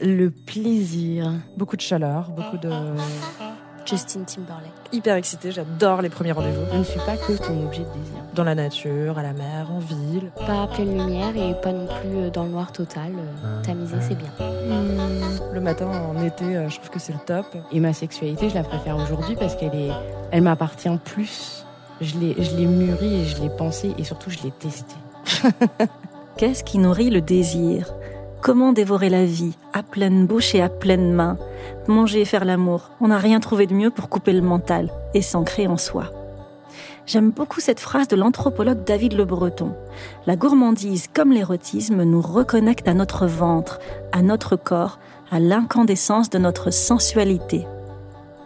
Le 0.00 0.30
plaisir. 0.30 1.32
Beaucoup 1.56 1.76
de 1.76 1.80
chaleur, 1.80 2.30
beaucoup 2.30 2.56
de. 2.56 2.70
Justin 3.84 4.20
Timberlake. 4.24 4.70
Hyper 4.92 5.16
excitée, 5.16 5.50
j'adore 5.50 6.02
les 6.02 6.10
premiers 6.10 6.32
rendez-vous. 6.32 6.66
Je 6.72 6.78
ne 6.78 6.84
suis 6.84 7.00
pas 7.00 7.16
que 7.16 7.32
ton 7.32 7.64
objet 7.64 7.80
de 7.80 7.98
désir. 7.98 8.18
Dans 8.34 8.44
la 8.44 8.54
nature, 8.54 9.18
à 9.18 9.22
la 9.22 9.32
mer, 9.32 9.70
en 9.72 9.78
ville. 9.78 10.30
Pas 10.46 10.64
à 10.64 10.66
pleine 10.66 10.96
lumière 10.96 11.34
et 11.34 11.58
pas 11.60 11.72
non 11.72 11.86
plus 11.86 12.16
euh, 12.16 12.30
dans 12.30 12.44
le 12.44 12.50
noir 12.50 12.70
total. 12.70 13.12
Euh, 13.16 13.62
Tamisé, 13.62 13.96
c'est 14.00 14.14
bien. 14.14 14.28
Hmm, 14.38 15.54
le 15.54 15.60
matin, 15.60 15.86
en 15.86 16.22
été, 16.22 16.44
euh, 16.44 16.68
je 16.68 16.76
trouve 16.76 16.90
que 16.90 16.98
c'est 16.98 17.14
le 17.14 17.18
top. 17.24 17.46
Et 17.72 17.80
ma 17.80 17.94
sexualité, 17.94 18.50
je 18.50 18.54
la 18.54 18.62
préfère 18.62 18.96
aujourd'hui 18.96 19.36
parce 19.36 19.56
qu'elle 19.56 19.74
est, 19.74 19.90
elle 20.32 20.42
m'appartient 20.42 20.90
plus. 21.04 21.64
Je 22.02 22.18
l'ai, 22.18 22.36
je 22.38 22.56
l'ai 22.56 22.66
mûrie 22.66 23.22
et 23.22 23.24
je 23.24 23.40
l'ai 23.42 23.50
pensée 23.50 23.94
et 23.96 24.04
surtout 24.04 24.28
je 24.28 24.38
l'ai 24.44 24.50
testée. 24.50 24.96
Qu'est-ce 26.36 26.62
qui 26.62 26.78
nourrit 26.78 27.10
le 27.10 27.22
désir? 27.22 27.92
Comment 28.40 28.72
dévorer 28.72 29.10
la 29.10 29.24
vie 29.24 29.54
à 29.72 29.82
pleine 29.82 30.26
bouche 30.26 30.54
et 30.54 30.62
à 30.62 30.68
pleine 30.68 31.12
main? 31.12 31.36
Manger 31.88 32.20
et 32.20 32.24
faire 32.24 32.44
l'amour, 32.44 32.90
on 33.00 33.08
n'a 33.08 33.18
rien 33.18 33.40
trouvé 33.40 33.66
de 33.66 33.74
mieux 33.74 33.90
pour 33.90 34.08
couper 34.08 34.32
le 34.32 34.42
mental 34.42 34.90
et 35.12 35.22
s'ancrer 35.22 35.66
en 35.66 35.76
soi. 35.76 36.04
J'aime 37.04 37.30
beaucoup 37.30 37.60
cette 37.60 37.80
phrase 37.80 38.06
de 38.06 38.14
l'anthropologue 38.14 38.84
David 38.84 39.14
Le 39.14 39.24
Breton. 39.24 39.72
La 40.26 40.36
gourmandise 40.36 41.08
comme 41.12 41.32
l'érotisme 41.32 42.04
nous 42.04 42.20
reconnecte 42.20 42.86
à 42.86 42.94
notre 42.94 43.26
ventre, 43.26 43.80
à 44.12 44.22
notre 44.22 44.54
corps, 44.54 45.00
à 45.30 45.40
l'incandescence 45.40 46.30
de 46.30 46.38
notre 46.38 46.70
sensualité. 46.70 47.66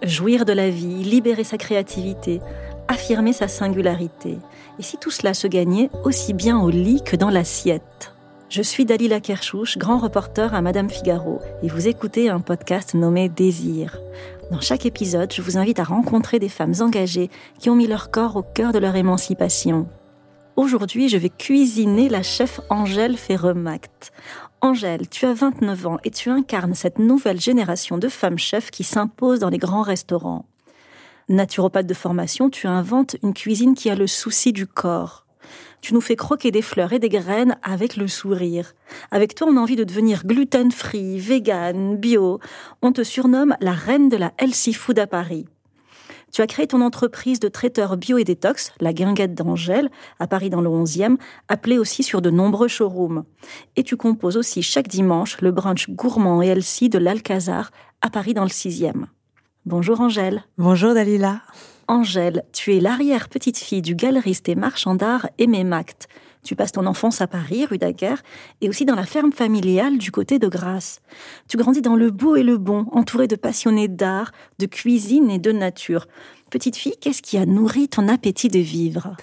Jouir 0.03 0.47
de 0.47 0.53
la 0.53 0.71
vie, 0.71 1.05
libérer 1.05 1.45
sa 1.45 1.59
créativité, 1.59 2.41
affirmer 2.89 3.35
sa 3.35 3.47
singularité. 3.47 4.39
Et 4.79 4.83
si 4.83 4.97
tout 4.97 5.11
cela 5.11 5.35
se 5.35 5.49
gagnait 5.49 5.91
aussi 6.05 6.33
bien 6.33 6.59
au 6.59 6.71
lit 6.71 7.03
que 7.05 7.15
dans 7.17 7.31
l'assiette? 7.31 8.12
Je 8.53 8.61
suis 8.61 8.85
Dalila 8.85 9.19
Kershouch, 9.19 9.79
grand 9.79 9.97
reporter 9.97 10.55
à 10.55 10.61
Madame 10.61 10.91
Figaro, 10.91 11.41
et 11.63 11.69
vous 11.69 11.89
écoutez 11.89 12.29
un 12.29 12.41
podcast 12.41 12.93
nommé 12.93 13.31
Désir. 13.31 13.99
Dans 14.51 14.61
chaque 14.61 14.85
épisode, 14.85 15.33
je 15.33 15.41
vous 15.41 15.57
invite 15.57 15.79
à 15.79 15.85
rencontrer 15.85 16.39
des 16.39 16.51
femmes 16.51 16.75
engagées 16.81 17.31
qui 17.59 17.71
ont 17.71 17.75
mis 17.75 17.87
leur 17.87 18.11
corps 18.11 18.37
au 18.37 18.43
cœur 18.43 18.73
de 18.73 18.79
leur 18.79 18.95
émancipation. 18.95 19.89
Aujourd'hui, 20.57 21.09
je 21.09 21.17
vais 21.17 21.31
cuisiner 21.31 22.11
la 22.11 22.23
chef 22.23 22.61
Angèle 22.69 23.17
Ferremact. 23.17 24.13
Angèle, 24.61 25.09
tu 25.09 25.25
as 25.25 25.33
29 25.33 25.87
ans 25.87 25.99
et 26.05 26.11
tu 26.11 26.29
incarnes 26.29 26.75
cette 26.75 26.99
nouvelle 26.99 27.41
génération 27.41 27.97
de 27.97 28.09
femmes 28.11 28.39
chefs 28.39 28.71
qui 28.71 28.85
s'imposent 28.85 29.41
dans 29.41 29.49
les 29.49 29.57
grands 29.57 29.81
restaurants. 29.81 30.45
Naturopathe 31.31 31.87
de 31.87 31.95
formation, 31.95 32.51
tu 32.51 32.67
inventes 32.67 33.17
une 33.23 33.33
cuisine 33.33 33.75
qui 33.75 33.89
a 33.89 33.95
le 33.95 34.07
souci 34.07 34.53
du 34.53 34.67
corps 34.67 35.22
tu 35.83 35.93
nous 35.93 36.01
fais 36.01 36.17
croquer 36.17 36.51
des 36.51 36.63
fleurs 36.63 36.93
et 36.93 36.99
des 36.99 37.09
graines 37.09 37.59
avec 37.63 37.97
le 37.97 38.09
sourire. 38.09 38.73
Avec 39.11 39.35
toi, 39.35 39.49
on 39.51 39.57
a 39.57 39.61
envie 39.61 39.77
de 39.77 39.85
devenir 39.85 40.25
gluten-free, 40.25 41.19
vegan, 41.19 41.97
bio. 41.97 42.39
On 42.81 42.93
te 42.93 43.03
surnomme 43.03 43.57
la 43.61 43.73
reine 43.73 44.09
de 44.09 44.17
la 44.17 44.33
healthy 44.39 44.73
food 44.73 44.99
à 44.99 45.07
Paris. 45.07 45.45
Tu 46.33 46.41
as 46.41 46.47
créé 46.47 46.67
ton 46.67 46.81
entreprise 46.81 47.41
de 47.41 47.49
traiteurs 47.49 47.99
bio 47.99 48.17
et 48.17 48.25
détox, 48.25 48.73
la 48.81 48.95
Guinguette 48.95 49.35
d'Angèle, 49.35 49.91
à 50.19 50.27
Paris 50.27 50.49
dans 50.49 50.63
le 50.63 50.71
11e, 50.71 51.19
appelée 51.49 51.77
aussi 51.77 52.03
sur 52.03 52.23
de 52.23 52.31
nombreux 52.31 52.69
showrooms. 52.69 53.25
Et 53.77 53.83
tu 53.83 53.99
composes 53.99 54.39
aussi 54.39 54.63
chaque 54.63 54.89
dimanche 54.89 55.43
le 55.43 55.51
brunch 55.51 55.91
gourmand 55.91 56.41
et 56.41 56.47
healthy 56.47 56.89
de 56.89 56.99
l'Alcazar, 56.99 57.71
à 58.01 58.09
Paris 58.09 58.33
dans 58.33 58.45
le 58.45 58.49
6e. 58.49 59.05
Bonjour 59.67 60.01
Angèle. 60.01 60.45
Bonjour 60.57 60.95
Dalila. 60.95 61.43
Angèle, 61.89 62.45
tu 62.53 62.77
es 62.77 62.81
l'arrière-petite-fille 62.81 63.83
du 63.83 63.95
galeriste 63.95 64.49
et 64.49 64.55
marchand 64.55 64.95
d'art 64.95 65.29
Aimé 65.39 65.65
Mact. 65.65 66.09
Tu 66.45 66.57
passes 66.57 66.73
ton 66.73 66.87
enfance 66.87 67.21
à 67.21 67.27
Paris, 67.27 67.67
rue 67.67 67.79
Daguerre, 67.79 68.23
et 68.61 68.69
aussi 68.69 68.85
dans 68.85 68.97
la 68.97 69.07
ferme 69.07 69.33
familiale 69.33 69.99
du 69.99 70.11
côté 70.11 70.39
de 70.39 70.49
Grasse. 70.49 71.01
Tu 71.49 71.57
grandis 71.57 71.83
dans 71.83 71.95
le 71.95 72.11
beau 72.11 72.35
et 72.37 72.43
le 72.43 72.59
bon, 72.59 72.87
entouré 72.93 73.29
de 73.29 73.37
passionnés 73.37 73.89
d'art, 73.89 74.33
de 74.59 74.67
cuisine 74.67 75.31
et 75.31 75.39
de 75.39 75.53
nature. 75.53 76.07
Petite 76.51 76.77
fille, 76.77 76.97
qu'est-ce 77.01 77.23
qui 77.23 77.39
a 77.39 77.47
nourri 77.47 77.89
ton 77.89 78.09
appétit 78.09 78.49
de 78.49 78.59
vivre? 78.59 79.17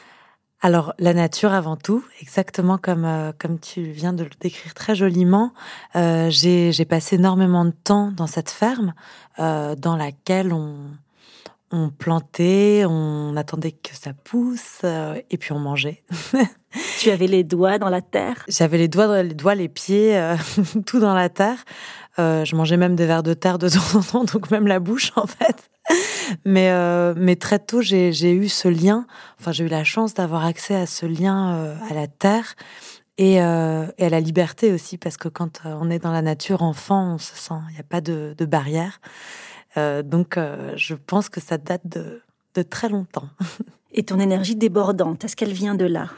Alors 0.62 0.94
la 1.00 1.14
nature 1.14 1.53
avant 1.53 1.78
tout, 1.78 2.03
exactement 2.22 2.78
comme 2.78 3.06
euh, 3.06 3.31
comme 3.38 3.59
tu 3.59 3.81
viens 3.84 4.12
de 4.12 4.24
le 4.24 4.30
décrire 4.42 4.74
très 4.74 4.94
joliment. 4.94 5.53
Euh, 5.96 6.30
j'ai 6.30 6.86
passé 6.86 7.16
énormément 7.16 7.64
de 7.64 7.72
temps 7.72 8.12
dans 8.12 8.28
cette 8.28 8.50
ferme 8.50 8.94
euh, 9.40 9.75
dans 9.75 9.96
laquelle 9.96 10.52
on 10.52 10.75
on 11.72 11.90
plantait, 11.90 12.84
on 12.88 13.35
attendait 13.35 13.72
que 13.72 13.96
ça 13.96 14.12
pousse 14.13 14.81
euh, 14.84 15.22
et 15.30 15.38
puis 15.38 15.52
on 15.52 15.59
mangeait. 15.59 16.03
tu 17.00 17.12
avais 17.12 17.28
les 17.28 17.44
doigts 17.44 17.78
dans 17.78 17.90
la 17.90 18.02
terre? 18.02 18.44
J'avais 18.47 18.78
les 18.78 18.88
doigts, 18.88 19.22
les 19.22 19.34
doigts, 19.34 19.56
les 19.56 19.69
pieds, 19.69 20.18
euh, 20.18 20.35
tout 20.85 21.00
dans 21.00 21.13
la 21.13 21.30
terre. 21.30 21.63
Euh, 22.18 22.44
je 22.44 22.56
mangeais 22.56 22.78
même 22.78 22.96
des 22.96 23.06
vers 23.06 23.24
de 23.24 23.34
terre 23.34 23.59
de 23.59 23.69
temps 23.69 24.00
en 24.00 24.02
temps, 24.02 24.24
donc 24.24 24.50
même 24.52 24.68
la 24.68 24.80
bouche 24.80 25.12
en 25.16 25.28
fait. 25.28 25.69
Mais 26.46 26.72
mais 27.16 27.35
très 27.35 27.57
tôt 27.57 27.81
j'ai 27.81 28.31
eu 28.31 28.47
ce 28.47 28.68
lien. 28.68 29.07
Enfin 29.40 29.51
j'ai 29.51 29.63
eu 29.63 29.69
la 29.69 29.84
chance 29.84 30.13
d'avoir 30.13 30.46
accès 30.46 30.75
à 30.75 30.86
ce 30.86 31.07
lien 31.07 31.75
à 31.90 31.94
la 31.94 32.07
terre. 32.07 32.56
Et, 33.18 33.34
et, 33.34 33.40
à 33.40 34.09
la 34.09 34.19
liberté 34.22 34.72
aussi, 34.72 34.97
parce 34.97 35.18
que 35.18 35.28
quand 35.28 35.62
on 35.66 35.90
est 35.90 36.00
dans 36.00 36.13
la 36.13 36.22
nature 36.22 36.62
enfant, 36.62 37.16
on 37.16 37.18
se 37.18 37.36
sent, 37.36 37.56
il 37.69 37.74
n'y 37.74 37.80
a 37.80 37.84
pas 37.84 38.00
de, 38.00 38.34
de 38.38 38.46
barrière. 38.46 39.01
Euh, 39.79 40.03
donc, 40.03 40.38
euh, 40.38 40.73
je 40.75 40.94
pense 40.94 41.29
que 41.29 41.40
ça 41.40 41.57
date 41.57 41.81
de, 41.85 42.22
très 42.69 42.90
longtemps. 42.90 43.29
Et 43.94 44.03
ton 44.03 44.19
énergie 44.19 44.56
débordante, 44.56 45.23
est-ce 45.23 45.35
qu'elle 45.35 45.53
vient 45.53 45.75
de 45.75 45.85
là? 45.85 46.09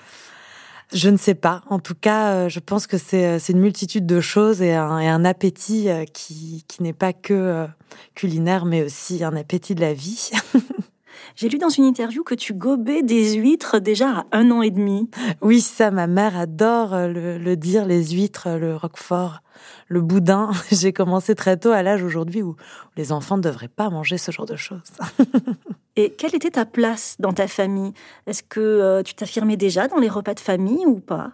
Je 0.92 1.10
ne 1.10 1.18
sais 1.18 1.36
pas. 1.36 1.62
En 1.70 1.80
tout 1.80 1.96
cas, 1.96 2.34
euh, 2.34 2.50
je 2.50 2.60
pense 2.60 2.86
que 2.88 2.98
c'est 2.98 3.38
une 3.48 3.60
multitude 3.60 4.06
de 4.06 4.20
choses 4.20 4.62
et 4.62 4.74
un, 4.74 5.24
appétit 5.24 5.88
qui, 6.14 6.66
qui 6.68 6.84
n'est 6.84 6.92
pas 6.92 7.14
que 7.14 7.66
culinaire, 8.14 8.66
mais 8.66 8.84
aussi 8.84 9.24
un 9.24 9.36
appétit 9.36 9.74
de 9.74 9.82
la 9.82 9.94
vie. 9.94 10.32
J'ai 11.36 11.50
lu 11.50 11.58
dans 11.58 11.70
une 11.70 11.86
interview 11.86 12.24
que 12.24 12.36
tu 12.36 12.54
gobais 12.54 13.04
des 13.04 13.34
huîtres 13.34 13.80
déjà 13.80 14.10
à 14.10 14.26
un 14.38 14.52
an 14.52 14.62
et 14.62 14.72
demi. 14.72 15.10
Oui, 15.42 15.62
ça, 15.62 15.92
ma 15.92 16.08
mère 16.08 16.38
adore 16.38 16.92
le 16.96 17.56
dire, 17.56 17.86
les 17.86 18.12
huîtres, 18.12 18.50
le 18.50 18.76
roquefort 18.76 19.42
le 19.88 20.02
boudin. 20.02 20.52
J'ai 20.72 20.94
commencé 20.94 21.36
très 21.36 21.58
tôt 21.58 21.72
à 21.72 21.84
l'âge 21.84 22.04
aujourd'hui 22.04 22.42
où 22.42 22.56
les 22.98 23.12
enfants 23.12 23.38
ne 23.38 23.42
devraient 23.42 23.68
pas 23.68 23.90
manger 23.90 24.18
ce 24.18 24.32
genre 24.32 24.46
de 24.46 24.56
choses. 24.56 24.82
Et 25.98 26.12
quelle 26.12 26.34
était 26.36 26.52
ta 26.52 26.66
place 26.66 27.18
dans 27.20 27.34
ta 27.34 27.48
famille? 27.48 27.94
Est-ce 28.26 28.44
que 28.44 28.60
euh, 28.60 29.04
tu 29.04 29.14
t'affirmais 29.14 29.58
déjà 29.58 29.88
dans 29.88 29.98
les 29.98 30.08
repas 30.08 30.34
de 30.34 30.40
famille 30.40 30.86
ou 30.86 31.00
pas? 31.00 31.32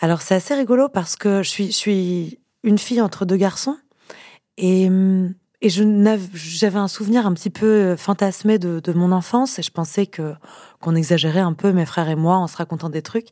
Alors 0.00 0.20
c'est 0.20 0.34
assez 0.34 0.54
rigolo 0.54 0.88
parce 0.88 1.14
que 1.14 1.42
je 1.44 1.48
suis, 1.48 1.66
je 1.66 1.76
suis 1.76 2.40
une 2.64 2.78
fille 2.78 3.00
entre 3.00 3.24
deux 3.24 3.36
garçons 3.36 3.76
et 4.56 4.88
hum, 4.88 5.32
et 5.62 5.68
je 5.68 5.84
j'avais 6.34 6.78
un 6.78 6.88
souvenir 6.88 7.24
un 7.24 7.32
petit 7.32 7.48
peu 7.48 7.66
euh, 7.66 7.96
fantasmé 7.96 8.58
de, 8.58 8.80
de, 8.80 8.92
mon 8.92 9.12
enfance 9.12 9.60
et 9.60 9.62
je 9.62 9.70
pensais 9.70 10.06
que 10.06 10.34
qu'on 10.80 10.96
exagérait 10.96 11.40
un 11.40 11.52
peu 11.52 11.72
mes 11.72 11.86
frères 11.86 12.08
et 12.08 12.16
moi 12.16 12.36
en 12.36 12.48
se 12.48 12.56
racontant 12.56 12.88
des 12.88 13.02
trucs. 13.02 13.28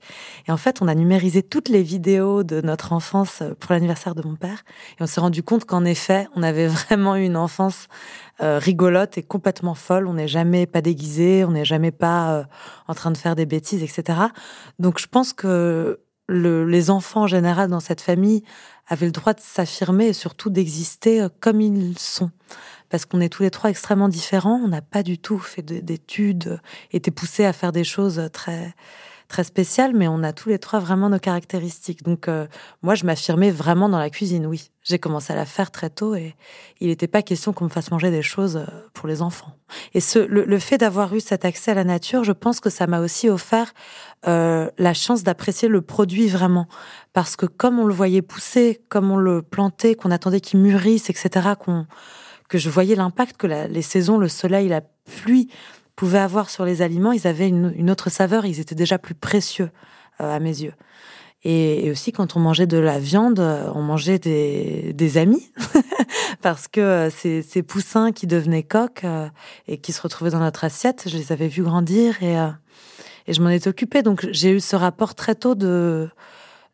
Et 0.47 0.53
en 0.53 0.57
fait, 0.57 0.81
on 0.81 0.87
a 0.87 0.95
numérisé 0.95 1.43
toutes 1.43 1.69
les 1.69 1.83
vidéos 1.83 2.45
de 2.45 2.61
notre 2.61 2.93
enfance 2.93 3.43
euh, 3.43 3.55
pour 3.59 3.73
l'anniversaire 3.73 4.15
de 4.15 4.23
mon 4.23 4.37
père 4.37 4.63
et 4.99 5.03
on 5.03 5.07
s'est 5.07 5.21
rendu 5.21 5.43
compte 5.43 5.65
qu'en 5.65 5.85
effet, 5.85 6.29
on 6.37 6.45
avait 6.45 6.69
vraiment 6.69 7.17
eu 7.17 7.25
une 7.25 7.37
enfance 7.37 7.89
euh, 8.41 8.59
rigolote 8.59 9.19
et 9.19 9.25
complètement 9.25 9.75
folle. 9.75 10.07
On 10.07 10.15
n'est 10.15 10.29
jamais 10.29 10.67
pas 10.67 10.81
déguisé, 10.81 11.45
on 11.45 11.51
n'est 11.51 11.65
jamais 11.65 11.91
pas 11.91 12.47
en 12.87 12.95
train 12.95 13.11
de 13.11 13.19
faire 13.19 13.35
des 13.35 13.45
bêtises, 13.45 13.83
etc. 13.83 14.19
Donc, 14.79 15.01
je 15.01 15.09
pense 15.09 15.33
que 15.33 16.01
le, 16.31 16.65
les 16.65 16.91
enfants 16.91 17.23
en 17.23 17.27
général 17.27 17.69
dans 17.69 17.81
cette 17.81 18.01
famille 18.01 18.45
avaient 18.91 19.07
le 19.07 19.13
droit 19.13 19.33
de 19.33 19.41
s'affirmer 19.41 20.09
et 20.09 20.13
surtout 20.13 20.51
d'exister 20.51 21.23
euh, 21.23 21.29
comme 21.41 21.63
ils 21.63 21.99
sont. 21.99 22.31
Parce 22.91 23.07
qu'on 23.07 23.21
est 23.21 23.29
tous 23.29 23.45
les 23.45 23.51
trois 23.51 23.71
extrêmement 23.71 24.09
différents, 24.09 24.61
on 24.63 24.69
n'a 24.69 24.83
pas 24.83 25.05
du 25.05 25.17
tout 25.17 25.39
fait 25.39 25.63
d'études, 25.63 26.61
été 26.93 27.13
poussés 27.13 27.45
à 27.45 27.53
faire 27.53 27.71
des 27.71 27.85
choses 27.85 28.29
très 28.33 28.75
très 29.31 29.45
spécial, 29.45 29.93
mais 29.95 30.09
on 30.09 30.23
a 30.23 30.33
tous 30.35 30.51
les 30.51 30.59
trois 30.59 30.81
vraiment 30.81 31.09
nos 31.09 31.19
caractéristiques. 31.19 32.03
Donc 32.03 32.29
euh, 32.29 32.47
moi, 32.83 32.95
je 32.95 33.07
m'affirmais 33.07 33.51
vraiment 33.51 33.89
dans 33.89 33.99
la 33.99 34.11
cuisine, 34.11 34.45
oui. 34.45 34.71
J'ai 34.83 34.99
commencé 34.99 35.33
à 35.33 35.37
la 35.37 35.45
faire 35.45 35.71
très 35.71 35.89
tôt 35.89 36.15
et 36.15 36.35
il 36.81 36.89
n'était 36.89 37.07
pas 37.07 37.23
question 37.23 37.53
qu'on 37.53 37.67
me 37.67 37.71
fasse 37.71 37.91
manger 37.91 38.11
des 38.11 38.23
choses 38.23 38.57
euh, 38.57 38.67
pour 38.93 39.07
les 39.09 39.23
enfants. 39.23 39.53
Et 39.95 40.01
ce, 40.01 40.19
le, 40.19 40.59
fait 40.59 40.79
d'avoir 40.79 41.15
eu 41.15 41.21
cet 41.21 41.45
accès 41.45 41.71
à 41.71 41.75
la 41.75 41.85
nature, 41.85 42.25
je 42.25 42.33
pense 42.33 42.61
que 42.61 42.71
ça 42.71 42.87
m'a 42.87 43.01
aussi 43.01 43.29
offert 43.29 43.73
euh, 44.27 44.69
la 44.79 44.95
chance 44.95 45.23
d'apprécier 45.23 45.69
le 45.69 45.81
produit 45.81 46.27
vraiment. 46.27 46.67
Parce 47.13 47.37
que 47.37 47.47
comme 47.47 47.79
on 47.79 47.85
le 47.85 47.95
voyait 47.95 48.23
pousser, 48.23 48.83
comme 48.89 49.11
on 49.13 49.17
le 49.17 49.43
plantait, 49.43 49.95
qu'on 49.95 50.11
attendait 50.11 50.41
qu'il 50.41 50.61
mûrisse, 50.61 51.09
etc., 51.09 51.51
que 52.49 52.59
je 52.59 52.69
voyais 52.69 52.97
l'impact 52.97 53.37
que 53.37 53.47
les 53.47 53.83
saisons, 53.83 54.19
le 54.19 54.27
soleil, 54.27 54.69
la 54.69 54.81
pluie 54.81 55.49
pouvaient 56.01 56.19
avoir 56.19 56.49
sur 56.49 56.65
les 56.65 56.81
aliments, 56.81 57.13
ils 57.13 57.27
avaient 57.27 57.47
une, 57.47 57.91
autre 57.91 58.09
saveur, 58.09 58.47
ils 58.47 58.59
étaient 58.59 58.75
déjà 58.75 58.97
plus 58.97 59.15
précieux 59.15 59.69
euh, 60.23 60.35
à 60.35 60.41
mes 60.41 60.63
yeux. 60.63 60.73
Et, 61.45 61.91
aussi, 61.91 62.11
quand 62.11 62.37
on 62.37 62.41
mangeait 62.41 62.67
de 62.67 62.79
la 62.79 62.99
viande, 62.99 63.39
euh, 63.39 63.71
on 63.75 63.83
mangeait 63.83 64.19
des, 64.19 65.19
amis, 65.19 65.53
parce 66.41 66.69
que 66.69 66.81
euh, 66.81 67.11
ces, 67.11 67.43
ces, 67.43 67.63
poussins 67.63 68.13
qui 68.13 68.27
devenaient 68.27 68.63
coqs 68.63 69.05
et 69.69 69.77
qui 69.77 69.93
se 69.93 70.01
retrouvaient 70.01 70.31
dans 70.31 70.41
notre 70.41 70.65
assiette, 70.65 71.03
je 71.07 71.19
les 71.19 71.33
avais 71.33 71.49
vus 71.49 71.65
grandir 71.65 72.23
et, 72.23 72.37
et 73.27 73.35
je 73.35 73.43
m'en 73.43 73.51
étais 73.51 73.69
occupée. 73.69 74.01
Donc 74.01 74.27
j'ai 74.31 74.53
eu 74.53 74.61
ce 74.61 74.77
rapport 74.77 75.15
très 75.15 75.35
tôt 75.35 75.55
de 75.55 76.09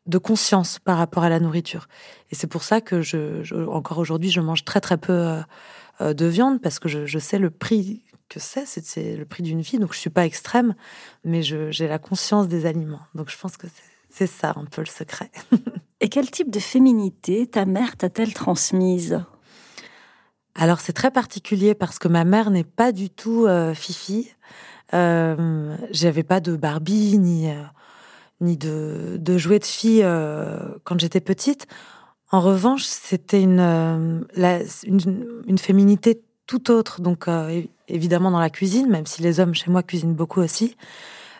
de 0.07 0.19
conscience 0.19 0.79
par 0.79 0.99
rapport 0.99 1.25
à 1.25 1.29
la 1.29 1.41
nourriture. 1.41 1.89
Et 2.31 2.37
c'est 2.37 2.47
pour 2.47 2.63
ça 2.63 2.81
que 2.81 3.03
je, 3.03 3.67
encore 3.67 3.99
aujourd'hui, 3.99 4.31
je 4.31 4.41
mange 4.41 4.65
très 4.65 4.81
très 4.81 4.99
peu 4.99 5.43
de 6.01 6.27
viande 6.27 6.61
parce 6.61 6.79
que 6.79 6.89
je 6.89 7.19
sais 7.19 7.41
le 7.41 7.51
prix 7.51 8.05
que 8.29 8.41
c'est, 8.41 8.67
c'est 8.67 9.17
le 9.17 9.25
prix 9.25 9.43
d'une 9.43 9.61
vie. 9.61 9.79
Donc 9.79 9.93
je 9.93 9.99
suis 9.99 10.11
pas 10.11 10.27
extrême, 10.27 10.75
mais 11.25 11.43
j'ai 11.43 11.89
la 11.89 11.99
conscience 11.99 12.49
des 12.49 12.67
aliments. 12.67 13.03
Donc 13.15 13.31
je 13.31 13.39
pense 13.39 13.57
que 13.57 13.67
c'est 14.09 14.27
ça 14.27 14.55
un 14.57 14.65
peu 14.65 14.83
le 14.83 14.87
secret. 14.87 15.31
Et 16.01 16.09
quel 16.09 16.31
type 16.31 16.51
de 16.51 16.59
féminité 16.59 17.47
ta 17.47 17.65
mère 17.65 17.97
t'a-t-elle 17.97 18.35
transmise? 18.35 19.25
Alors 20.55 20.81
c'est 20.81 20.93
très 20.93 21.11
particulier 21.11 21.75
parce 21.75 21.99
que 21.99 22.09
ma 22.09 22.25
mère 22.25 22.51
n'est 22.51 22.65
pas 22.65 22.93
du 22.93 23.11
tout 23.11 23.47
euh, 23.47 23.75
fifi. 23.75 24.31
Euh, 24.95 25.77
J'avais 25.91 26.23
pas 26.23 26.41
de 26.41 26.57
Barbie 26.57 27.19
ni 27.19 27.51
euh, 27.51 27.63
ni 28.41 28.57
de, 28.57 29.17
de 29.19 29.39
jouets 29.39 29.59
de 29.59 29.65
fille 29.65 30.07
quand 30.85 31.01
j'étais 31.01 31.21
petite. 31.21 31.67
En 32.31 32.41
revanche, 32.41 32.83
c'était 32.83 33.41
une, 33.41 33.61
une, 34.37 35.43
une 35.47 35.59
féminité 35.59 36.23
tout 36.47 36.71
autre. 36.71 37.01
Donc 37.01 37.29
évidemment 37.89 38.31
dans 38.31 38.41
la 38.41 38.51
cuisine, 38.51 38.89
même 38.89 39.07
si 39.07 39.23
les 39.23 39.41
hommes 39.41 39.55
chez 39.55 39.71
moi 39.71 39.83
cuisinent 39.83 40.15
beaucoup 40.15 40.41
aussi, 40.41 40.77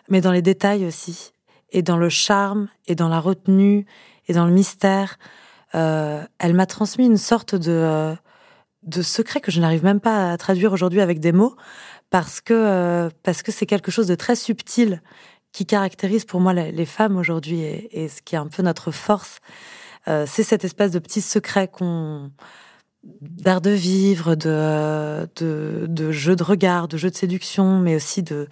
mais 0.09 0.21
dans 0.21 0.31
les 0.31 0.41
détails 0.41 0.85
aussi, 0.85 1.33
et 1.71 1.81
dans 1.81 1.97
le 1.97 2.09
charme, 2.09 2.67
et 2.87 2.95
dans 2.95 3.09
la 3.09 3.19
retenue, 3.19 3.85
et 4.27 4.33
dans 4.33 4.45
le 4.45 4.53
mystère. 4.53 5.17
Euh, 5.75 6.23
elle 6.39 6.53
m'a 6.53 6.65
transmis 6.65 7.05
une 7.05 7.17
sorte 7.17 7.55
de, 7.55 7.71
euh, 7.71 8.15
de 8.83 9.01
secret 9.01 9.41
que 9.41 9.51
je 9.51 9.59
n'arrive 9.59 9.83
même 9.83 9.99
pas 9.99 10.31
à 10.31 10.37
traduire 10.37 10.71
aujourd'hui 10.73 11.01
avec 11.01 11.19
des 11.19 11.31
mots, 11.31 11.55
parce 12.09 12.39
que 12.39 12.53
euh, 12.53 13.09
parce 13.23 13.43
que 13.43 13.51
c'est 13.51 13.65
quelque 13.65 13.91
chose 13.91 14.07
de 14.07 14.15
très 14.15 14.35
subtil 14.35 15.01
qui 15.51 15.65
caractérise 15.65 16.25
pour 16.25 16.39
moi 16.39 16.53
les, 16.53 16.85
femmes 16.85 17.17
aujourd'hui 17.17 17.61
et, 17.61 18.03
et, 18.03 18.09
ce 18.09 18.21
qui 18.21 18.35
est 18.35 18.37
un 18.37 18.47
peu 18.47 18.61
notre 18.61 18.91
force. 18.91 19.39
c'est 20.05 20.43
cette 20.43 20.63
espèce 20.63 20.91
de 20.91 20.99
petit 20.99 21.21
secret 21.21 21.67
qu'on 21.67 22.31
d'art 23.21 23.61
de 23.61 23.71
vivre, 23.71 24.35
de, 24.35 25.27
de, 25.35 25.85
de 25.87 26.11
jeu 26.11 26.35
de 26.35 26.43
regard, 26.43 26.87
de 26.87 26.97
jeu 26.97 27.09
de 27.09 27.15
séduction, 27.15 27.79
mais 27.79 27.95
aussi 27.95 28.23
de, 28.23 28.47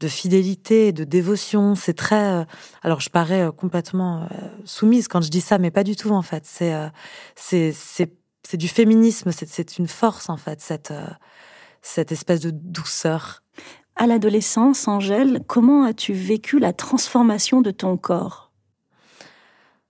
de 0.00 0.08
fidélité, 0.08 0.92
de 0.92 1.04
dévotion. 1.04 1.74
C'est 1.74 1.94
très. 1.94 2.40
Euh, 2.40 2.44
alors, 2.82 3.00
je 3.00 3.10
parais 3.10 3.42
euh, 3.42 3.52
complètement 3.52 4.22
euh, 4.22 4.26
soumise 4.64 5.08
quand 5.08 5.20
je 5.20 5.30
dis 5.30 5.40
ça, 5.40 5.58
mais 5.58 5.70
pas 5.70 5.84
du 5.84 5.96
tout 5.96 6.10
en 6.10 6.22
fait. 6.22 6.44
C'est 6.46 6.74
c'est 7.36 7.72
c'est 7.74 8.56
du 8.56 8.68
féminisme. 8.68 9.30
C'est 9.32 9.78
une 9.78 9.88
force 9.88 10.28
en 10.28 10.36
fait 10.36 10.60
cette 10.60 10.92
cette 11.80 12.12
espèce 12.12 12.40
de 12.40 12.50
douceur. 12.50 13.42
À 13.94 14.06
l'adolescence, 14.06 14.88
Angèle, 14.88 15.42
comment 15.46 15.84
as-tu 15.84 16.14
vécu 16.14 16.58
la 16.58 16.72
transformation 16.72 17.60
de 17.60 17.70
ton 17.70 17.96
corps? 17.96 18.50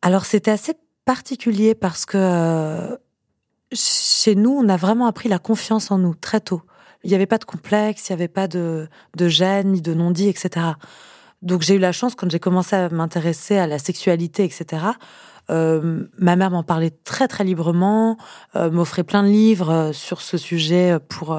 Alors, 0.03 0.25
c'était 0.25 0.51
assez 0.51 0.75
particulier 1.05 1.75
parce 1.75 2.05
que 2.05 2.99
chez 3.73 4.35
nous, 4.35 4.51
on 4.51 4.69
a 4.69 4.77
vraiment 4.77 5.07
appris 5.07 5.29
la 5.29 5.39
confiance 5.39 5.91
en 5.91 5.99
nous 5.99 6.15
très 6.15 6.41
tôt. 6.41 6.63
Il 7.05 7.09
n'y 7.09 7.15
avait 7.15 7.27
pas 7.27 7.39
de 7.39 7.45
complexe, 7.45 8.09
il 8.09 8.13
n'y 8.13 8.15
avait 8.15 8.29
pas 8.29 8.47
de, 8.49 8.89
de 9.17 9.29
gêne, 9.29 9.73
ni 9.73 9.81
de 9.81 9.95
non-dit, 9.95 10.29
etc. 10.29 10.67
Donc 11.43 11.63
j'ai 11.63 11.75
eu 11.75 11.79
la 11.79 11.93
chance, 11.93 12.15
quand 12.15 12.31
j'ai 12.31 12.39
commencé 12.39 12.77
à 12.77 12.89
m'intéresser 12.89 13.59
à 13.59 13.67
la 13.67 13.79
sexualité, 13.79 14.45
etc., 14.45 14.93
euh, 15.51 16.05
ma 16.19 16.37
mère 16.37 16.51
m'en 16.51 16.63
parlait 16.63 16.93
très 17.05 17.27
très 17.27 17.43
librement, 17.43 18.17
euh, 18.55 18.71
m'offrait 18.71 19.03
plein 19.03 19.25
de 19.25 19.29
livres 19.29 19.71
euh, 19.71 19.93
sur 19.93 20.23
ce 20.23 20.39
sujet 20.39 20.99
pour 21.09 21.37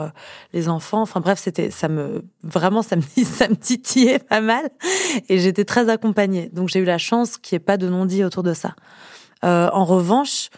les 0.52 0.68
enfants. 0.68 1.02
Enfin 1.02 1.22
bref, 1.22 1.40
c'était 1.40 1.72
ça 1.72 1.88
me 1.88 2.26
vraiment 2.44 2.82
ça 2.82 2.98
me 2.98 3.02
ça 3.24 3.48
me 3.48 3.56
titillait 3.56 4.20
pas 4.20 4.42
mal 4.42 4.70
et 5.30 5.40
j'étais 5.40 5.66
très 5.66 5.90
accompagnée. 5.90 6.50
Donc 6.52 6.70
j'ai 6.70 6.80
eu 6.80 6.86
la 6.86 6.98
chance 6.98 7.38
qu'il 7.38 7.56
n'y 7.56 7.62
ait 7.62 7.66
pas 7.66 7.78
de 7.78 7.88
non-dit 7.88 8.24
autour 8.24 8.44
de 8.44 8.54
ça. 8.54 8.76
en 9.42 9.86
revanche, 9.86 10.50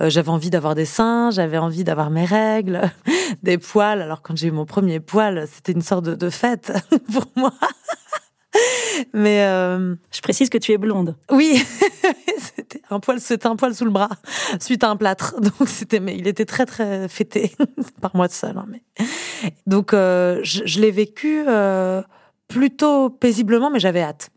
euh, 0.00 0.10
j'avais 0.10 0.30
envie 0.30 0.50
d'avoir 0.50 0.74
des 0.74 0.84
seins, 0.84 1.30
j'avais 1.30 1.58
envie 1.58 1.84
d'avoir 1.84 2.10
mes 2.10 2.24
règles, 2.24 2.82
des 3.42 3.58
poils. 3.58 4.02
Alors 4.02 4.22
quand 4.22 4.36
j'ai 4.36 4.48
eu 4.48 4.52
mon 4.52 4.66
premier 4.66 5.00
poil, 5.00 5.46
c'était 5.52 5.72
une 5.72 5.82
sorte 5.82 6.04
de, 6.04 6.30
fête 6.30 6.72
pour 7.12 7.26
moi. 7.36 7.52
Mais 9.12 9.44
euh... 9.44 9.96
je 10.12 10.20
précise 10.20 10.48
que 10.48 10.58
tu 10.58 10.72
es 10.72 10.78
blonde. 10.78 11.16
Oui, 11.30 11.60
c'était 12.38 12.80
un 12.90 13.00
poil, 13.00 13.20
c'était 13.20 13.48
un 13.48 13.56
poil 13.56 13.74
sous 13.74 13.84
le 13.84 13.90
bras 13.90 14.10
suite 14.60 14.84
à 14.84 14.90
un 14.90 14.96
plâtre. 14.96 15.34
Donc 15.40 15.68
c'était, 15.68 15.98
mais 15.98 16.16
il 16.16 16.28
était 16.28 16.44
très 16.44 16.64
très 16.64 17.08
fêté 17.08 17.52
par 18.00 18.14
moi 18.14 18.28
de 18.28 18.32
seul. 18.32 18.56
Hein, 18.56 18.66
mais 18.68 18.82
donc 19.66 19.92
euh, 19.92 20.38
je, 20.44 20.62
je 20.64 20.80
l'ai 20.80 20.92
vécu 20.92 21.42
euh, 21.48 22.02
plutôt 22.46 23.10
paisiblement, 23.10 23.70
mais 23.70 23.80
j'avais 23.80 24.02
hâte. 24.02 24.30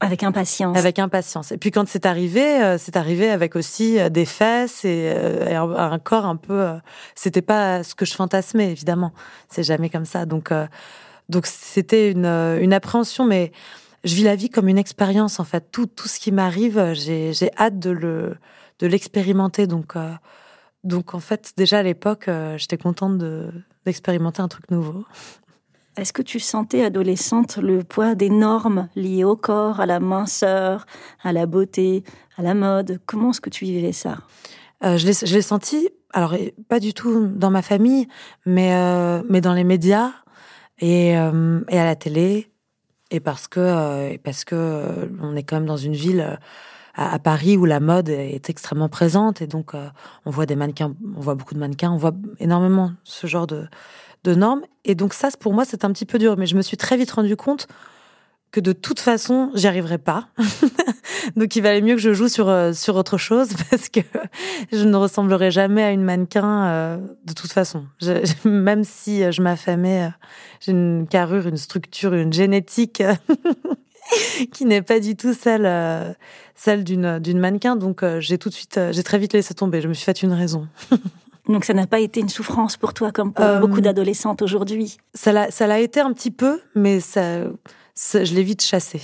Avec 0.00 0.22
impatience. 0.22 0.76
Avec 0.76 0.98
impatience. 0.98 1.52
Et 1.52 1.56
puis 1.56 1.70
quand 1.70 1.88
c'est 1.88 2.04
arrivé, 2.04 2.62
euh, 2.62 2.76
c'est 2.76 2.96
arrivé 2.96 3.30
avec 3.30 3.56
aussi 3.56 3.98
euh, 3.98 4.10
des 4.10 4.26
fesses 4.26 4.84
et, 4.84 5.10
euh, 5.16 5.58
un, 5.58 5.98
corps 5.98 6.26
un 6.26 6.36
peu. 6.36 6.68
C'était 7.14 7.40
pas 7.40 7.82
ce 7.82 7.94
que 7.94 8.04
je 8.04 8.12
fantasmais 8.12 8.70
évidemment. 8.70 9.12
C'est 9.48 9.62
jamais 9.62 9.88
comme 9.88 10.04
ça. 10.04 10.26
Donc 10.26 10.52
donc 11.30 11.46
c'était 11.46 12.10
une 12.10 12.26
une 12.26 12.74
appréhension, 12.74 13.24
mais 13.24 13.52
je 14.04 14.14
vis 14.14 14.22
la 14.22 14.36
vie 14.36 14.50
comme 14.50 14.68
une 14.68 14.78
expérience 14.78 15.40
en 15.40 15.44
fait. 15.44 15.70
Tout 15.72 15.86
tout 15.86 16.08
ce 16.08 16.20
qui 16.20 16.30
m'arrive, 16.30 16.92
j'ai 16.92 17.32
j'ai 17.32 17.50
hâte 17.56 17.78
de 17.78 17.90
le 17.90 18.36
de 18.80 18.86
l'expérimenter. 18.86 19.66
Donc 19.66 19.94
donc 20.84 21.14
en 21.14 21.20
fait 21.20 21.52
déjà 21.56 21.78
à 21.78 21.82
l'époque, 21.82 22.28
j'étais 22.58 22.76
contente 22.76 23.16
de 23.16 23.50
d'expérimenter 23.86 24.42
un 24.42 24.48
truc 24.48 24.70
nouveau. 24.70 25.06
Est-ce 25.96 26.12
que 26.12 26.20
tu 26.20 26.40
sentais 26.40 26.84
adolescente 26.84 27.56
le 27.56 27.82
poids 27.82 28.14
des 28.14 28.28
normes 28.28 28.88
liées 28.96 29.24
au 29.24 29.34
corps, 29.34 29.80
à 29.80 29.86
la 29.86 29.98
minceur, 29.98 30.84
à 31.22 31.32
la 31.32 31.46
beauté, 31.46 32.04
à 32.36 32.42
la 32.42 32.52
mode? 32.52 33.00
Comment 33.06 33.30
est-ce 33.30 33.40
que 33.40 33.48
tu 33.48 33.64
vivais 33.64 33.92
ça? 33.92 34.18
Euh, 34.84 34.98
Je 34.98 35.06
l'ai 35.06 35.42
senti, 35.42 35.88
alors 36.12 36.34
pas 36.68 36.80
du 36.80 36.92
tout 36.92 37.28
dans 37.28 37.50
ma 37.50 37.62
famille, 37.62 38.08
mais, 38.44 38.74
euh, 38.74 39.22
mais 39.30 39.40
dans 39.40 39.54
les 39.54 39.64
médias 39.64 40.12
et, 40.80 41.16
euh, 41.16 41.60
et, 41.70 41.78
à 41.78 41.84
la 41.86 41.96
télé. 41.96 42.50
Et 43.10 43.20
parce 43.20 43.48
que, 43.48 44.16
parce 44.18 44.44
que 44.44 45.10
on 45.22 45.34
est 45.34 45.44
quand 45.44 45.56
même 45.56 45.66
dans 45.66 45.78
une 45.78 45.94
ville 45.94 46.38
à, 46.94 47.18
Paris 47.20 47.56
où 47.56 47.64
la 47.64 47.80
mode 47.80 48.10
est 48.10 48.50
extrêmement 48.50 48.88
présente 48.88 49.40
et 49.40 49.46
donc 49.46 49.74
on 50.24 50.30
voit 50.30 50.44
des 50.44 50.56
mannequins, 50.56 50.92
on 51.16 51.20
voit 51.20 51.36
beaucoup 51.36 51.54
de 51.54 51.60
mannequins, 51.60 51.92
on 51.92 51.98
voit 51.98 52.14
énormément 52.40 52.92
ce 53.04 53.28
genre 53.28 53.46
de, 53.46 53.68
de 54.26 54.34
normes. 54.34 54.62
Et 54.84 54.94
donc 54.94 55.14
ça, 55.14 55.28
pour 55.38 55.54
moi, 55.54 55.64
c'est 55.64 55.84
un 55.84 55.92
petit 55.92 56.06
peu 56.06 56.18
dur. 56.18 56.36
Mais 56.36 56.46
je 56.46 56.56
me 56.56 56.62
suis 56.62 56.76
très 56.76 56.96
vite 56.96 57.10
rendu 57.10 57.36
compte 57.36 57.66
que 58.52 58.60
de 58.60 58.72
toute 58.72 59.00
façon, 59.00 59.50
j'y 59.54 59.66
arriverais 59.66 59.98
pas. 59.98 60.28
donc 61.36 61.56
il 61.56 61.62
valait 61.62 61.80
mieux 61.82 61.94
que 61.94 62.00
je 62.00 62.12
joue 62.12 62.28
sur 62.28 62.48
euh, 62.48 62.72
sur 62.72 62.96
autre 62.96 63.18
chose 63.18 63.50
parce 63.70 63.88
que 63.88 64.00
je 64.72 64.84
ne 64.84 64.96
ressemblerai 64.96 65.50
jamais 65.50 65.82
à 65.82 65.90
une 65.92 66.02
mannequin 66.02 66.66
euh, 66.66 66.96
de 67.24 67.32
toute 67.32 67.52
façon. 67.52 67.84
même 68.44 68.84
si 68.84 69.30
je 69.30 69.42
m'affamais, 69.42 70.04
euh, 70.04 70.08
j'ai 70.60 70.72
une 70.72 71.06
carrure, 71.08 71.46
une 71.46 71.56
structure, 71.56 72.14
une 72.14 72.32
génétique 72.32 73.02
qui 74.52 74.64
n'est 74.64 74.82
pas 74.82 75.00
du 75.00 75.16
tout 75.16 75.34
celle 75.34 76.16
celle 76.54 76.84
d'une 76.84 77.18
d'une 77.18 77.38
mannequin. 77.38 77.76
Donc 77.76 78.04
j'ai 78.20 78.38
tout 78.38 78.48
de 78.48 78.54
suite, 78.54 78.80
j'ai 78.90 79.02
très 79.02 79.18
vite 79.18 79.32
laissé 79.32 79.54
tomber. 79.54 79.80
Je 79.80 79.88
me 79.88 79.94
suis 79.94 80.04
fait 80.04 80.22
une 80.22 80.32
raison. 80.32 80.66
Donc 81.48 81.64
ça 81.64 81.74
n'a 81.74 81.86
pas 81.86 82.00
été 82.00 82.20
une 82.20 82.28
souffrance 82.28 82.76
pour 82.76 82.92
toi 82.92 83.12
comme 83.12 83.32
pour 83.32 83.44
euh, 83.44 83.60
beaucoup 83.60 83.80
d'adolescentes 83.80 84.42
aujourd'hui. 84.42 84.98
Ça 85.14 85.32
l'a 85.32 85.80
été 85.80 86.00
un 86.00 86.12
petit 86.12 86.30
peu, 86.30 86.60
mais 86.74 87.00
ça, 87.00 87.44
je 87.44 88.34
l'ai 88.34 88.42
vite 88.42 88.62
chassé. 88.62 89.00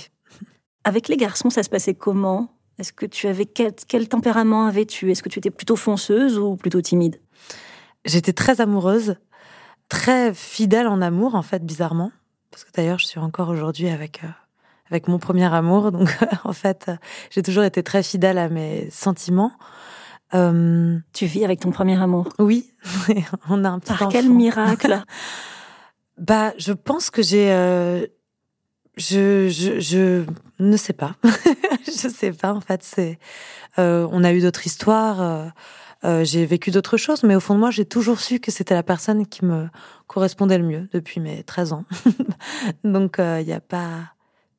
Avec 0.83 1.07
les 1.07 1.17
garçons, 1.17 1.49
ça 1.49 1.63
se 1.63 1.69
passait 1.69 1.93
comment? 1.93 2.49
Est-ce 2.79 2.91
que 2.91 3.05
tu 3.05 3.27
avais 3.27 3.45
quel, 3.45 3.73
quel 3.87 4.09
tempérament 4.09 4.65
avais-tu? 4.65 5.11
Est-ce 5.11 5.23
que 5.23 5.29
tu 5.29 5.39
étais 5.39 5.51
plutôt 5.51 5.75
fonceuse 5.75 6.37
ou 6.37 6.55
plutôt 6.55 6.81
timide? 6.81 7.21
J'étais 8.03 8.33
très 8.33 8.59
amoureuse, 8.59 9.15
très 9.87 10.33
fidèle 10.33 10.87
en 10.87 11.01
amour 11.01 11.35
en 11.35 11.43
fait, 11.43 11.65
bizarrement, 11.65 12.11
parce 12.51 12.65
que 12.65 12.71
d'ailleurs 12.75 12.99
je 12.99 13.05
suis 13.05 13.19
encore 13.19 13.49
aujourd'hui 13.49 13.87
avec 13.87 14.23
euh, 14.23 14.27
avec 14.89 15.07
mon 15.07 15.19
premier 15.19 15.51
amour, 15.53 15.91
donc 15.91 16.09
en 16.43 16.51
fait 16.51 16.91
j'ai 17.29 17.41
toujours 17.41 17.63
été 17.63 17.83
très 17.83 18.03
fidèle 18.03 18.37
à 18.37 18.49
mes 18.49 18.89
sentiments. 18.91 19.53
Euh, 20.33 20.97
tu 21.13 21.25
vis 21.25 21.45
avec 21.45 21.59
ton 21.59 21.71
premier 21.71 22.01
amour 22.01 22.29
Oui, 22.39 22.71
on 23.49 23.63
a 23.65 23.69
un 23.69 23.79
petit 23.79 23.93
Par 23.93 24.09
quel 24.09 24.29
miracle? 24.29 25.03
Bah, 26.19 26.53
je 26.59 26.73
pense 26.73 27.09
que 27.09 27.23
j'ai. 27.23 27.51
Euh, 27.51 28.05
je, 28.97 29.49
je, 29.49 29.79
je 29.79 30.25
ne 30.59 30.77
sais 30.77 30.93
pas. 30.93 31.15
je 31.87 32.07
sais 32.07 32.31
pas. 32.31 32.53
En 32.53 32.61
fait, 32.61 32.83
c'est. 32.83 33.17
Euh, 33.79 34.07
on 34.11 34.23
a 34.23 34.31
eu 34.31 34.39
d'autres 34.41 34.67
histoires. 34.67 35.51
j'ai 36.03 36.45
vécu 36.45 36.69
d'autres 36.69 36.97
choses, 36.97 37.23
mais 37.23 37.35
au 37.35 37.39
fond 37.39 37.55
de 37.55 37.59
moi, 37.59 37.71
j'ai 37.71 37.85
toujours 37.85 38.19
su 38.19 38.39
que 38.39 38.51
c'était 38.51 38.75
la 38.75 38.83
personne 38.83 39.25
qui 39.25 39.43
me 39.43 39.69
correspondait 40.05 40.59
le 40.59 40.65
mieux 40.65 40.87
depuis 40.93 41.19
mes 41.19 41.41
13 41.41 41.73
ans. 41.73 41.85
Donc, 42.83 43.15
il 43.17 43.45
n'y 43.45 43.53
a 43.53 43.59
pas, 43.59 44.13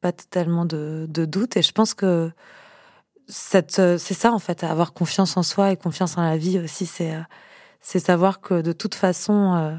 pas 0.05 0.13
totalement 0.13 0.67
de, 0.67 1.07
de 1.09 1.25
doute. 1.25 1.57
Et 1.57 1.63
je 1.63 1.73
pense 1.73 1.95
que 1.95 2.05
euh, 2.05 2.31
c'est 3.27 4.15
ça 4.15 4.33
en 4.33 4.39
fait, 4.39 4.65
avoir 4.65 4.93
confiance 4.93 5.37
en 5.37 5.43
soi 5.43 5.73
et 5.73 5.77
confiance 5.77 6.19
en 6.19 6.23
la 6.23 6.37
vie 6.37 6.59
aussi. 6.59 6.87
C'est, 6.87 7.15
euh, 7.15 7.21
c'est 7.81 7.99
savoir 7.99 8.41
que 8.41 8.61
de 8.61 8.73
toute 8.73 8.95
façon, 8.95 9.55
euh, 9.55 9.75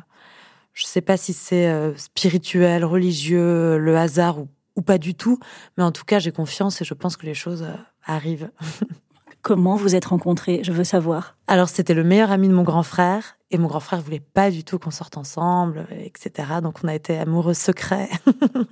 je 0.73 0.85
sais 0.85 1.01
pas 1.01 1.17
si 1.17 1.33
c'est 1.33 1.97
spirituel, 1.97 2.83
religieux, 2.85 3.77
le 3.77 3.97
hasard 3.97 4.39
ou, 4.39 4.47
ou, 4.75 4.81
pas 4.81 4.97
du 4.97 5.15
tout, 5.15 5.39
mais 5.77 5.83
en 5.83 5.91
tout 5.91 6.03
cas, 6.03 6.19
j'ai 6.19 6.31
confiance 6.31 6.81
et 6.81 6.85
je 6.85 6.93
pense 6.93 7.17
que 7.17 7.25
les 7.25 7.33
choses 7.33 7.65
arrive. 8.05 8.49
Comment 9.45 9.75
vous 9.75 9.93
êtes 9.93 10.05
rencontrés? 10.05 10.61
Je 10.63 10.71
veux 10.71 10.83
savoir. 10.83 11.37
Alors, 11.45 11.69
c'était 11.69 11.93
le 11.93 12.03
meilleur 12.03 12.31
ami 12.31 12.47
de 12.47 12.53
mon 12.53 12.63
grand 12.63 12.81
frère. 12.81 13.37
Et 13.51 13.59
mon 13.59 13.67
grand 13.67 13.79
frère 13.79 14.01
voulait 14.01 14.19
pas 14.19 14.49
du 14.49 14.63
tout 14.63 14.79
qu'on 14.79 14.89
sorte 14.89 15.17
ensemble, 15.17 15.85
etc. 15.91 16.47
Donc, 16.63 16.79
on 16.83 16.87
a 16.87 16.95
été 16.95 17.15
amoureux 17.19 17.53
secrets 17.53 18.09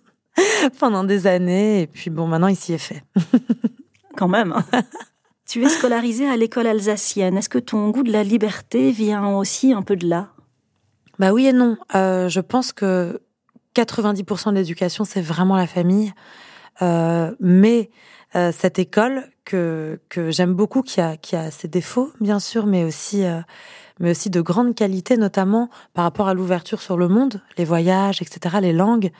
pendant 0.79 1.03
des 1.03 1.27
années. 1.27 1.81
Et 1.81 1.87
puis, 1.87 2.09
bon, 2.09 2.25
maintenant, 2.25 2.47
il 2.47 2.55
s'y 2.55 2.73
est 2.73 2.79
fait. 2.79 3.03
Quand 4.17 4.27
même. 4.27 4.53
Hein. 4.53 4.81
tu 5.47 5.63
es 5.63 5.69
scolarisée 5.69 6.27
à 6.27 6.37
l'école 6.37 6.67
alsacienne. 6.67 7.37
Est-ce 7.37 7.49
que 7.49 7.59
ton 7.59 7.89
goût 7.89 8.03
de 8.03 8.11
la 8.11 8.23
liberté 8.23 8.91
vient 8.91 9.27
aussi 9.35 9.73
un 9.73 9.81
peu 9.81 9.95
de 9.95 10.07
là? 10.07 10.29
Bah 11.19 11.31
oui 11.31 11.47
et 11.47 11.53
non. 11.53 11.77
Euh, 11.95 12.29
je 12.29 12.39
pense 12.39 12.73
que 12.73 13.21
90% 13.75 14.51
de 14.51 14.55
l'éducation, 14.55 15.03
c'est 15.05 15.21
vraiment 15.21 15.55
la 15.55 15.67
famille. 15.67 16.13
Euh, 16.81 17.31
mais 17.39 17.91
euh, 18.35 18.51
cette 18.51 18.79
école 18.79 19.25
que 19.45 19.99
que 20.09 20.31
j'aime 20.31 20.53
beaucoup, 20.53 20.81
qui 20.81 21.01
a 21.01 21.17
qui 21.17 21.35
a 21.35 21.51
ses 21.51 21.67
défauts 21.67 22.11
bien 22.19 22.39
sûr, 22.39 22.65
mais 22.65 22.83
aussi 22.83 23.23
euh, 23.23 23.41
mais 23.99 24.11
aussi 24.11 24.29
de 24.29 24.41
grandes 24.41 24.75
qualités, 24.75 25.17
notamment 25.17 25.69
par 25.93 26.03
rapport 26.03 26.27
à 26.27 26.33
l'ouverture 26.33 26.81
sur 26.81 26.97
le 26.97 27.07
monde, 27.07 27.41
les 27.57 27.65
voyages, 27.65 28.21
etc., 28.21 28.57
les 28.61 28.73
langues 28.73 29.11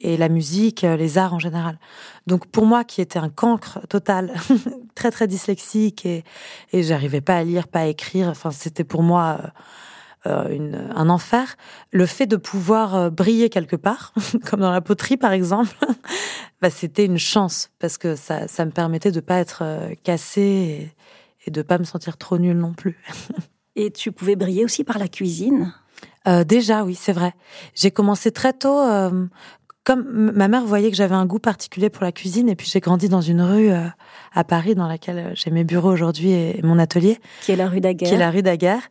et 0.00 0.16
la 0.16 0.28
musique, 0.28 0.84
euh, 0.84 0.96
les 0.96 1.18
arts 1.18 1.34
en 1.34 1.38
général. 1.38 1.78
Donc 2.26 2.46
pour 2.46 2.66
moi, 2.66 2.84
qui 2.84 3.00
était 3.00 3.18
un 3.18 3.28
cancre 3.28 3.80
total, 3.88 4.32
très 4.94 5.10
très 5.10 5.26
dyslexique 5.26 6.06
et 6.06 6.24
et 6.72 6.82
j'arrivais 6.82 7.20
pas 7.20 7.36
à 7.36 7.44
lire, 7.44 7.68
pas 7.68 7.80
à 7.80 7.86
écrire. 7.86 8.28
Enfin, 8.28 8.50
c'était 8.50 8.84
pour 8.84 9.02
moi 9.02 9.52
euh, 10.26 10.48
une, 10.50 10.92
un 10.94 11.08
enfer. 11.08 11.56
Le 11.92 12.04
fait 12.04 12.26
de 12.26 12.36
pouvoir 12.36 12.94
euh, 12.94 13.08
briller 13.10 13.48
quelque 13.48 13.76
part, 13.76 14.12
comme 14.50 14.60
dans 14.60 14.70
la 14.70 14.82
poterie 14.82 15.16
par 15.16 15.32
exemple, 15.32 15.74
bah, 16.60 16.68
c'était 16.68 17.06
une 17.06 17.18
chance 17.18 17.70
parce 17.78 17.96
que 17.96 18.16
ça, 18.16 18.46
ça 18.46 18.66
me 18.66 18.70
permettait 18.70 19.12
de 19.12 19.20
pas 19.20 19.38
être 19.38 19.60
euh, 19.62 19.94
cassée 20.04 20.42
et, 20.42 21.46
et 21.46 21.50
de 21.50 21.62
pas 21.62 21.78
me 21.78 21.84
sentir 21.84 22.18
trop 22.18 22.36
nulle 22.36 22.58
non 22.58 22.74
plus. 22.74 22.98
Et 23.76 23.90
tu 23.90 24.12
pouvais 24.12 24.36
briller 24.36 24.64
aussi 24.64 24.84
par 24.84 24.98
la 24.98 25.08
cuisine? 25.08 25.72
Euh, 26.28 26.44
déjà, 26.44 26.84
oui, 26.84 26.94
c'est 26.94 27.12
vrai. 27.12 27.32
J'ai 27.74 27.90
commencé 27.90 28.30
très 28.30 28.52
tôt. 28.52 28.80
Euh, 28.80 29.26
comme 29.84 30.30
ma 30.34 30.46
mère 30.48 30.64
voyait 30.64 30.90
que 30.90 30.96
j'avais 30.96 31.14
un 31.14 31.24
goût 31.24 31.38
particulier 31.38 31.88
pour 31.88 32.04
la 32.04 32.12
cuisine, 32.12 32.48
et 32.50 32.54
puis 32.54 32.68
j'ai 32.70 32.80
grandi 32.80 33.08
dans 33.08 33.22
une 33.22 33.40
rue 33.40 33.70
euh, 33.70 33.86
à 34.34 34.44
Paris 34.44 34.74
dans 34.74 34.86
laquelle 34.86 35.32
j'ai 35.34 35.50
mes 35.50 35.64
bureaux 35.64 35.90
aujourd'hui 35.90 36.30
et, 36.32 36.60
mon 36.62 36.78
atelier. 36.78 37.18
Qui 37.42 37.52
est 37.52 37.56
la 37.56 37.68
rue 37.68 37.80
Daguerre. 37.80 38.08
Qui 38.08 38.14
est 38.14 38.18
la 38.18 38.30
rue 38.30 38.42
Daguerre. 38.42 38.82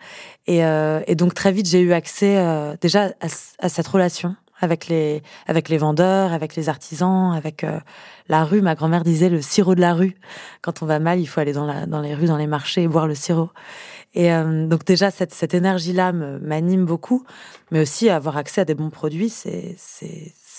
Et, 0.48 0.62
et 0.62 1.16
donc 1.16 1.36
très 1.36 1.52
vite, 1.52 1.68
j'ai 1.68 1.80
eu 1.80 1.94
accès 1.94 2.44
déjà 2.82 3.12
à, 3.22 3.28
à, 3.60 3.70
cette 3.70 3.88
relation 3.88 4.36
avec 4.62 4.88
les 4.88 5.24
avec 5.48 5.70
les 5.70 5.78
vendeurs, 5.78 6.34
avec 6.34 6.56
les 6.56 6.70
artisans, 6.70 7.34
avec 7.36 7.64
euh, 7.64 7.80
la 8.28 8.44
rue. 8.44 8.62
Ma 8.62 8.76
grand-mère 8.76 9.04
disait 9.04 9.30
le 9.30 9.42
sirop 9.42 9.76
de 9.76 9.82
la 9.82 9.94
rue. 9.94 10.16
Quand 10.62 10.82
on 10.82 10.86
va 10.86 11.00
mal, 11.00 11.20
il 11.20 11.26
faut 11.26 11.40
aller 11.40 11.54
dans 11.54 11.66
la 11.66 11.86
dans 11.86 12.02
les 12.02 12.14
rues, 12.14 12.28
dans 12.28 12.38
les 12.38 12.48
marchés 12.48 12.84
et 12.84 12.88
boire 12.88 13.08
le 13.08 13.16
sirop. 13.16 13.50
Et 14.16 14.34
euh, 14.34 14.68
donc 14.68 14.86
déjà 14.86 15.12
cette 15.12 15.34
cette 15.34 15.54
énergie-là 15.54 16.12
m'anime 16.12 16.86
beaucoup, 16.86 17.24
mais 17.72 17.82
aussi 17.82 18.10
avoir 18.10 18.38
accès 18.38 18.62
à 18.62 18.66
des 18.66 18.76
bons 18.76 18.90
produits, 18.90 19.30
c'est 19.30 19.76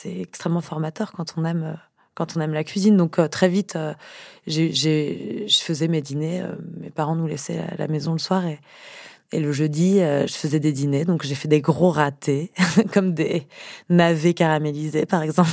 extrêmement 0.04 0.60
formateur 0.60 1.12
quand 1.12 1.34
on 1.36 1.44
aime 1.44 1.76
quand 2.20 2.36
on 2.36 2.40
aime 2.40 2.52
la 2.52 2.64
cuisine. 2.64 2.96
Donc 2.96 3.18
euh, 3.18 3.28
très 3.28 3.48
vite, 3.48 3.76
euh, 3.76 3.94
je 4.46 5.62
faisais 5.62 5.88
mes 5.88 6.02
dîners. 6.02 6.42
Euh, 6.42 6.52
mes 6.78 6.90
parents 6.90 7.16
nous 7.16 7.26
laissaient 7.26 7.58
à 7.58 7.76
la 7.78 7.88
maison 7.88 8.12
le 8.12 8.18
soir 8.18 8.44
et, 8.46 8.60
et 9.32 9.40
le 9.40 9.52
jeudi, 9.52 10.00
je 10.00 10.34
faisais 10.34 10.60
des 10.60 10.72
dîners. 10.72 11.04
Donc 11.04 11.22
j'ai 11.24 11.34
fait 11.34 11.48
des 11.48 11.60
gros 11.60 11.90
ratés, 11.90 12.52
comme 12.92 13.14
des 13.14 13.46
navets 13.88 14.34
caramélisés 14.34 15.06
par 15.06 15.22
exemple. 15.22 15.50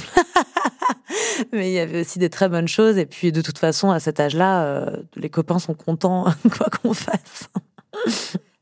Mais 1.54 1.70
il 1.70 1.74
y 1.74 1.80
avait 1.80 2.01
aussi 2.01 2.20
des 2.20 2.30
très 2.30 2.50
bonnes 2.50 2.68
choses. 2.68 2.98
Et 2.98 3.06
puis 3.06 3.32
de 3.32 3.42
toute 3.42 3.60
façon, 3.60 3.92
à 3.92 4.00
cet 4.00 4.20
âge-là, 4.20 4.92
les 5.16 5.30
copains 5.30 5.60
sont 5.60 5.75
contents 5.75 6.25
quoi 6.58 6.68
qu'on 6.70 6.94
fasse. 6.94 7.50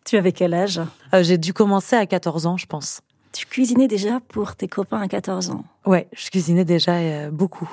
Tu 0.06 0.18
avais 0.18 0.32
quel 0.32 0.54
âge? 0.54 0.82
J'ai 1.22 1.38
dû 1.38 1.54
commencer 1.54 1.96
à 1.96 2.06
14 2.06 2.46
ans, 2.46 2.58
je 2.58 2.65
pense. 2.65 3.01
Tu 3.32 3.46
cuisinais 3.46 3.88
déjà 3.88 4.20
pour 4.30 4.56
tes 4.56 4.68
copains 4.68 5.01
à 5.01 5.08
14 5.08 5.50
ans? 5.50 5.65
Ouais, 5.86 6.08
je 6.13 6.30
cuisinais 6.30 6.65
déjà 6.65 6.96
euh, 6.96 7.32
beaucoup. 7.32 7.70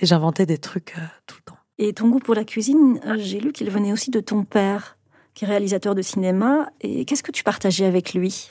Et 0.00 0.06
j'inventais 0.06 0.46
des 0.46 0.58
trucs 0.58 0.94
euh, 0.98 1.02
tout 1.26 1.36
le 1.38 1.52
temps. 1.52 1.58
Et 1.78 1.94
ton 1.94 2.08
goût 2.08 2.18
pour 2.18 2.34
la 2.34 2.44
cuisine, 2.44 3.00
euh, 3.06 3.16
j'ai 3.18 3.40
lu 3.40 3.52
qu'il 3.52 3.70
venait 3.70 3.92
aussi 3.92 4.10
de 4.10 4.20
ton 4.20 4.44
père, 4.44 4.98
qui 5.32 5.44
est 5.44 5.48
réalisateur 5.48 5.94
de 5.94 6.02
cinéma. 6.02 6.68
Et 6.82 7.04
qu'est-ce 7.06 7.22
que 7.22 7.32
tu 7.32 7.42
partageais 7.42 7.86
avec 7.86 8.12
lui? 8.12 8.50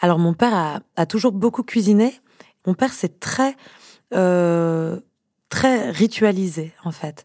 Alors, 0.00 0.18
mon 0.18 0.34
père 0.34 0.54
a, 0.54 0.80
a, 0.96 1.06
toujours 1.06 1.32
beaucoup 1.32 1.62
cuisiné. 1.62 2.12
Mon 2.66 2.74
père, 2.74 2.92
c'est 2.92 3.20
très, 3.20 3.56
euh, 4.14 5.00
très 5.48 5.90
ritualisé, 5.90 6.74
en 6.84 6.92
fait. 6.92 7.24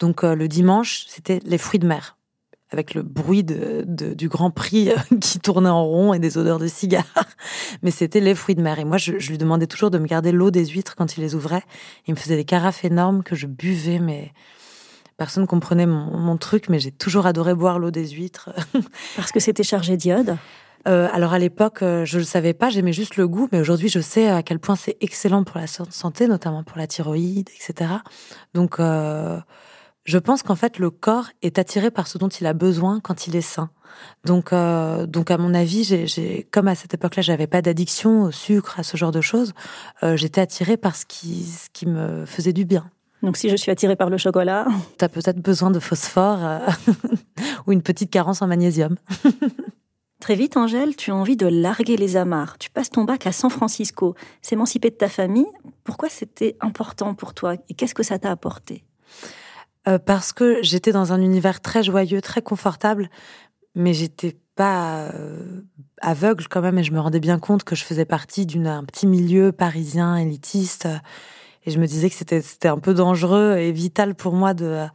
Donc, 0.00 0.24
euh, 0.24 0.34
le 0.34 0.48
dimanche, 0.48 1.04
c'était 1.06 1.40
les 1.44 1.58
fruits 1.58 1.78
de 1.78 1.86
mer 1.86 2.16
avec 2.70 2.94
le 2.94 3.02
bruit 3.02 3.42
de, 3.42 3.84
de, 3.86 4.14
du 4.14 4.28
Grand 4.28 4.50
Prix 4.50 4.90
qui 5.20 5.40
tournait 5.40 5.68
en 5.68 5.84
rond 5.84 6.14
et 6.14 6.18
des 6.18 6.38
odeurs 6.38 6.58
de 6.58 6.66
cigares. 6.66 7.04
Mais 7.82 7.90
c'était 7.90 8.20
les 8.20 8.34
fruits 8.34 8.54
de 8.54 8.62
mer. 8.62 8.78
Et 8.78 8.84
moi, 8.84 8.96
je, 8.96 9.18
je 9.18 9.30
lui 9.30 9.38
demandais 9.38 9.66
toujours 9.66 9.90
de 9.90 9.98
me 9.98 10.06
garder 10.06 10.32
l'eau 10.32 10.50
des 10.50 10.66
huîtres 10.66 10.94
quand 10.96 11.16
il 11.16 11.20
les 11.20 11.34
ouvrait. 11.34 11.62
Il 12.06 12.14
me 12.14 12.18
faisait 12.18 12.36
des 12.36 12.44
carafes 12.44 12.84
énormes 12.84 13.22
que 13.22 13.34
je 13.34 13.46
buvais, 13.46 13.98
mais 13.98 14.32
personne 15.16 15.46
comprenait 15.46 15.86
mon, 15.86 16.16
mon 16.16 16.36
truc. 16.36 16.68
Mais 16.68 16.78
j'ai 16.78 16.92
toujours 16.92 17.26
adoré 17.26 17.54
boire 17.54 17.78
l'eau 17.78 17.90
des 17.90 18.08
huîtres. 18.08 18.50
Parce 19.16 19.32
que 19.32 19.40
c'était 19.40 19.64
chargé 19.64 19.96
d'iode 19.96 20.36
euh, 20.88 21.08
alors 21.12 21.34
à 21.34 21.38
l'époque, 21.38 21.82
euh, 21.82 22.04
je 22.04 22.18
le 22.18 22.24
savais 22.24 22.54
pas, 22.54 22.70
j'aimais 22.70 22.92
juste 22.92 23.16
le 23.16 23.28
goût, 23.28 23.48
mais 23.52 23.60
aujourd'hui, 23.60 23.88
je 23.88 24.00
sais 24.00 24.28
à 24.28 24.42
quel 24.42 24.58
point 24.58 24.76
c'est 24.76 24.96
excellent 25.00 25.44
pour 25.44 25.58
la 25.58 25.66
santé, 25.66 26.26
notamment 26.26 26.64
pour 26.64 26.78
la 26.78 26.86
thyroïde, 26.86 27.50
etc. 27.50 27.90
Donc, 28.54 28.80
euh, 28.80 29.38
je 30.04 30.18
pense 30.18 30.42
qu'en 30.42 30.54
fait, 30.54 30.78
le 30.78 30.90
corps 30.90 31.28
est 31.42 31.58
attiré 31.58 31.90
par 31.90 32.06
ce 32.06 32.18
dont 32.18 32.28
il 32.28 32.46
a 32.46 32.52
besoin 32.52 33.00
quand 33.00 33.26
il 33.26 33.36
est 33.36 33.40
sain. 33.40 33.70
Donc, 34.24 34.52
euh, 34.52 35.06
donc 35.06 35.30
à 35.30 35.38
mon 35.38 35.54
avis, 35.54 35.84
j'ai, 35.84 36.46
comme 36.50 36.68
à 36.68 36.74
cette 36.74 36.94
époque-là, 36.94 37.22
j'avais 37.22 37.46
pas 37.46 37.62
d'addiction 37.62 38.22
au 38.22 38.30
sucre, 38.30 38.78
à 38.78 38.82
ce 38.82 38.96
genre 38.96 39.12
de 39.12 39.20
choses, 39.20 39.52
euh, 40.02 40.16
j'étais 40.16 40.40
attirée 40.40 40.76
par 40.76 40.96
ce 40.96 41.06
qui, 41.06 41.44
ce 41.44 41.68
qui 41.72 41.86
me 41.86 42.24
faisait 42.26 42.52
du 42.52 42.64
bien. 42.64 42.90
Donc, 43.22 43.36
si 43.36 43.50
je 43.50 43.56
suis 43.56 43.70
attirée 43.70 43.96
par 43.96 44.08
le 44.08 44.16
chocolat, 44.16 44.66
t'as 44.96 45.08
peut-être 45.08 45.40
besoin 45.40 45.70
de 45.70 45.78
phosphore 45.78 46.38
euh, 46.42 46.58
ou 47.66 47.72
une 47.72 47.82
petite 47.82 48.10
carence 48.10 48.42
en 48.42 48.46
magnésium. 48.46 48.96
Très 50.20 50.34
vite, 50.34 50.56
Angèle, 50.58 50.96
tu 50.96 51.10
as 51.10 51.14
envie 51.14 51.36
de 51.36 51.46
larguer 51.46 51.96
les 51.96 52.16
amarres. 52.16 52.58
Tu 52.58 52.68
passes 52.68 52.90
ton 52.90 53.04
bac 53.04 53.26
à 53.26 53.32
San 53.32 53.48
Francisco, 53.48 54.14
s'émanciper 54.42 54.90
de 54.90 54.94
ta 54.94 55.08
famille. 55.08 55.46
Pourquoi 55.82 56.10
c'était 56.10 56.56
important 56.60 57.14
pour 57.14 57.32
toi 57.32 57.54
et 57.68 57.74
qu'est-ce 57.74 57.94
que 57.94 58.02
ça 58.02 58.18
t'a 58.18 58.30
apporté? 58.30 58.84
Euh, 59.88 59.98
Parce 59.98 60.32
que 60.32 60.62
j'étais 60.62 60.92
dans 60.92 61.12
un 61.12 61.20
univers 61.20 61.60
très 61.60 61.82
joyeux, 61.82 62.20
très 62.20 62.42
confortable, 62.42 63.10
mais 63.74 63.94
j'étais 63.94 64.36
pas 64.56 65.10
euh, 65.14 65.62
aveugle 66.00 66.46
quand 66.48 66.60
même 66.60 66.78
et 66.78 66.84
je 66.84 66.92
me 66.92 67.00
rendais 67.00 67.20
bien 67.20 67.38
compte 67.38 67.64
que 67.64 67.74
je 67.74 67.84
faisais 67.84 68.04
partie 68.04 68.46
d'un 68.46 68.84
petit 68.84 69.06
milieu 69.06 69.52
parisien 69.52 70.16
élitiste 70.16 70.86
et 71.64 71.70
je 71.70 71.78
me 71.78 71.86
disais 71.86 72.10
que 72.10 72.16
c'était 72.16 72.68
un 72.68 72.78
peu 72.78 72.94
dangereux 72.94 73.56
et 73.56 73.72
vital 73.72 74.14
pour 74.14 74.34
moi 74.34 74.54
de 74.54 74.86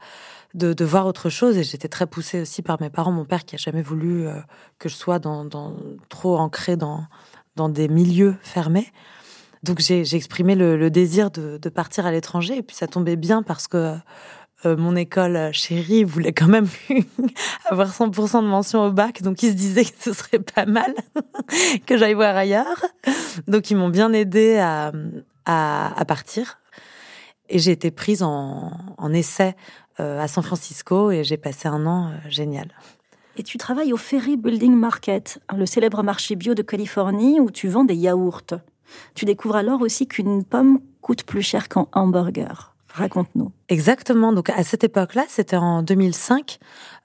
de, 0.54 0.86
voir 0.86 1.06
autre 1.06 1.30
chose 1.30 1.58
et 1.58 1.64
j'étais 1.64 1.90
très 1.90 2.08
poussée 2.08 2.42
aussi 2.42 2.62
par 2.62 2.80
mes 2.80 2.90
parents. 2.90 3.12
Mon 3.12 3.26
père 3.26 3.44
qui 3.44 3.56
a 3.56 3.58
jamais 3.58 3.82
voulu 3.82 4.26
euh, 4.26 4.40
que 4.80 4.88
je 4.88 4.96
sois 4.96 5.20
dans, 5.20 5.44
dans 5.44 5.76
trop 6.08 6.38
ancrée 6.38 6.78
dans 6.78 7.06
dans 7.56 7.70
des 7.70 7.88
milieux 7.88 8.36
fermés. 8.42 8.92
Donc 9.64 9.80
j'ai 9.80 10.16
exprimé 10.16 10.56
le, 10.56 10.78
le 10.78 10.90
désir 10.92 11.32
de, 11.32 11.58
de 11.58 11.70
partir 11.70 12.06
à 12.06 12.12
l'étranger 12.12 12.58
et 12.58 12.62
puis 12.62 12.76
ça 12.76 12.88
tombait 12.88 13.16
bien 13.16 13.42
parce 13.42 13.68
que 13.68 13.96
euh, 14.66 14.76
mon 14.78 14.96
école 14.96 15.50
chérie 15.54 16.04
voulait 16.04 16.34
quand 16.34 16.48
même 16.48 16.68
avoir 17.66 17.90
100% 17.90 18.42
de 18.42 18.48
mention 18.48 18.86
au 18.86 18.92
bac, 18.92 19.22
donc 19.22 19.44
ils 19.44 19.52
se 19.52 19.56
disaient 19.56 19.86
que 19.86 19.92
ce 20.00 20.14
serait 20.14 20.40
pas 20.40 20.66
mal 20.66 20.94
que 21.86 21.98
j'aille 21.98 22.14
voir 22.14 22.36
ailleurs. 22.36 22.86
Donc 23.48 23.72
ils 23.72 23.78
m'ont 23.78 23.90
bien 23.90 24.14
aidé 24.14 24.58
à, 24.58 24.92
à, 25.46 26.06
partir. 26.06 26.60
Et 27.50 27.60
j'ai 27.60 27.72
été 27.72 27.92
prise 27.92 28.24
en, 28.24 28.72
en 28.98 29.14
essai 29.14 29.56
euh, 30.00 30.20
à 30.20 30.28
San 30.28 30.44
Francisco 30.44 31.12
et 31.12 31.24
j'ai 31.24 31.38
passé 31.38 31.68
un 31.68 31.86
an 31.86 32.10
euh, 32.10 32.30
génial. 32.30 32.68
Et 33.38 33.44
tu 33.44 33.58
travailles 33.58 33.94
au 33.94 33.98
Ferry 33.98 34.38
Building 34.38 34.74
Market, 34.74 35.40
le 35.56 35.66
célèbre 35.66 36.04
marché 36.04 36.36
bio 36.36 36.54
de 36.54 36.62
Californie 36.62 37.40
où 37.40 37.52
tu 37.52 37.68
vends 37.68 37.84
des 37.84 37.96
yaourts. 37.96 38.60
Tu 39.14 39.26
découvres 39.26 39.56
alors 39.56 39.82
aussi 39.82 40.08
qu'une 40.08 40.44
pomme 40.44 40.80
coûte 41.02 41.24
plus 41.24 41.42
cher 41.42 41.70
qu'un 41.70 41.88
hamburger. 41.94 42.75
Raconte-nous. 42.96 43.52
Exactement. 43.68 44.32
Donc 44.32 44.50
à 44.50 44.64
cette 44.64 44.84
époque-là, 44.84 45.26
c'était 45.28 45.58
en 45.58 45.84
2005. 45.84 46.60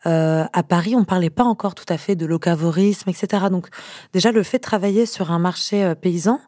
Euh, 0.07 0.45
à 0.53 0.63
Paris, 0.63 0.95
on 0.95 1.05
parlait 1.05 1.31
pas 1.31 1.45
encore 1.45 1.75
tout 1.75 1.85
à 1.89 1.99
fait 1.99 2.15
de 2.15 2.27
locavorisme, 2.27 3.11
etc. 3.11 3.47
Donc 3.51 3.69
déjà 4.13 4.31
le 4.31 4.43
fait 4.43 4.59
de 4.59 4.63
travailler 4.63 5.05
sur 5.05 5.33
un 5.33 5.39
marché 5.39 5.85
euh, 5.85 5.95
paysan 5.95 6.41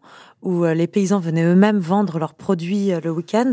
où 0.42 0.64
euh, 0.64 0.75
les 0.75 0.87
paysans 0.87 1.20
venaient 1.20 1.44
eux-mêmes 1.44 1.78
vendre 1.78 2.18
leurs 2.18 2.34
produits 2.34 2.92
euh, 2.92 3.00
le 3.02 3.11
week-end, 3.11 3.50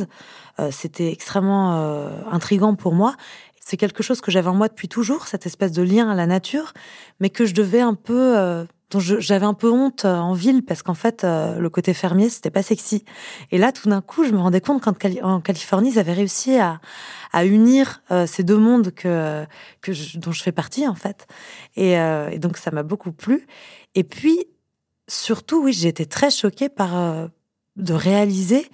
euh, 0.60 0.69
c'était 0.72 1.12
extrêmement 1.12 1.77
euh, 1.77 2.10
intrigant 2.29 2.75
pour 2.75 2.93
moi. 2.93 3.15
C'est 3.62 3.77
quelque 3.77 4.03
chose 4.03 4.22
que 4.22 4.31
j'avais 4.31 4.50
en 4.50 4.55
moi 4.55 4.67
depuis 4.67 4.88
toujours, 4.88 5.27
cette 5.27 5.46
espèce 5.46 5.72
de 5.72 5.84
lien 5.84 6.10
à 6.10 6.15
la 6.15 6.25
nature, 6.25 6.74
mais 7.19 7.29
que 7.29 7.46
je 7.46 7.53
devais 7.53 7.81
un 7.81 7.93
peu 7.93 8.65
dont 8.89 9.00
j'avais 9.00 9.46
un 9.46 9.53
peu 9.53 9.69
honte 9.72 10.05
euh, 10.05 10.15
en 10.15 10.34
ville 10.34 10.63
parce 10.63 10.81
qu'en 10.81 10.93
fait 10.96 11.24
euh, 11.24 11.60
le 11.60 11.69
côté 11.69 11.93
fermier 11.93 12.29
c'était 12.29 12.50
pas 12.50 12.63
sexy. 12.63 13.05
Et 13.51 13.58
là 13.58 13.72
tout 13.72 13.89
d'un 13.89 14.01
coup 14.01 14.24
je 14.24 14.31
me 14.31 14.39
rendais 14.39 14.62
compte 14.62 14.84
qu'en 14.84 15.41
Californie 15.41 15.91
ils 15.91 16.00
avaient 16.00 16.13
réussi 16.13 16.58
à, 16.58 16.79
unir 17.46 18.01
euh, 18.10 18.25
ces 18.25 18.43
deux 18.43 18.58
mondes 18.58 18.91
que 18.91 19.46
dont 20.15 20.31
je 20.31 20.41
fais 20.41 20.51
partie 20.51 20.88
en 20.88 20.96
fait. 20.96 21.27
Et, 21.75 21.93
et 21.93 22.39
donc 22.39 22.58
ça 22.58 22.72
m'a 22.72 22.84
beaucoup 22.84 23.12
plu. 23.12 23.46
Et 23.96 24.03
puis 24.03 24.46
surtout 25.08 25.63
oui 25.63 25.74
j'ai 25.74 25.89
été 25.89 26.05
très 26.05 26.31
choquée 26.31 26.69
par 26.69 27.29
de 27.75 27.93
réaliser 27.93 28.67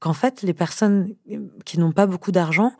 qu'en 0.00 0.14
fait 0.14 0.42
les 0.42 0.54
personnes 0.54 1.14
qui 1.64 1.78
n'ont 1.78 1.92
pas 1.92 2.06
beaucoup 2.06 2.32
d'argent 2.32 2.72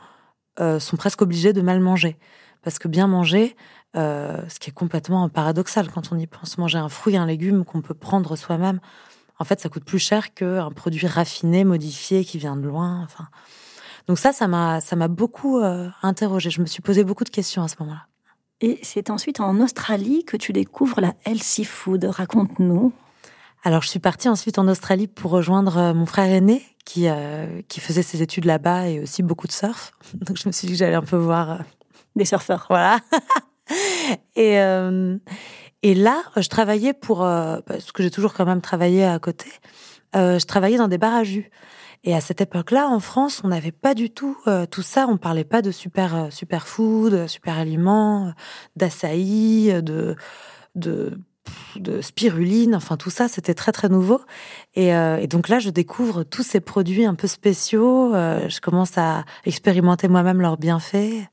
sont 0.58 0.96
presque 0.96 1.20
obligées 1.20 1.52
de 1.52 1.60
mal 1.60 1.80
manger 1.80 2.16
parce 2.62 2.78
que 2.78 2.88
bien 2.88 3.06
manger 3.06 3.56
euh, 3.94 4.40
ce 4.48 4.58
qui 4.58 4.70
est 4.70 4.72
complètement 4.72 5.28
paradoxal 5.28 5.90
quand 5.90 6.12
on 6.12 6.18
y 6.18 6.26
pense. 6.26 6.56
Manger 6.56 6.78
un 6.78 6.88
fruit, 6.88 7.16
un 7.16 7.26
légume 7.26 7.64
qu'on 7.64 7.82
peut 7.82 7.94
prendre 7.94 8.36
soi-même, 8.36 8.80
en 9.38 9.44
fait, 9.44 9.60
ça 9.60 9.68
coûte 9.68 9.84
plus 9.84 9.98
cher 9.98 10.34
qu'un 10.34 10.70
produit 10.70 11.06
raffiné, 11.06 11.64
modifié, 11.64 12.24
qui 12.24 12.38
vient 12.38 12.56
de 12.56 12.66
loin. 12.66 13.02
Enfin, 13.04 13.26
donc 14.06 14.18
ça, 14.18 14.32
ça 14.32 14.48
m'a, 14.48 14.80
ça 14.80 14.96
m'a 14.96 15.08
beaucoup 15.08 15.58
euh, 15.58 15.88
interrogé. 16.02 16.48
Je 16.48 16.60
me 16.60 16.66
suis 16.66 16.80
posé 16.80 17.04
beaucoup 17.04 17.24
de 17.24 17.30
questions 17.30 17.62
à 17.62 17.68
ce 17.68 17.74
moment-là. 17.80 18.06
Et 18.60 18.78
c'est 18.82 19.10
ensuite 19.10 19.40
en 19.40 19.60
Australie 19.60 20.24
que 20.24 20.36
tu 20.36 20.52
découvres 20.52 21.00
la 21.00 21.14
healthy 21.24 21.64
food. 21.64 22.04
Raconte-nous. 22.04 22.92
Alors, 23.64 23.82
je 23.82 23.88
suis 23.88 23.98
partie 23.98 24.28
ensuite 24.28 24.58
en 24.58 24.68
Australie 24.68 25.08
pour 25.08 25.32
rejoindre 25.32 25.76
euh, 25.76 25.94
mon 25.94 26.06
frère 26.06 26.32
aîné 26.32 26.62
qui, 26.84 27.06
qui 27.68 27.80
faisait 27.80 28.02
ses 28.02 28.22
études 28.22 28.44
là-bas 28.44 28.88
et 28.88 29.00
aussi 29.00 29.22
beaucoup 29.22 29.46
de 29.46 29.52
surf. 29.52 29.92
Donc, 30.14 30.36
je 30.36 30.48
me 30.48 30.52
suis 30.52 30.66
dit 30.66 30.72
que 30.72 30.78
j'allais 30.78 30.94
un 30.94 31.02
peu 31.02 31.16
voir. 31.16 31.62
Des 32.16 32.24
surfeurs. 32.24 32.66
Voilà. 32.68 33.00
et, 34.36 34.60
euh, 34.60 35.16
et 35.82 35.94
là, 35.94 36.22
je 36.36 36.48
travaillais 36.48 36.92
pour, 36.92 37.24
euh, 37.24 37.58
parce 37.66 37.92
que 37.92 38.02
j'ai 38.02 38.10
toujours 38.10 38.34
quand 38.34 38.46
même 38.46 38.60
travaillé 38.60 39.04
à 39.04 39.18
côté, 39.18 39.50
euh, 40.16 40.38
je 40.38 40.46
travaillais 40.46 40.78
dans 40.78 40.88
des 40.88 40.98
bars 40.98 41.14
à 41.14 41.24
jus. 41.24 41.50
Et 42.04 42.16
à 42.16 42.20
cette 42.20 42.40
époque-là, 42.40 42.88
en 42.88 42.98
France, 42.98 43.42
on 43.44 43.48
n'avait 43.48 43.70
pas 43.70 43.94
du 43.94 44.10
tout 44.10 44.36
tout 44.72 44.82
ça. 44.82 45.06
On 45.08 45.18
parlait 45.18 45.44
pas 45.44 45.62
de 45.62 45.70
super 45.70 46.32
super 46.32 46.66
food, 46.66 47.28
super 47.28 47.56
aliments, 47.56 48.32
d'açaï, 48.74 49.80
de 49.84 50.16
de 50.74 52.00
spiruline, 52.00 52.74
enfin 52.74 52.96
tout 52.96 53.10
ça, 53.10 53.28
c'était 53.28 53.54
très 53.54 53.70
très 53.70 53.88
nouveau. 53.88 54.20
Et, 54.74 54.92
donc 55.28 55.48
là, 55.48 55.60
je 55.60 55.70
découvre 55.70 56.24
tous 56.24 56.42
ces 56.42 56.58
produits 56.58 57.04
un 57.04 57.14
peu 57.14 57.28
spéciaux. 57.28 58.12
je 58.12 58.60
commence 58.60 58.98
à 58.98 59.24
expérimenter 59.44 60.08
moi-même 60.08 60.40
leurs 60.40 60.56
bienfaits. 60.56 61.28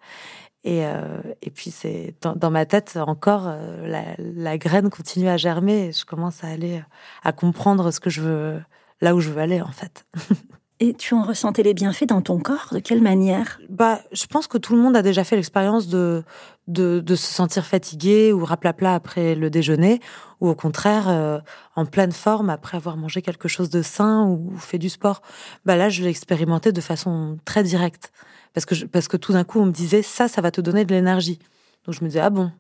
Et, 0.63 0.85
euh, 0.85 1.21
et 1.41 1.51
puis 1.51 1.71
c'est 1.71 2.15
dans, 2.21 2.35
dans, 2.35 2.51
ma 2.51 2.65
tête 2.65 2.97
encore 2.97 3.47
euh, 3.47 3.87
la, 3.87 4.03
la, 4.17 4.57
graine 4.57 4.89
continue 4.89 5.29
à 5.29 5.37
germer. 5.37 5.87
Et 5.87 5.91
je 5.93 6.05
commence 6.05 6.43
à 6.43 6.47
aller 6.47 6.79
euh, 6.79 6.83
à 7.23 7.31
comprendre 7.31 7.91
ce 7.91 7.99
que 7.99 8.09
je 8.09 8.21
veux, 8.21 8.61
là 8.99 9.15
où 9.15 9.21
je 9.21 9.29
veux 9.29 9.41
aller 9.41 9.61
en 9.61 9.71
fait. 9.71 10.05
Et 10.81 10.93
tu 10.93 11.13
en 11.13 11.23
ressentais 11.23 11.61
les 11.61 11.73
bienfaits 11.73 12.05
dans 12.05 12.21
ton 12.21 12.39
corps? 12.39 12.69
De 12.71 12.79
quelle 12.79 13.01
manière? 13.01 13.59
Bah, 13.67 13.99
je 14.13 14.25
pense 14.27 14.47
que 14.47 14.57
tout 14.57 14.73
le 14.73 14.81
monde 14.81 14.95
a 14.95 15.01
déjà 15.01 15.25
fait 15.25 15.35
l'expérience 15.35 15.89
de, 15.89 16.23
de, 16.67 17.01
de 17.01 17.15
se 17.15 17.27
sentir 17.27 17.65
fatigué 17.65 18.31
ou 18.31 18.45
raplapla 18.45 18.95
après 18.95 19.35
le 19.35 19.49
déjeuner, 19.49 19.99
ou 20.39 20.47
au 20.47 20.55
contraire 20.55 21.09
euh, 21.09 21.39
en 21.75 21.85
pleine 21.85 22.13
forme 22.13 22.49
après 22.49 22.77
avoir 22.77 22.95
mangé 22.95 23.21
quelque 23.21 23.49
chose 23.49 23.69
de 23.69 23.81
sain 23.81 24.25
ou 24.25 24.55
fait 24.57 24.77
du 24.77 24.87
sport. 24.87 25.21
Bah 25.65 25.75
là, 25.75 25.89
je 25.89 26.01
l'ai 26.01 26.09
expérimenté 26.09 26.71
de 26.71 26.81
façon 26.81 27.37
très 27.43 27.63
directe 27.63 28.13
parce 28.53 28.65
que 28.65 28.85
parce 28.85 29.07
que 29.07 29.17
tout 29.17 29.33
d'un 29.33 29.43
coup 29.43 29.59
on 29.59 29.65
me 29.65 29.71
disait 29.71 30.01
ça 30.01 30.27
ça 30.27 30.41
va 30.41 30.51
te 30.51 30.61
donner 30.61 30.85
de 30.85 30.93
l'énergie. 30.93 31.39
Donc 31.85 31.95
je 31.95 32.03
me 32.03 32.09
disais 32.09 32.19
ah 32.19 32.29
bon? 32.29 32.51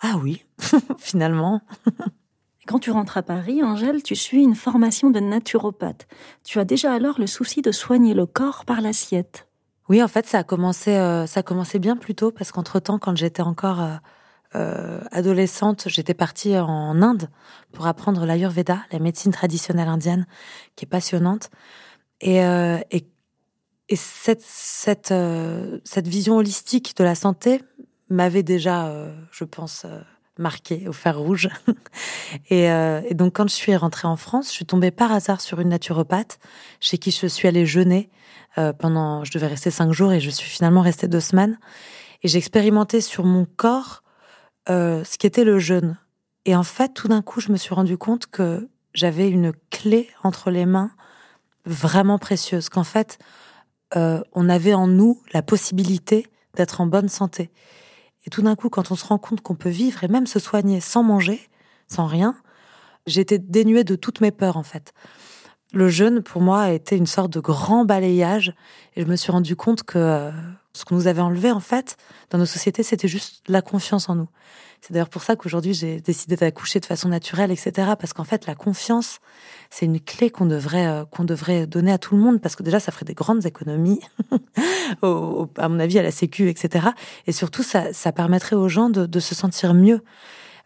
Ah 0.00 0.16
oui, 0.22 0.44
finalement. 0.98 1.62
Quand 2.66 2.80
tu 2.80 2.90
rentres 2.90 3.16
à 3.16 3.22
Paris, 3.22 3.62
Angèle, 3.62 4.02
tu 4.02 4.16
suis 4.16 4.42
une 4.42 4.56
formation 4.56 5.10
de 5.10 5.20
naturopathe. 5.20 6.08
Tu 6.44 6.58
as 6.58 6.64
déjà 6.64 6.92
alors 6.92 7.20
le 7.20 7.28
souci 7.28 7.62
de 7.62 7.70
soigner 7.70 8.12
le 8.12 8.26
corps 8.26 8.64
par 8.64 8.80
l'assiette. 8.80 9.46
Oui, 9.88 10.02
en 10.02 10.08
fait, 10.08 10.26
ça 10.26 10.38
a 10.38 10.44
commencé, 10.44 10.96
euh, 10.96 11.26
ça 11.26 11.40
a 11.40 11.42
commencé 11.44 11.78
bien 11.78 11.96
plus 11.96 12.16
tôt 12.16 12.32
parce 12.32 12.50
qu'entre 12.50 12.80
temps, 12.80 12.98
quand 12.98 13.16
j'étais 13.16 13.42
encore 13.42 13.80
euh, 13.80 13.94
euh, 14.56 15.00
adolescente, 15.12 15.84
j'étais 15.86 16.14
partie 16.14 16.58
en 16.58 17.00
Inde 17.02 17.28
pour 17.72 17.86
apprendre 17.86 18.26
l'Ayurveda, 18.26 18.80
la 18.90 18.98
médecine 18.98 19.32
traditionnelle 19.32 19.88
indienne, 19.88 20.26
qui 20.74 20.86
est 20.86 20.88
passionnante. 20.88 21.50
Et, 22.20 22.38
et 22.38 23.06
et 23.88 23.98
euh, 25.10 25.78
cette 25.84 26.08
vision 26.08 26.36
holistique 26.36 26.96
de 26.96 27.04
la 27.04 27.14
santé 27.14 27.62
m'avait 28.08 28.42
déjà, 28.42 28.86
euh, 28.86 29.14
je 29.30 29.44
pense, 29.44 29.84
euh, 29.84 30.00
marqué 30.38 30.88
au 30.88 30.92
fer 30.92 31.18
rouge. 31.18 31.48
et, 32.50 32.64
et, 32.64 33.14
donc, 33.14 33.36
quand 33.36 33.48
je 33.48 33.54
suis 33.54 33.74
rentrée 33.74 34.08
en 34.08 34.16
France, 34.16 34.48
je 34.48 34.52
suis 34.52 34.66
tombée 34.66 34.90
par 34.90 35.12
hasard 35.12 35.40
sur 35.40 35.60
une 35.60 35.68
naturopathe 35.68 36.38
chez 36.80 36.98
qui 36.98 37.10
je 37.10 37.26
suis 37.26 37.48
allée 37.48 37.64
jeûner 37.64 38.10
pendant, 38.78 39.22
je 39.24 39.32
devais 39.32 39.46
rester 39.46 39.70
cinq 39.70 39.92
jours 39.92 40.12
et 40.12 40.20
je 40.20 40.30
suis 40.30 40.48
finalement 40.48 40.80
restée 40.80 41.08
deux 41.08 41.20
semaines. 41.20 41.58
Et 42.22 42.28
j'ai 42.28 42.36
expérimenté 42.38 43.00
sur 43.00 43.24
mon 43.24 43.46
corps 43.46 44.02
ce 44.68 45.18
qu'était 45.18 45.44
le 45.44 45.58
jeûne. 45.58 45.96
Et 46.44 46.54
en 46.54 46.62
fait, 46.62 46.92
tout 46.92 47.08
d'un 47.08 47.22
coup, 47.22 47.40
je 47.40 47.50
me 47.50 47.56
suis 47.56 47.74
rendu 47.74 47.96
compte 47.96 48.26
que 48.26 48.68
j'avais 48.92 49.30
une 49.30 49.52
clé 49.70 50.10
entre 50.22 50.50
les 50.50 50.66
mains 50.66 50.90
vraiment 51.64 52.18
précieuse. 52.18 52.68
Qu'en 52.68 52.84
fait, 52.84 53.18
euh, 53.94 54.20
on 54.32 54.48
avait 54.48 54.74
en 54.74 54.86
nous 54.86 55.22
la 55.32 55.42
possibilité 55.42 56.26
d'être 56.54 56.80
en 56.80 56.86
bonne 56.86 57.08
santé. 57.08 57.50
Et 58.26 58.30
tout 58.30 58.42
d'un 58.42 58.56
coup, 58.56 58.68
quand 58.68 58.90
on 58.90 58.96
se 58.96 59.04
rend 59.04 59.18
compte 59.18 59.40
qu'on 59.40 59.54
peut 59.54 59.68
vivre 59.68 60.02
et 60.02 60.08
même 60.08 60.26
se 60.26 60.40
soigner 60.40 60.80
sans 60.80 61.02
manger, 61.02 61.40
sans 61.86 62.06
rien, 62.06 62.34
j'étais 63.06 63.38
dénuée 63.38 63.84
de 63.84 63.94
toutes 63.94 64.20
mes 64.20 64.32
peurs 64.32 64.56
en 64.56 64.64
fait. 64.64 64.92
Le 65.72 65.88
jeûne, 65.88 66.22
pour 66.22 66.42
moi, 66.42 66.62
a 66.62 66.70
été 66.70 66.96
une 66.96 67.06
sorte 67.06 67.32
de 67.32 67.40
grand 67.40 67.84
balayage 67.84 68.54
et 68.94 69.02
je 69.02 69.06
me 69.06 69.16
suis 69.16 69.30
rendu 69.30 69.54
compte 69.56 69.82
que 69.82 69.98
euh, 69.98 70.30
ce 70.72 70.84
qu'on 70.84 70.96
nous 70.96 71.06
avait 71.06 71.20
enlevé 71.20 71.50
en 71.50 71.60
fait 71.60 71.96
dans 72.30 72.38
nos 72.38 72.46
sociétés, 72.46 72.82
c'était 72.82 73.08
juste 73.08 73.42
la 73.46 73.62
confiance 73.62 74.08
en 74.08 74.16
nous. 74.16 74.28
C'est 74.80 74.92
d'ailleurs 74.92 75.08
pour 75.08 75.22
ça 75.22 75.36
qu'aujourd'hui 75.36 75.74
j'ai 75.74 76.00
décidé 76.00 76.36
d'accoucher 76.36 76.80
de 76.80 76.86
façon 76.86 77.08
naturelle, 77.08 77.50
etc. 77.50 77.72
Parce 77.98 78.12
qu'en 78.12 78.24
fait, 78.24 78.46
la 78.46 78.54
confiance, 78.54 79.18
c'est 79.70 79.86
une 79.86 80.00
clé 80.00 80.30
qu'on 80.30 80.46
devrait 80.46 80.86
euh, 80.86 81.04
qu'on 81.04 81.24
devrait 81.24 81.66
donner 81.66 81.92
à 81.92 81.98
tout 81.98 82.16
le 82.16 82.22
monde 82.22 82.40
parce 82.40 82.56
que 82.56 82.62
déjà 82.62 82.80
ça 82.80 82.92
ferait 82.92 83.04
des 83.04 83.14
grandes 83.14 83.46
économies, 83.46 84.00
à 85.02 85.68
mon 85.68 85.78
avis 85.78 85.98
à 85.98 86.02
la 86.02 86.10
Sécu, 86.10 86.48
etc. 86.48 86.88
Et 87.26 87.32
surtout, 87.32 87.62
ça, 87.62 87.92
ça 87.92 88.12
permettrait 88.12 88.56
aux 88.56 88.68
gens 88.68 88.90
de, 88.90 89.20
se 89.20 89.34
sentir 89.34 89.74
mieux. 89.74 90.02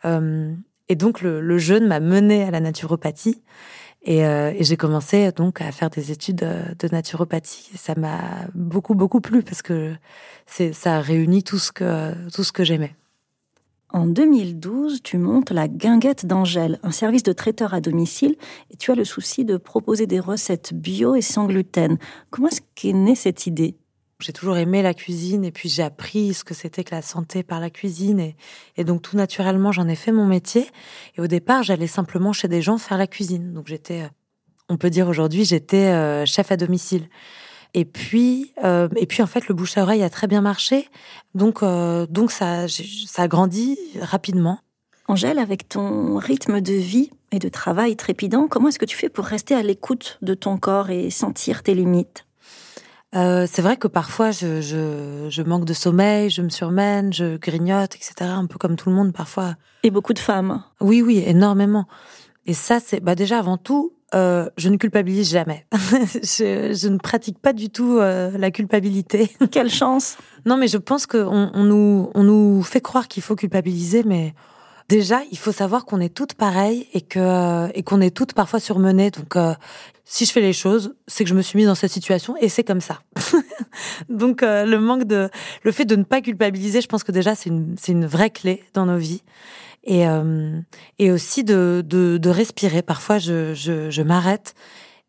Euh, 0.05 0.53
et 0.89 0.97
donc 0.97 1.21
le, 1.21 1.59
jeûne 1.59 1.87
m'a 1.87 2.01
mené 2.01 2.43
à 2.45 2.51
la 2.51 2.61
naturopathie. 2.61 3.43
Et, 4.03 4.25
euh, 4.25 4.53
et 4.57 4.65
j'ai 4.65 4.79
commencé 4.79 5.31
donc 5.31 5.61
à 5.61 5.71
faire 5.73 5.91
des 5.91 6.11
études 6.11 6.37
de 6.37 6.89
naturopathie. 6.91 7.71
ça 7.77 7.95
m'a 7.95 8.47
beaucoup 8.55 8.95
beaucoup 8.95 9.21
plu 9.21 9.43
parce 9.43 9.61
que 9.61 9.95
c'est 10.47 10.73
ça 10.73 10.97
a 10.97 11.01
réuni 11.01 11.43
tout 11.43 11.59
ce 11.59 11.71
que 11.71 12.15
tout 12.31 12.43
ce 12.43 12.51
que 12.51 12.65
j'aimais. 12.65 12.95
En 13.93 14.07
2012, 14.07 15.03
tu 15.03 15.19
montes 15.19 15.51
la 15.51 15.67
Guinguette 15.67 16.25
d'Angèle, 16.25 16.79
un 16.85 16.93
service 16.93 17.25
de 17.25 17.33
traiteur 17.33 17.75
à 17.75 17.81
domicile, 17.81 18.37
et 18.71 18.77
tu 18.77 18.93
as 18.93 18.95
le 18.95 19.05
souci 19.05 19.45
de 19.45 19.57
proposer 19.57 20.07
des 20.07 20.21
recettes 20.21 20.73
bio 20.73 21.17
et 21.17 21.23
sans 21.23 21.47
gluten. 21.47 21.99
Comment 22.31 22.49
est-ce 22.49 22.61
qu'est 22.77 22.93
née 22.93 23.17
cette 23.17 23.47
idée? 23.49 23.77
J'ai 24.21 24.33
toujours 24.33 24.59
aimé 24.59 24.83
la 24.83 24.95
cuisine 24.95 25.45
et 25.45 25.51
puis 25.51 25.69
j'ai 25.69 25.83
appris 25.83 26.35
ce 26.35 26.45
que 26.45 26.55
c'était 26.55 26.85
que 26.85 26.95
la 26.95 27.03
santé 27.03 27.43
par 27.43 27.59
la 27.59 27.71
cuisine 27.71 28.21
et, 28.21 28.37
et 28.77 28.85
donc 28.85 29.01
tout 29.01 29.17
naturellement 29.17 29.73
j'en 29.73 29.89
ai 29.89 29.95
fait 29.95 30.13
mon 30.13 30.27
métier. 30.27 30.67
Et 31.17 31.23
au 31.23 31.27
départ 31.27 31.63
j'allais 31.63 31.87
simplement 31.87 32.35
chez 32.35 32.47
des 32.47 32.61
gens 32.61 32.77
faire 32.77 32.99
la 32.99 33.07
cuisine. 33.07 33.55
Donc 33.55 33.67
j'étais 33.69 34.11
on 34.69 34.77
peut 34.77 34.91
dire 34.91 35.09
aujourd'hui 35.09 35.47
j'étais 35.47 35.89
euh, 35.89 36.27
chef 36.27 36.53
à 36.53 36.59
domicile 36.59 37.09
et 37.75 37.85
puis, 37.85 38.53
euh, 38.65 38.89
et 38.97 39.07
puis 39.07 39.23
en 39.23 39.27
fait, 39.27 39.49
le 39.49 39.55
bouche 39.55 39.79
à 39.79 39.83
oreille 39.83 40.03
a 40.03 40.11
très 40.11 40.27
bien 40.27 40.41
marché, 40.41 40.89
donc 41.35 41.63
euh, 41.63 42.07
donc 42.07 42.33
ça 42.33 42.67
ça 42.69 43.23
a 43.23 43.29
grandi 43.29 43.79
rapidement. 44.01 44.59
Angèle, 45.09 45.39
avec 45.39 45.69
ton 45.69 46.19
rythme 46.19 46.61
de 46.61 46.73
vie 46.73 47.11
et 47.33 47.39
de 47.39 47.49
travail 47.49 47.97
trépidant, 47.97 48.47
comment 48.49 48.69
est-ce 48.69 48.79
que 48.79 48.85
tu 48.85 48.97
fais 48.97 49.09
pour 49.09 49.25
rester 49.25 49.55
à 49.55 49.63
l'écoute 49.63 50.19
de 50.23 50.35
ton 50.35 50.57
corps 50.57 50.91
et 50.91 51.11
sentir 51.11 51.63
tes 51.63 51.75
limites? 51.75 52.27
Euh, 53.17 53.47
c'est 53.51 53.61
vrai 53.61 53.77
que 53.77 53.89
parfois 53.89 54.31
je, 54.31 54.61
je, 54.61 55.27
je, 55.29 55.43
manque 55.43 55.65
de 55.65 55.73
sommeil, 55.73 56.31
je 56.31 56.43
me 56.43 56.49
surmène, 56.49 57.13
je 57.13 57.37
grignote, 57.39 57.97
etc. 57.97 58.15
Un 58.21 58.47
peu 58.47 58.57
comme 58.57 58.77
tout 58.77 58.89
le 58.89 58.95
monde 58.95 59.13
parfois. 59.13 59.57
Et 59.83 59.91
beaucoup 59.91 60.13
de 60.13 60.21
femmes. 60.21 60.63
Oui, 60.81 61.03
oui, 61.03 61.23
énormément. 61.27 61.87
Et 62.47 62.55
ça, 62.55 62.79
c'est 62.79 63.01
bah 63.01 63.17
déjà 63.17 63.39
avant 63.39 63.57
tout, 63.57 63.93
euh, 64.15 64.49
je 64.57 64.69
ne 64.69 64.77
culpabilise 64.77 65.31
jamais. 65.31 65.67
je, 65.73 66.75
je, 66.75 66.89
ne 66.89 66.99
pratique 66.99 67.39
pas 67.39 67.53
du 67.53 67.71
tout 67.71 67.99
euh, 67.99 68.31
la 68.37 68.51
culpabilité. 68.51 69.31
Quelle 69.51 69.71
chance 69.71 70.17
Non, 70.47 70.57
mais 70.57 70.69
je 70.69 70.79
pense 70.79 71.07
qu'on 71.07 71.51
on 71.55 71.65
nous, 71.65 72.11
on 72.15 72.25
nous 72.25 72.63
fait 72.63 72.81
croire 72.81 73.07
qu'il 73.07 73.23
faut 73.23 73.37
culpabiliser, 73.37 74.03
mais 74.03 74.35
déjà, 74.89 75.21
il 75.31 75.39
faut 75.39 75.53
savoir 75.53 75.85
qu'on 75.85 76.01
est 76.01 76.13
toutes 76.13 76.35
pareilles 76.35 76.89
et 76.93 77.03
que 77.03 77.69
et 77.77 77.83
qu'on 77.85 78.01
est 78.01 78.15
toutes 78.15 78.33
parfois 78.33 78.59
surmenées. 78.59 79.13
Donc, 79.13 79.37
euh, 79.37 79.55
si 80.05 80.25
je 80.27 80.33
fais 80.33 80.41
les 80.41 80.53
choses, 80.53 80.97
c'est 81.07 81.23
que 81.23 81.31
je 81.31 81.35
me 81.35 81.43
suis 81.43 81.57
mise 81.57 81.69
dans 81.69 81.77
cette 81.77 81.93
situation 81.93 82.35
et 82.41 82.49
c'est 82.49 82.65
comme 82.65 82.81
ça. 82.81 83.03
Donc, 84.09 84.43
le 84.43 84.77
manque 84.79 85.05
de, 85.05 85.31
le 85.63 85.71
fait 85.71 85.85
de 85.85 85.95
ne 85.95 86.03
pas 86.03 86.21
culpabiliser, 86.21 86.81
je 86.81 86.89
pense 86.89 87.05
que 87.05 87.13
déjà 87.13 87.37
c'est 87.37 87.49
une 87.49 87.77
c'est 87.79 87.93
une 87.93 88.07
vraie 88.07 88.31
clé 88.31 88.65
dans 88.75 88.87
nos 88.87 88.99
vies. 88.99 89.23
Et, 89.85 90.05
et 90.99 91.11
aussi 91.11 91.43
de, 91.43 91.83
de, 91.87 92.19
de, 92.19 92.31
respirer. 92.31 92.83
Parfois, 92.83 93.19
je, 93.19 93.55
je, 93.55 93.91
je 93.91 94.03
m'arrête 94.03 94.55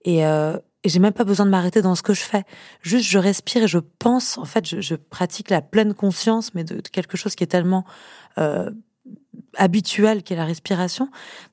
et, 0.03 0.25
euh, 0.25 0.57
et 0.83 0.89
j'ai 0.89 0.99
même 0.99 1.13
pas 1.13 1.23
besoin 1.23 1.45
de 1.45 1.51
m'arrêter 1.51 1.81
dans 1.81 1.95
ce 1.95 2.01
que 2.01 2.13
je 2.13 2.21
fais. 2.21 2.43
Juste, 2.81 3.07
je 3.07 3.19
respire 3.19 3.63
et 3.63 3.67
je 3.67 3.77
pense. 3.99 4.37
En 4.37 4.45
fait, 4.45 4.67
je, 4.67 4.81
je 4.81 4.95
pratique 4.95 5.49
la 5.49 5.61
pleine 5.61 5.93
conscience, 5.93 6.53
mais 6.53 6.63
de, 6.63 6.81
quelque 6.81 7.17
chose 7.17 7.35
qui 7.35 7.43
est 7.43 7.47
tellement 7.47 7.85
euh, 8.37 8.71
habituel, 9.57 10.23
qui 10.23 10.33
est 10.33 10.37
la 10.37 10.45
respiration. 10.45 11.09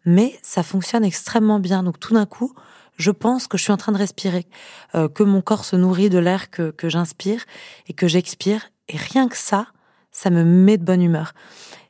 Mais 0.07 0.38
ça 0.42 0.62
fonctionne 0.62 1.04
extrêmement 1.04 1.61
bien. 1.61 1.83
Donc, 1.83 2.00
tout 2.00 2.14
d'un 2.14 2.26
coup, 2.26 2.54
je 2.96 3.11
pense 3.11 3.46
que 3.46 3.59
je 3.59 3.64
suis 3.64 3.72
en 3.72 3.76
train 3.76 3.92
de 3.92 3.98
respirer, 3.98 4.46
euh, 4.94 5.09
que 5.09 5.22
mon 5.22 5.42
corps 5.42 5.64
se 5.66 5.76
nourrit 5.76 6.09
de 6.09 6.18
l'air 6.18 6.50
que, 6.50 6.70
que 6.70 6.88
j'inspire 6.88 7.44
et 7.87 7.92
que 7.92 8.09
j'expire. 8.09 8.70
Et 8.88 8.96
rien 8.96 9.28
que 9.28 9.37
ça, 9.37 9.66
ça 10.11 10.31
me 10.31 10.42
met 10.42 10.78
de 10.78 10.85
bonne 10.85 11.02
humeur. 11.02 11.35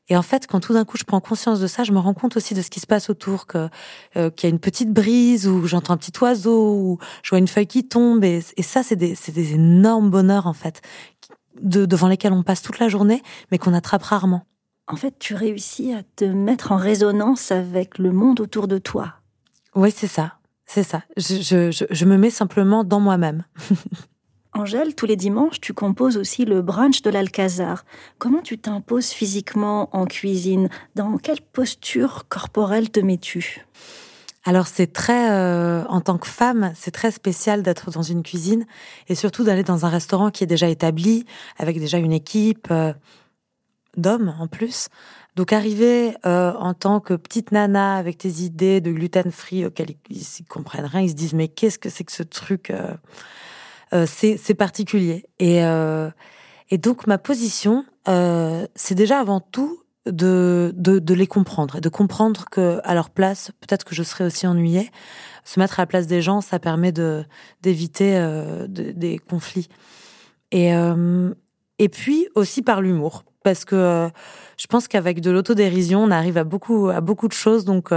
Et 0.08 0.16
en 0.16 0.22
fait, 0.22 0.46
quand 0.46 0.60
tout 0.60 0.72
d'un 0.72 0.84
coup 0.84 0.96
je 0.96 1.04
prends 1.04 1.20
conscience 1.20 1.60
de 1.60 1.66
ça, 1.66 1.84
je 1.84 1.92
me 1.92 1.98
rends 1.98 2.14
compte 2.14 2.36
aussi 2.36 2.54
de 2.54 2.62
ce 2.62 2.70
qui 2.70 2.80
se 2.80 2.86
passe 2.86 3.10
autour, 3.10 3.46
que 3.46 3.68
euh, 4.16 4.30
qu'il 4.30 4.48
y 4.48 4.50
a 4.50 4.54
une 4.54 4.60
petite 4.60 4.92
brise, 4.92 5.46
ou 5.46 5.66
j'entends 5.66 5.92
un 5.94 5.96
petit 5.96 6.12
oiseau, 6.20 6.74
ou 6.74 6.98
je 7.22 7.30
vois 7.30 7.38
une 7.38 7.48
feuille 7.48 7.66
qui 7.66 7.86
tombe. 7.86 8.24
Et, 8.24 8.42
et 8.56 8.62
ça, 8.62 8.82
c'est 8.82 8.96
des, 8.96 9.16
des 9.28 9.54
énormes 9.54 10.10
bonheurs 10.10 10.46
en 10.46 10.54
fait, 10.54 10.80
de, 11.60 11.84
devant 11.84 12.08
lesquels 12.08 12.32
on 12.32 12.42
passe 12.42 12.62
toute 12.62 12.78
la 12.78 12.88
journée, 12.88 13.22
mais 13.50 13.58
qu'on 13.58 13.74
attrape 13.74 14.02
rarement. 14.02 14.44
En 14.86 14.96
fait, 14.96 15.18
tu 15.18 15.34
réussis 15.34 15.92
à 15.92 16.02
te 16.16 16.24
mettre 16.24 16.72
en 16.72 16.76
résonance 16.76 17.52
avec 17.52 17.98
le 17.98 18.10
monde 18.10 18.40
autour 18.40 18.68
de 18.68 18.78
toi. 18.78 19.14
Oui, 19.74 19.92
c'est 19.94 20.06
ça, 20.06 20.38
c'est 20.64 20.82
ça. 20.82 21.02
Je, 21.18 21.42
je, 21.42 21.70
je, 21.70 21.84
je 21.90 22.04
me 22.06 22.16
mets 22.16 22.30
simplement 22.30 22.84
dans 22.84 23.00
moi-même. 23.00 23.44
Angèle, 24.54 24.94
tous 24.94 25.06
les 25.06 25.16
dimanches, 25.16 25.60
tu 25.60 25.74
composes 25.74 26.16
aussi 26.16 26.44
le 26.44 26.62
brunch 26.62 27.02
de 27.02 27.10
l'Alcazar. 27.10 27.84
Comment 28.18 28.40
tu 28.40 28.58
t'imposes 28.58 29.10
physiquement 29.10 29.88
en 29.92 30.06
cuisine? 30.06 30.68
Dans 30.94 31.18
quelle 31.18 31.40
posture 31.40 32.26
corporelle 32.28 32.90
te 32.90 33.00
mets-tu? 33.00 33.66
Alors 34.44 34.66
c'est 34.66 34.92
très, 34.92 35.30
euh, 35.30 35.84
en 35.88 36.00
tant 36.00 36.16
que 36.16 36.26
femme, 36.26 36.72
c'est 36.74 36.90
très 36.90 37.10
spécial 37.10 37.62
d'être 37.62 37.90
dans 37.90 38.02
une 38.02 38.22
cuisine 38.22 38.64
et 39.08 39.14
surtout 39.14 39.44
d'aller 39.44 39.64
dans 39.64 39.84
un 39.84 39.90
restaurant 39.90 40.30
qui 40.30 40.44
est 40.44 40.46
déjà 40.46 40.68
établi, 40.68 41.26
avec 41.58 41.78
déjà 41.78 41.98
une 41.98 42.12
équipe 42.12 42.68
euh, 42.70 42.94
d'hommes 43.98 44.34
en 44.40 44.46
plus. 44.46 44.88
Donc 45.36 45.52
arriver 45.52 46.16
euh, 46.24 46.54
en 46.54 46.72
tant 46.72 47.00
que 47.00 47.12
petite 47.12 47.52
nana 47.52 47.96
avec 47.96 48.16
tes 48.16 48.40
idées 48.40 48.80
de 48.80 48.90
gluten 48.90 49.30
free 49.30 49.66
auxquelles 49.66 49.94
ils, 50.08 50.22
ils 50.40 50.44
comprennent 50.46 50.86
rien, 50.86 51.02
ils 51.02 51.10
se 51.10 51.14
disent 51.14 51.34
mais 51.34 51.48
qu'est-ce 51.48 51.78
que 51.78 51.90
c'est 51.90 52.04
que 52.04 52.12
ce 52.12 52.22
truc 52.22 52.72
c'est 54.06 54.54
particulier. 54.54 55.24
Et, 55.38 55.64
euh, 55.64 56.10
et 56.70 56.78
donc 56.78 57.06
ma 57.06 57.18
position, 57.18 57.84
euh, 58.08 58.66
c'est 58.74 58.94
déjà 58.94 59.20
avant 59.20 59.40
tout 59.40 59.82
de, 60.06 60.72
de, 60.76 61.14
les 61.14 61.26
comprendre 61.26 61.76
et 61.76 61.80
de 61.80 61.88
comprendre 61.88 62.46
que 62.50 62.80
à 62.84 62.94
leur 62.94 63.10
place, 63.10 63.50
peut-être 63.60 63.84
que 63.84 63.94
je 63.94 64.02
serais 64.02 64.24
aussi 64.24 64.46
ennuyée. 64.46 64.90
Se 65.44 65.60
mettre 65.60 65.80
à 65.80 65.82
la 65.82 65.86
place 65.86 66.06
des 66.06 66.22
gens, 66.22 66.40
ça 66.40 66.58
permet 66.58 66.92
d'éviter 67.62 68.16
euh, 68.16 68.66
de, 68.66 68.92
des 68.92 69.18
conflits. 69.18 69.68
Et 70.50 70.74
euh, 70.74 71.32
et 71.78 71.88
puis 71.88 72.26
aussi 72.34 72.62
par 72.62 72.80
l'humour, 72.80 73.24
parce 73.44 73.64
que 73.64 73.76
euh, 73.76 74.08
je 74.56 74.66
pense 74.66 74.88
qu'avec 74.88 75.20
de 75.20 75.30
l'autodérision, 75.30 76.02
on 76.02 76.10
arrive 76.10 76.36
à 76.38 76.44
beaucoup 76.44 76.88
à 76.88 77.00
beaucoup 77.00 77.28
de 77.28 77.34
choses. 77.34 77.64
Donc 77.64 77.90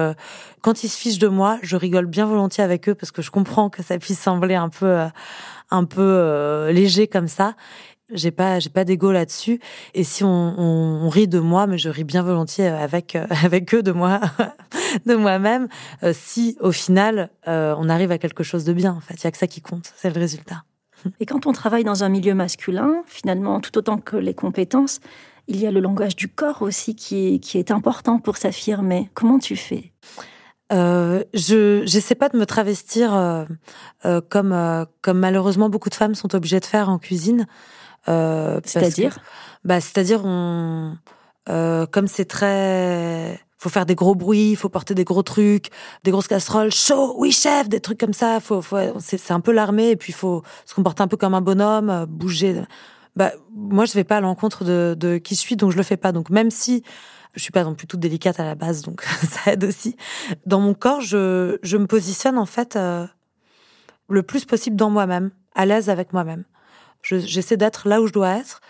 quand 0.62 0.84
ils 0.84 0.90
se 0.90 0.98
fichent 0.98 1.20
de 1.20 1.28
moi, 1.28 1.60
je 1.62 1.76
rigole 1.78 2.06
bien 2.06 2.26
volontiers 2.26 2.64
avec 2.64 2.90
eux 2.90 2.96
parce 2.96 3.12
que 3.12 3.22
je 3.22 3.32
comprends 3.32 3.70
que 3.70 3.84
ça 3.84 3.98
puisse 3.98 4.20
sembler 4.20 4.56
un 4.56 4.70
peu 4.70 5.06
un 5.72 5.86
peu 5.86 6.02
euh, 6.02 6.72
léger 6.72 7.08
comme 7.08 7.28
ça. 7.28 7.56
J'ai 8.14 8.32
pas, 8.32 8.60
j'ai 8.60 8.70
pas 8.70 8.84
d'ego 8.84 9.12
là-dessus. 9.12 9.60
Et 9.94 10.04
si 10.04 10.24
on, 10.24 11.10
rit 11.10 11.28
de 11.28 11.40
moi, 11.40 11.68
mais 11.68 11.78
je 11.78 11.90
ris 11.90 12.04
bien 12.04 12.24
volontiers 12.24 12.68
avec 12.68 13.16
euh, 13.16 13.26
avec 13.44 13.74
eux 13.74 13.84
de 13.84 13.92
moi, 13.92 14.20
de 15.06 15.16
moi-même. 15.16 15.68
Euh, 16.04 16.14
si 16.14 16.58
au 16.60 16.72
final 16.72 17.30
euh, 17.48 17.76
on 17.78 17.90
arrive 17.90 18.12
à 18.12 18.18
quelque 18.18 18.44
chose 18.44 18.66
de 18.66 18.74
bien, 18.74 18.94
en 18.94 19.02
fait, 19.02 19.16
il 19.16 19.24
y 19.24 19.28
a 19.28 19.32
que 19.32 19.38
ça 19.38 19.48
qui 19.48 19.62
compte, 19.62 19.94
c'est 19.96 20.14
le 20.14 20.20
résultat. 20.20 20.64
Et 21.20 21.26
quand 21.26 21.48
on 21.48 21.54
travaille 21.54 21.84
dans 21.84 22.04
un 22.04 22.10
milieu 22.10 22.34
masculin, 22.34 23.04
finalement, 23.06 23.60
tout 23.60 23.78
autant 23.78 23.98
que 23.98 24.18
les 24.18 24.34
compétences, 24.34 25.00
il 25.48 25.58
y 25.60 25.66
a 25.66 25.72
le 25.72 25.80
langage 25.80 26.16
du 26.16 26.28
corps 26.28 26.62
aussi 26.62 26.96
qui 26.96 27.42
est 27.56 27.72
important 27.72 28.20
pour 28.20 28.38
s'affirmer. 28.38 29.10
Comment 29.14 29.40
tu 29.40 29.56
fais? 29.56 29.92
Euh, 30.72 31.24
je 31.34 31.84
j'essaie 31.86 32.16
pas 32.16 32.30
de 32.30 32.38
me 32.38 32.46
travestir 32.46 33.14
euh, 33.14 33.46
euh, 34.06 34.22
comme 34.30 34.54
euh, 34.54 34.86
comme 35.02 35.20
malheureusement 35.20 35.70
beaucoup 35.70 35.90
de 35.90 35.96
femmes 35.96 36.16
sont 36.16 36.34
obligées 36.36 36.60
de 36.60 36.66
faire 36.66 36.90
en 36.90 36.98
cuisine. 36.98 37.48
Euh, 38.08 38.60
c'est-à-dire? 38.64 39.20
Bah 39.64 39.80
c'est-à-dire 39.82 40.22
on 40.26 40.96
comme 41.46 42.08
c'est 42.08 42.26
très 42.26 43.40
faut 43.58 43.70
faire 43.70 43.86
des 43.86 43.96
gros 43.96 44.16
bruits, 44.16 44.56
faut 44.56 44.70
porter 44.70 44.96
des 44.96 45.04
gros 45.04 45.22
trucs, 45.22 45.70
des 46.04 46.12
grosses 46.12 46.28
casseroles, 46.28 46.72
chaud, 46.72 47.14
oui 47.18 47.32
chef, 47.32 47.70
des 47.70 47.80
trucs 47.80 48.00
comme 48.00 48.14
ça. 48.14 48.40
Faut, 48.40 48.62
faut 48.62 48.78
c'est 49.00 49.32
un 49.32 49.40
peu 49.40 49.52
l'armée 49.52 49.92
et 49.92 49.96
puis 49.96 50.14
faut 50.14 50.44
se 50.66 50.74
comporter 50.74 51.04
un 51.04 51.08
peu 51.08 51.18
comme 51.18 51.34
un 51.34 51.42
bonhomme, 51.42 52.06
bouger. 52.08 52.64
Bah 53.16 53.34
moi 53.54 53.86
je 53.86 53.94
vais 53.94 54.06
pas 54.06 54.18
à 54.18 54.22
l'encontre 54.22 54.64
de, 54.64 54.96
de 54.98 55.18
qui 55.18 55.36
je 55.36 55.42
suis 55.42 55.58
donc 55.58 55.72
je 55.72 55.78
le 55.78 55.84
fais 55.84 55.98
pas. 55.98 56.12
Donc 56.12 56.30
même 56.30 56.50
si 56.50 56.84
je 57.34 57.42
suis 57.42 57.52
pas 57.52 57.64
non 57.64 57.76
plus 57.76 57.88
toute 57.88 58.00
délicate 58.00 58.40
à 58.40 58.46
la 58.46 58.56
base, 58.56 58.82
donc 58.82 59.02
ça 59.24 59.54
aide 59.54 59.64
aussi. 59.64 59.96
Dans 60.46 60.60
mon 60.60 60.74
corps, 60.74 61.02
je, 61.02 61.58
je 61.64 61.78
me 61.78 61.88
positionne 61.88 62.38
en 62.38 62.46
fait 62.46 62.76
euh, 62.76 63.06
le 64.10 64.24
plus 64.24 64.46
possible 64.46 64.76
dans 64.76 64.90
moi-même, 64.90 65.32
à 65.56 65.66
l'aise 65.66 65.90
avec 65.90 66.14
moi-même. 66.14 66.44
J'essaie 67.04 67.58
d'être 67.58 67.88
là 67.88 68.02
où 68.02 68.08
je 68.08 68.14
dois 68.14 68.38
être, 68.38 68.62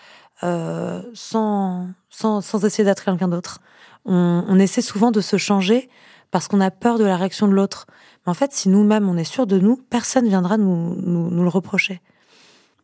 euh, 0.43 1.02
sans, 1.13 1.89
sans, 2.10 2.41
sans 2.41 2.63
essayer 2.63 2.86
d'être 2.86 3.04
quelqu'un 3.04 3.28
d'autre. 3.28 3.60
On, 4.06 4.45
on 4.47 4.58
essaie 4.58 4.82
souvent 4.82 5.12
de 5.12 5.21
se 5.21 5.38
changer 5.38 5.89
parce 6.32 6.47
qu'on 6.47 6.62
a 6.62 6.71
peur 6.71 6.97
de 6.97 7.04
la 7.04 7.17
réaction 7.17 7.47
de 7.47 7.54
l'autre. 7.54 7.88
Mais 8.26 8.32
en 8.32 8.34
fait, 8.34 8.54
si 8.54 8.69
nous-mêmes 8.69 9.10
on 9.10 9.17
est 9.17 9.26
sûr 9.26 9.45
de 9.47 9.60
nous, 9.60 9.76
personne 9.89 10.28
viendra 10.28 10.58
nous, 10.58 10.95
nous, 10.95 11.30
nous 11.30 11.43
le 11.43 11.50
reprocher. 11.50 12.02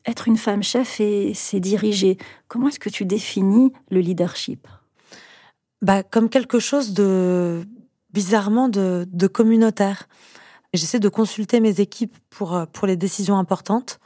Être 0.05 0.27
une 0.27 0.37
femme 0.37 0.63
chef 0.63 0.99
et 0.99 1.33
c'est 1.33 1.59
diriger. 1.59 2.17
Comment 2.47 2.67
est-ce 2.67 2.79
que 2.79 2.89
tu 2.89 3.05
définis 3.05 3.73
le 3.89 3.99
leadership? 3.99 4.67
Bah, 5.81 6.03
comme 6.03 6.29
quelque 6.29 6.59
chose 6.59 6.93
de 6.93 7.67
bizarrement 8.11 8.69
de, 8.69 9.07
de 9.11 9.27
communautaire. 9.27 10.07
J'essaie 10.73 10.99
de 10.99 11.09
consulter 11.09 11.59
mes 11.59 11.79
équipes 11.79 12.17
pour 12.29 12.65
pour 12.73 12.87
les 12.87 12.97
décisions 12.97 13.37
importantes, 13.37 13.99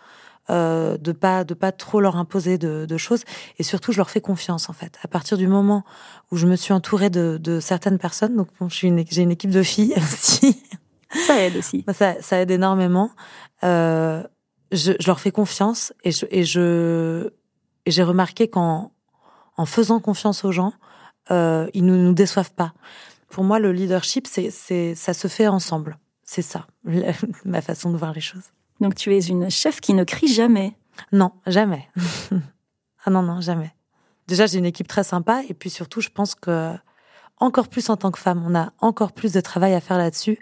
euh, 0.49 0.97
de 0.97 1.12
pas 1.12 1.43
de 1.43 1.53
pas 1.53 1.71
trop 1.71 2.01
leur 2.01 2.17
imposer 2.17 2.57
de, 2.57 2.86
de, 2.86 2.97
choses 2.97 3.23
et 3.57 3.63
surtout 3.63 3.91
je 3.91 3.97
leur 3.97 4.10
fais 4.10 4.21
confiance 4.21 4.69
en 4.69 4.73
fait. 4.73 4.97
À 5.03 5.07
partir 5.07 5.38
du 5.38 5.47
moment 5.47 5.84
où 6.31 6.36
je 6.36 6.47
me 6.47 6.55
suis 6.55 6.73
entourée 6.73 7.10
de, 7.10 7.38
de 7.41 7.60
certaines 7.60 7.97
personnes, 7.97 8.36
donc 8.36 8.47
bon, 8.60 8.67
je 8.67 8.75
suis 8.75 8.88
une, 8.88 9.03
j'ai 9.10 9.21
une 9.21 9.31
équipe 9.31 9.51
de 9.51 9.63
filles 9.63 9.93
aussi. 9.97 10.62
Ça 11.27 11.39
aide 11.41 11.55
aussi. 11.57 11.86
Ça, 11.93 12.21
ça 12.21 12.41
aide 12.41 12.51
énormément. 12.51 13.12
Euh, 13.63 14.23
je, 14.71 14.93
je, 14.99 15.07
leur 15.07 15.19
fais 15.19 15.31
confiance 15.31 15.93
et 16.03 16.12
je 16.12 16.25
et 16.31 16.43
je 16.43 17.29
et 17.86 17.91
j'ai 17.91 18.03
remarqué 18.03 18.49
qu'en 18.49 18.91
en 19.57 19.65
faisant 19.65 19.99
confiance 19.99 20.43
aux 20.43 20.51
gens, 20.51 20.73
euh, 21.32 21.67
ils 21.74 21.86
ne 21.86 21.96
nous 21.96 22.13
déçoivent 22.13 22.54
pas. 22.54 22.74
Pour 23.30 23.44
moi, 23.44 23.60
le 23.60 23.72
leadership, 23.72 24.28
c'est, 24.28 24.52
c'est, 24.52 24.96
ça 24.96 25.13
se 25.13 25.28
fait 25.28 25.48
ensemble. 25.48 25.98
C'est 26.24 26.41
ça, 26.41 26.67
ma 27.46 27.62
façon 27.62 27.91
de 27.91 27.98
voir 27.98 28.13
les 28.13 28.22
choses. 28.22 28.52
Donc 28.80 28.96
tu 28.96 29.15
es 29.15 29.20
une 29.20 29.50
chef 29.50 29.80
qui 29.80 29.94
ne 29.94 30.04
crie 30.04 30.28
jamais 30.28 30.74
Non, 31.12 31.32
jamais. 31.46 31.88
ah 33.06 33.10
non, 33.10 33.22
non, 33.22 33.41
jamais. 33.41 33.74
Déjà, 34.28 34.46
j'ai 34.46 34.60
une 34.60 34.65
équipe 34.65 34.88
très 34.88 35.04
sympa 35.04 35.44
et 35.48 35.54
puis 35.54 35.70
surtout, 35.70 36.02
je 36.02 36.10
pense 36.10 36.36
que 36.36 36.74
encore 37.38 37.67
plus 37.67 37.89
en 37.89 37.98
tant 37.98 38.12
que 38.12 38.20
femme, 38.20 38.44
on 38.46 38.56
a 38.56 38.72
encore 38.80 39.13
plus 39.13 39.34
de 39.34 39.41
travail 39.41 39.74
à 39.74 39.82
faire 39.82 39.98
là-dessus. 39.98 40.39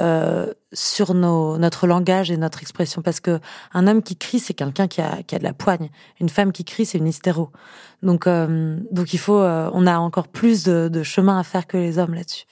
Euh, 0.00 0.52
sur 0.72 1.12
nos, 1.14 1.58
notre 1.58 1.88
langage 1.88 2.30
et 2.30 2.36
notre 2.36 2.60
expression. 2.60 3.02
Parce 3.02 3.18
que 3.18 3.40
un 3.72 3.88
homme 3.88 4.02
qui 4.02 4.16
crie 4.16 4.38
c'est 4.38 4.54
quelqu'un 4.54 4.86
qui 4.86 5.00
a, 5.00 5.24
qui 5.24 5.34
a 5.34 5.38
de 5.38 5.44
la 5.44 5.54
poigne. 5.54 5.88
Une 6.20 6.28
femme 6.28 6.52
qui 6.52 6.64
crie 6.64 6.86
c'est 6.86 6.98
une 6.98 7.08
hystéro. 7.08 7.48
Donc 8.02 8.26
euh, 8.26 8.78
donc 8.92 9.12
il 9.12 9.18
faut 9.18 9.40
euh, 9.40 9.70
on 9.72 9.88
a 9.88 9.98
encore 9.98 10.28
plus 10.28 10.62
de, 10.62 10.88
de, 10.88 11.02
chemin 11.02 11.40
à 11.40 11.42
faire 11.42 11.66
que 11.66 11.76
les 11.76 11.98
hommes 11.98 12.14
là-dessus. 12.14 12.44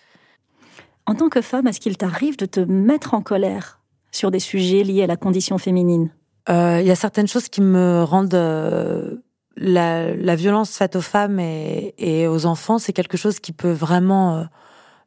En 1.05 1.15
tant 1.15 1.29
que 1.29 1.41
femme 1.41 1.69
est-ce 1.69 1.79
qu'il 1.79 1.97
t'arrive 1.97 2.37
de 2.37 2.47
te 2.47 2.59
mettre 2.59 3.15
en 3.15 3.21
colère 3.21 3.81
sur 4.11 4.33
des 4.33 4.41
sujets 4.41 4.83
liés 4.83 5.05
à 5.05 5.07
la 5.07 5.17
condition 5.17 5.59
féminine? 5.59 6.11
Euh, 6.49 6.81
il 6.81 6.87
y 6.87 6.91
a 6.91 6.97
certaines 6.97 7.29
choses 7.29 7.49
qui 7.49 7.61
me 7.61 8.03
rendent 8.03 9.21
la, 9.57 10.15
la 10.15 10.37
violence 10.37 10.77
faite 10.77 10.97
aux 10.97 11.01
femmes 11.01 11.39
et, 11.39 11.95
et 11.99 12.27
aux 12.27 12.47
enfants 12.47 12.79
c'est 12.79 12.93
quelque 12.93 13.17
chose 13.17 13.39
qui 13.39 13.53
peut 13.53 13.73
vraiment 13.73 14.47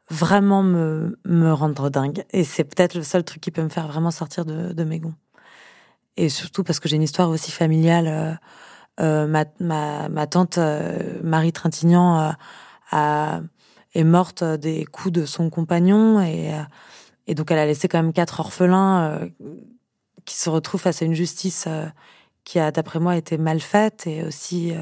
vraiment 0.10 0.64
me, 0.64 1.20
me 1.26 1.52
rendre 1.54 1.90
dingue. 1.90 2.24
Et 2.32 2.44
c'est 2.44 2.64
peut-être 2.64 2.96
le 2.96 3.04
seul 3.04 3.24
truc 3.24 3.42
qui 3.42 3.52
peut 3.52 3.64
me 3.64 3.70
faire 3.70 3.88
vraiment 3.88 4.12
sortir 4.12 4.46
de, 4.46 4.74
de 4.74 4.84
mes 4.84 5.00
gonds. 5.00 5.16
Et 6.18 6.30
surtout 6.30 6.64
parce 6.64 6.80
que 6.80 6.90
j'ai 6.90 6.96
une 6.96 7.04
histoire 7.04 7.30
aussi 7.30 7.52
familiale. 7.52 8.08
Euh, 8.08 8.34
euh, 9.00 9.28
ma, 9.28 9.46
ma, 9.60 10.10
ma, 10.10 10.28
tante 10.28 10.58
euh, 10.58 11.20
Marie 11.24 11.54
Trintignant 11.54 12.20
euh, 12.20 12.32
a, 12.92 13.42
est 13.94 14.04
morte 14.04 14.44
des 14.44 14.86
coups 14.86 15.14
de 15.14 15.26
son 15.26 15.50
compagnon 15.50 16.20
et, 16.22 16.54
euh, 16.54 16.62
et 17.28 17.34
donc 17.34 17.50
elle 17.52 17.60
a 17.60 17.66
laissé 17.66 17.88
quand 17.88 18.02
même 18.02 18.12
quatre 18.12 18.42
orphelins 18.42 19.04
euh, 19.04 19.30
qui 20.26 20.36
se 20.36 20.50
retrouvent 20.50 20.82
face 20.82 21.02
à 21.02 21.06
une 21.06 21.14
justice 21.14 21.68
qui 22.44 22.60
a, 22.60 22.72
d'après 22.72 23.00
moi, 23.00 23.16
été 23.16 23.38
mal 23.38 23.62
faite 23.62 24.06
et 24.06 24.24
aussi 24.24 24.74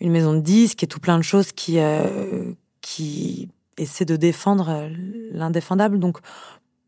une 0.00 0.12
maison 0.12 0.32
de 0.32 0.40
disques 0.40 0.82
et 0.84 0.86
tout 0.86 1.00
plein 1.00 1.18
de 1.18 1.22
choses 1.22 1.52
qui 1.52 1.78
qui 2.80 3.50
essaie 3.82 4.04
de 4.04 4.16
défendre 4.16 4.88
l'indéfendable. 5.32 5.98
Donc, 5.98 6.18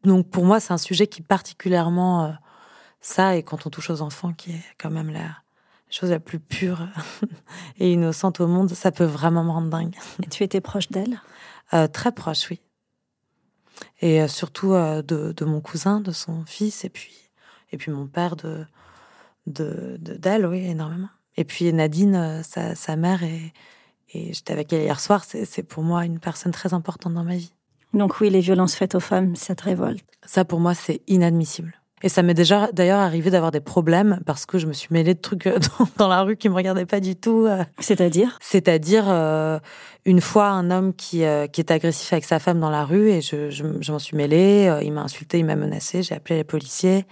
donc 0.05 0.29
pour 0.29 0.45
moi, 0.45 0.61
c'est 0.61 0.73
un 0.73 0.79
sujet 0.79 1.07
qui 1.07 1.23
particulièrement 1.23 2.35
ça, 3.01 3.37
et 3.37 3.43
quand 3.43 3.67
on 3.67 3.71
touche 3.71 3.91
aux 3.91 4.03
enfants, 4.03 4.33
qui 4.33 4.53
est 4.53 4.65
quand 4.79 4.91
même 4.91 5.11
la 5.11 5.37
chose 5.91 6.11
la 6.11 6.21
plus 6.21 6.41
pure 6.41 6.89
et 7.79 7.93
innocente 7.93 8.41
au 8.41 8.47
monde, 8.47 8.71
ça 8.71 8.91
peut 8.91 9.05
vraiment 9.05 9.45
me 9.45 9.51
rendre 9.51 9.69
dingue. 9.69 9.95
Et 10.23 10.29
tu 10.29 10.43
étais 10.43 10.61
proche 10.61 10.89
d'elle? 10.89 11.21
Très 11.93 12.13
proche, 12.13 12.51
oui. 12.51 12.61
Et 14.01 14.29
surtout 14.29 14.73
de, 14.73 15.33
de, 15.33 15.45
mon 15.45 15.61
cousin, 15.61 16.01
de 16.01 16.13
son 16.13 16.45
fils, 16.45 16.85
et 16.85 16.91
puis, 16.91 17.31
et 17.73 17.79
puis 17.79 17.91
mon 17.91 18.07
père 18.07 18.37
de 18.37 18.67
d'elle, 19.47 19.99
de, 20.01 20.15
d'elle, 20.15 20.47
oui, 20.47 20.65
énormément. 20.67 21.09
Et 21.37 21.45
puis 21.45 21.73
Nadine, 21.73 22.43
sa, 22.43 22.75
sa 22.75 22.97
mère, 22.97 23.23
et, 23.23 23.53
et 24.15 24.33
j'étais 24.33 24.53
avec 24.53 24.73
elle 24.73 24.83
hier 24.83 25.01
soir, 25.01 25.25
c'est 25.25 25.63
pour 25.63 25.83
moi 25.83 26.05
une 26.05 26.19
personne 26.19 26.53
très 26.53 26.75
importante 26.75 27.15
dans 27.15 27.25
ma 27.25 27.37
vie. 27.37 27.53
Donc 27.95 28.21
oui, 28.21 28.31
les 28.31 28.41
violences 28.41 28.75
faites 28.75 28.95
aux 28.95 29.01
femmes, 29.01 29.37
ça 29.37 29.55
te 29.55 29.65
révolte. 29.65 30.05
Ça, 30.25 30.45
pour 30.45 30.61
moi, 30.61 30.75
c'est 30.75 31.03
inadmissible. 31.09 31.75
Et 32.05 32.09
ça 32.09 32.23
m'est 32.23 32.35
déjà 32.35 32.69
d'ailleurs 32.73 32.99
arrivé 32.99 33.31
d'avoir 33.31 33.53
des 33.53 33.61
problèmes 33.61 34.21
parce 34.27 34.45
que 34.45 34.59
je 34.59 34.67
me 34.67 34.73
suis 34.73 34.89
mêlée 34.91 35.15
de 35.15 35.21
trucs 35.21 35.47
euh, 35.47 35.59
dans, 35.99 36.09
la 36.09 36.23
rue 36.23 36.37
qui 36.37 36.49
me 36.49 36.55
regardaient 36.55 36.87
pas 36.87 37.01
du 37.01 37.15
tout. 37.15 37.47
Euh. 37.47 37.65
C'est-à-dire? 37.79 38.39
C'est-à-dire 38.41 39.05
euh, 39.09 39.59
une 40.05 40.21
fois 40.21 40.49
un 40.49 40.71
homme 40.71 40.95
qui 40.95 41.23
qui 41.53 41.61
est 41.61 41.71
agressif 41.71 42.13
avec 42.13 42.25
sa 42.25 42.39
femme 42.39 42.59
dans 42.59 42.71
la 42.71 42.85
rue 42.85 43.09
et 43.11 43.21
je, 43.21 43.51
je, 43.51 43.93
m'en 43.93 43.99
suis 43.99 44.17
mêlée. 44.17 44.81
il 44.83 44.93
m'a 44.93 45.03
insulté, 45.03 45.39
il 45.39 45.45
m'a 45.45 45.57
menacé. 45.57 46.03
J'ai 46.03 46.15
appelé 46.15 46.37
les 46.37 46.45
policiers. 46.45 47.07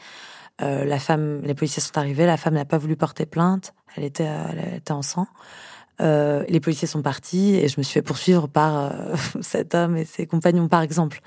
la 0.59 0.99
femme, 0.99 1.41
les 1.43 1.55
policiers 1.55 1.83
sont 1.83 1.97
arrivés. 1.97 2.27
La 2.27 2.37
femme 2.37 2.55
n'a 2.55 2.65
pas 2.65 2.79
voulu 2.79 2.97
porter 2.97 3.27
plainte. 3.27 3.75
Elle 3.97 4.05
était, 4.05 4.25
elle 4.25 4.77
était 4.79 4.93
en 4.93 5.03
sang. 5.03 5.27
Euh, 6.01 6.45
les 6.49 6.61
policiers 6.61 6.89
sont 6.89 7.03
partis 7.03 7.55
et 7.57 7.69
je 7.69 7.75
me 7.79 7.83
suis 7.83 7.95
fait 7.95 8.03
poursuivre 8.03 8.49
par 8.49 8.77
euh, 8.79 8.91
cet 9.41 9.75
homme 9.75 9.97
et 9.97 10.05
ses 10.05 10.27
compagnons, 10.27 10.69
par 10.69 10.83
exemple. 10.83 11.21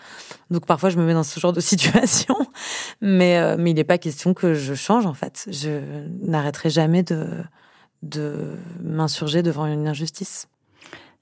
Donc 0.49 0.65
parfois, 0.65 0.89
je 0.89 0.97
me 0.97 1.05
mets 1.05 1.13
dans 1.13 1.23
ce 1.23 1.39
genre 1.39 1.53
de 1.53 1.61
situation, 1.73 2.35
mais, 3.01 3.37
euh, 3.37 3.55
mais 3.57 3.71
il 3.71 3.75
n'est 3.75 3.83
pas 3.83 3.97
question 3.97 4.33
que 4.33 4.53
je 4.53 4.73
change, 4.73 5.05
en 5.05 5.13
fait. 5.13 5.47
Je 5.51 5.79
n'arrêterai 6.21 6.69
jamais 6.69 7.03
de, 7.03 7.27
de 8.01 8.55
m'insurger 8.81 9.43
devant 9.43 9.65
une 9.65 9.87
injustice 9.87 10.47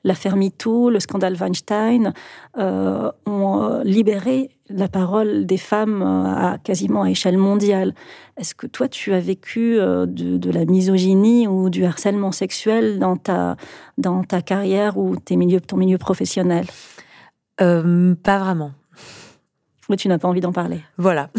l'affaire 0.04 0.36
MeToo, 0.36 0.90
le 0.90 1.00
scandale 1.00 1.36
Weinstein, 1.36 2.12
ont 2.56 3.82
libéré 3.84 4.50
la 4.74 4.88
parole 4.88 5.46
des 5.46 5.58
femmes 5.58 6.02
euh, 6.02 6.54
à 6.54 6.58
quasiment 6.58 7.04
à 7.04 7.10
échelle 7.10 7.38
mondiale. 7.38 7.94
Est-ce 8.38 8.56
que 8.56 8.68
toi, 8.68 8.88
tu 8.88 9.14
as 9.14 9.20
vécu 9.20 9.76
de, 9.76 10.52
la 10.52 10.66
misogynie 10.66 11.48
ou 11.48 11.70
du 11.70 11.86
harcèlement 11.86 12.32
sexuel 12.32 12.98
dans 12.98 13.18
ta, 13.18 13.56
dans 13.98 14.24
ta 14.24 14.42
carrière 14.42 14.98
ou 14.98 15.18
tes 15.18 15.36
milieux, 15.36 15.62
ton 15.62 15.78
milieu 15.78 15.98
professionnel? 15.98 16.66
Pas 17.58 18.40
vraiment. 18.40 18.72
Mais 19.90 19.98
tu 19.98 20.08
n'as 20.08 20.18
pas 20.18 20.28
envie 20.28 20.42
d'en 20.42 20.54
parler. 20.54 20.82
Voilà. 20.98 21.30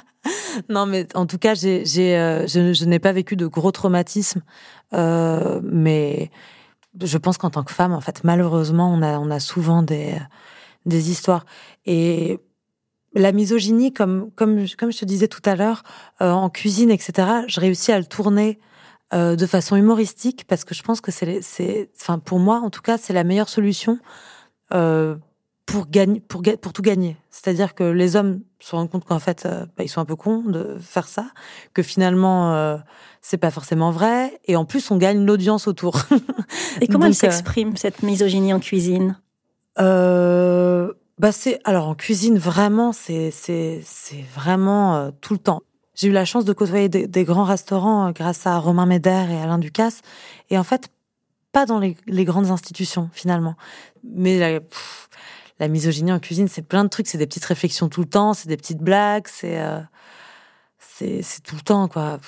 non, 0.68 0.84
mais 0.84 1.06
en 1.14 1.24
tout 1.24 1.38
cas, 1.38 1.54
j'ai, 1.54 1.86
je, 1.86 2.72
je 2.74 2.84
n'ai 2.84 2.98
pas 2.98 3.12
vécu 3.12 3.36
de 3.36 3.46
gros 3.46 3.70
traumatismes, 3.70 4.42
mais 4.92 6.30
je 7.02 7.18
pense 7.18 7.38
qu'en 7.38 7.50
tant 7.50 7.62
que 7.62 7.72
femme, 7.72 7.92
en 7.92 8.00
fait, 8.00 8.24
malheureusement, 8.24 8.92
on 8.92 9.00
a, 9.02 9.18
on 9.18 9.30
a 9.30 9.40
souvent 9.40 9.82
des, 9.82 10.14
des 10.86 11.10
histoires. 11.10 11.44
Et 11.84 12.40
la 13.16 13.32
misogynie, 13.32 13.92
comme, 13.92 14.30
comme, 14.36 14.66
comme 14.78 14.92
je 14.92 14.98
te 14.98 15.04
disais 15.04 15.28
tout 15.28 15.40
à 15.44 15.56
l'heure, 15.56 15.82
euh, 16.20 16.30
en 16.30 16.50
cuisine, 16.50 16.90
etc., 16.90 17.28
je 17.48 17.60
réussis 17.60 17.90
à 17.92 17.98
le 17.98 18.04
tourner 18.04 18.58
euh, 19.14 19.36
de 19.36 19.46
façon 19.46 19.76
humoristique 19.76 20.44
parce 20.46 20.64
que 20.64 20.74
je 20.74 20.82
pense 20.82 21.00
que 21.00 21.10
c'est, 21.10 21.40
c'est, 21.40 21.90
enfin, 22.00 22.18
pour 22.18 22.38
moi, 22.38 22.60
en 22.60 22.70
tout 22.70 22.82
cas, 22.82 22.98
c'est 22.98 23.12
la 23.12 23.24
meilleure 23.24 23.48
solution 23.48 23.98
euh, 24.74 25.16
pour 25.64 25.88
gagner, 25.88 26.20
pour, 26.20 26.42
pour 26.60 26.72
tout 26.72 26.82
gagner. 26.82 27.16
C'est-à-dire 27.30 27.74
que 27.74 27.84
les 27.84 28.16
hommes 28.16 28.42
se 28.60 28.76
rendent 28.76 28.90
compte 28.90 29.04
qu'en 29.04 29.18
fait, 29.18 29.48
bah, 29.76 29.82
ils 29.84 29.88
sont 29.88 30.00
un 30.00 30.04
peu 30.04 30.16
cons 30.16 30.42
de 30.42 30.76
faire 30.80 31.08
ça, 31.08 31.26
que 31.72 31.82
finalement, 31.82 32.78
c'est 33.22 33.38
pas 33.38 33.50
forcément 33.50 33.90
vrai, 33.90 34.40
et 34.44 34.56
en 34.56 34.64
plus, 34.64 34.90
on 34.90 34.96
gagne 34.96 35.24
l'audience 35.24 35.66
autour. 35.66 35.98
et 36.80 36.86
comment 36.86 37.06
elle 37.06 37.14
s'exprime 37.14 37.76
cette 37.76 38.02
misogynie 38.02 38.52
en 38.52 38.60
cuisine? 38.60 39.18
Euh, 39.78 40.92
bah 41.18 41.32
c'est 41.32 41.60
alors 41.64 41.88
en 41.88 41.94
cuisine 41.94 42.38
vraiment 42.38 42.92
c'est 42.92 43.30
c'est 43.30 43.80
c'est 43.84 44.24
vraiment 44.34 45.10
tout 45.20 45.32
le 45.32 45.38
temps. 45.38 45.62
J'ai 45.94 46.08
eu 46.08 46.12
la 46.12 46.26
chance 46.26 46.44
de 46.44 46.52
côtoyer 46.52 46.90
des, 46.90 47.24
grands 47.24 47.44
restaurants 47.44 48.12
grâce 48.12 48.46
à 48.46 48.58
Romain 48.58 48.84
Méder 48.84 49.24
et 49.30 49.40
Alain 49.40 49.56
Ducasse 49.56 50.02
et 50.50 50.58
en 50.58 50.64
fait 50.64 50.90
pas 51.52 51.64
dans 51.64 51.78
les, 51.78 51.96
les 52.06 52.26
grandes 52.26 52.50
institutions 52.50 53.08
finalement. 53.14 53.56
Mais 54.04 54.38
la, 54.38 54.60
la 55.58 55.68
misogynie 55.68 56.12
en 56.12 56.18
cuisine, 56.18 56.48
c'est 56.48 56.62
plein 56.62 56.84
de 56.84 56.88
trucs, 56.88 57.06
c'est 57.06 57.18
des 57.18 57.26
petites 57.26 57.44
réflexions 57.44 57.88
tout 57.88 58.00
le 58.00 58.08
temps, 58.08 58.34
c'est 58.34 58.48
des 58.48 58.56
petites 58.56 58.80
blagues, 58.80 59.26
c'est 59.26 59.58
euh, 59.58 59.80
c'est 60.78 61.42
tout 61.42 61.56
le 61.56 61.62
temps 61.62 61.88
quoi. 61.88 62.18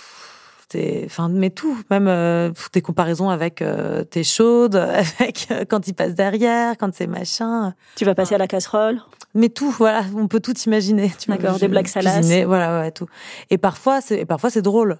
Enfin, 1.04 1.28
mais 1.28 1.50
tout, 1.50 1.78
même 1.90 2.08
euh, 2.08 2.50
tes 2.72 2.82
comparaisons 2.82 3.30
avec 3.30 3.62
euh, 3.62 4.04
tes 4.04 4.24
chaudes, 4.24 4.76
avec 5.18 5.48
quand 5.68 5.88
ils 5.88 5.94
passent 5.94 6.14
derrière, 6.14 6.76
quand 6.76 6.94
c'est 6.94 7.06
machin. 7.06 7.74
Tu 7.96 8.04
vas 8.04 8.14
passer 8.14 8.34
à 8.34 8.38
la 8.38 8.46
casserole. 8.46 9.00
Mais 9.34 9.48
tout, 9.48 9.70
voilà, 9.70 10.02
on 10.16 10.28
peut 10.28 10.40
tout 10.40 10.58
imaginer. 10.60 11.12
D'accord, 11.28 11.58
des 11.58 11.68
blagues 11.68 11.86
salaces. 11.86 12.26
Voilà, 12.46 12.80
ouais, 12.80 12.90
tout. 12.90 13.06
Et 13.50 13.58
parfois, 13.58 14.00
c'est, 14.00 14.24
parfois 14.24 14.50
c'est 14.50 14.62
drôle. 14.62 14.98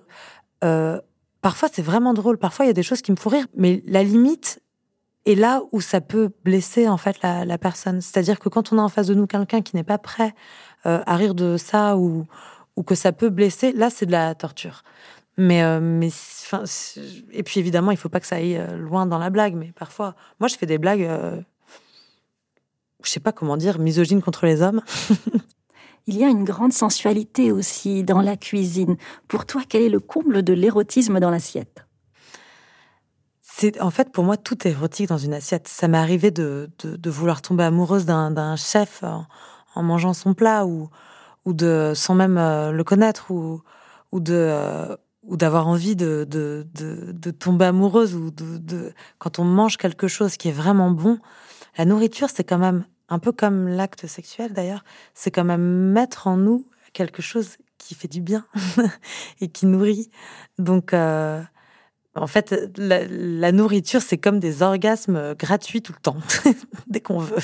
parfois, 0.61 1.69
c'est 1.73 1.83
vraiment 1.83 2.15
drôle. 2.15 2.39
Parfois, 2.39 2.65
il 2.65 2.69
y 2.69 2.71
a 2.71 2.75
des 2.75 2.83
choses 2.83 3.03
qui 3.03 3.11
me 3.13 3.17
font 3.17 3.31
rire. 3.31 3.47
Mais 3.57 3.83
la 3.87 4.03
limite, 4.03 4.61
et 5.29 5.35
là 5.35 5.61
où 5.73 5.83
ça 5.83 6.01
peut 6.01 6.31
blesser 6.45 6.89
en 6.89 6.97
fait 6.97 7.21
la, 7.23 7.45
la 7.45 7.59
personne. 7.59 8.01
C'est-à-dire 8.01 8.39
que 8.39 8.49
quand 8.49 8.73
on 8.73 8.79
a 8.79 8.83
en 8.83 8.89
face 8.89 9.09
de 9.09 9.15
nous 9.15 9.27
quelqu'un 9.27 9.61
qui 9.61 9.77
n'est 9.77 9.85
pas 9.85 9.99
prêt 9.99 10.35
euh, 10.87 11.03
à 11.07 11.17
rire 11.17 11.35
de 11.35 11.59
ça 11.59 11.99
ou, 11.99 12.27
ou 12.77 12.83
que 12.83 12.95
ça 12.95 13.13
peut 13.13 13.29
blesser, 13.29 13.73
là 13.73 13.91
c'est 13.91 14.07
de 14.07 14.13
la 14.13 14.35
torture. 14.35 14.83
Mais, 15.39 15.63
euh, 15.63 15.79
mais 15.81 16.09
enfin, 16.09 16.65
et 17.31 17.45
puis 17.45 17.61
évidemment, 17.61 17.93
il 17.93 17.97
faut 17.97 18.09
pas 18.09 18.19
que 18.19 18.27
ça 18.27 18.37
aille 18.37 18.57
euh, 18.57 18.77
loin 18.77 19.07
dans 19.07 19.19
la 19.19 19.31
blague. 19.31 19.55
Mais 19.55 19.73
parfois, 19.73 20.17
moi 20.41 20.49
je 20.49 20.57
fais 20.57 20.67
des 20.67 20.79
blagues, 20.79 21.05
euh, 21.05 21.41
je 23.05 23.09
sais 23.09 23.21
pas 23.21 23.31
comment 23.33 23.57
dire, 23.57 23.79
misogynes 23.79 24.21
contre 24.21 24.47
les 24.47 24.63
hommes. 24.63 24.83
Il 26.09 26.17
y 26.17 26.25
a 26.25 26.29
une 26.29 26.45
grande 26.45 26.73
sensualité 26.73 27.53
aussi 27.53 28.03
dans 28.03 28.21
la 28.21 28.37
cuisine. 28.37 28.97
Pour 29.29 29.47
toi, 29.47 29.63
quel 29.69 29.83
est 29.83 29.91
le 29.91 30.01
comble 30.01 30.43
de 30.43 30.53
l'érotisme 30.55 31.21
dans 31.21 31.31
l'assiette? 31.31 31.85
En 33.81 33.91
fait 33.91 34.13
pour 34.13 34.23
moi 34.23 34.37
tout 34.37 34.69
est 34.69 34.71
érotique 34.71 35.09
dans 35.09 35.19
une 35.19 35.35
assiette. 35.35 35.67
Ça 35.67 35.89
m'est 35.89 35.99
arrivé 35.99 36.31
de, 36.31 36.71
de, 36.85 37.11
vouloir 37.11 37.43
tomber 37.43 37.65
amoureuse 37.65 38.07
d'un 38.07 38.57
chef 38.57 39.03
en, 39.03 39.83
mangeant 39.83 40.13
son 40.13 40.33
plat 40.33 40.65
ou 40.65 40.89
ou 41.45 41.53
de 41.53 41.93
sans 41.95 42.15
même 42.15 42.39
euh, 42.39 42.71
le 42.71 42.85
connaître 42.85 43.33
ou 43.33 43.61
ou 44.13 44.21
de 44.21 44.35
euh, 44.35 44.97
ou 45.29 45.37
d'avoir 45.37 45.69
envie 45.69 45.95
de, 45.95 46.27
de, 46.29 46.67
de, 46.75 47.31
tomber 47.31 47.67
amoureuse 47.67 48.15
ou 48.15 48.31
de, 48.31 48.93
quand 49.19 49.39
on 49.39 49.45
mange 49.45 49.77
quelque 49.77 50.09
chose 50.09 50.37
qui 50.37 50.49
est 50.49 50.53
vraiment 50.53 50.91
bon. 50.91 51.19
La 51.77 51.85
nourriture 51.85 52.29
c'est 52.35 52.45
quand 52.45 52.59
même 52.59 52.85
un 53.09 53.19
peu 53.19 53.33
comme 53.33 53.69
l'acte 53.69 54.07
sexuel 54.07 54.53
d'ailleurs, 54.53 54.85
c'est 55.15 55.31
quand 55.31 55.45
même 55.45 55.93
mettre 55.93 56.27
en 56.27 56.37
nous 56.37 56.67
quelque 56.93 57.23
chose 57.23 57.59
qui 57.77 57.95
fait 57.95 58.09
du 58.09 58.21
bien 58.21 58.45
et 59.41 59.49
qui 59.49 59.67
nourrit. 59.67 60.11
Donc 60.59 60.95
euh, 60.95 61.43
en 62.15 62.27
fait, 62.27 62.55
la, 62.77 63.53
nourriture, 63.53 64.03
c'est 64.03 64.19
comme 64.19 64.41
des 64.41 64.63
orgasmes 64.63 65.35
gratuits 65.35 65.83
tout 65.83 65.93
le 65.93 66.01
temps, 66.01 66.17
dès 66.87 67.01
qu'on 67.01 67.19
veut. 67.19 67.41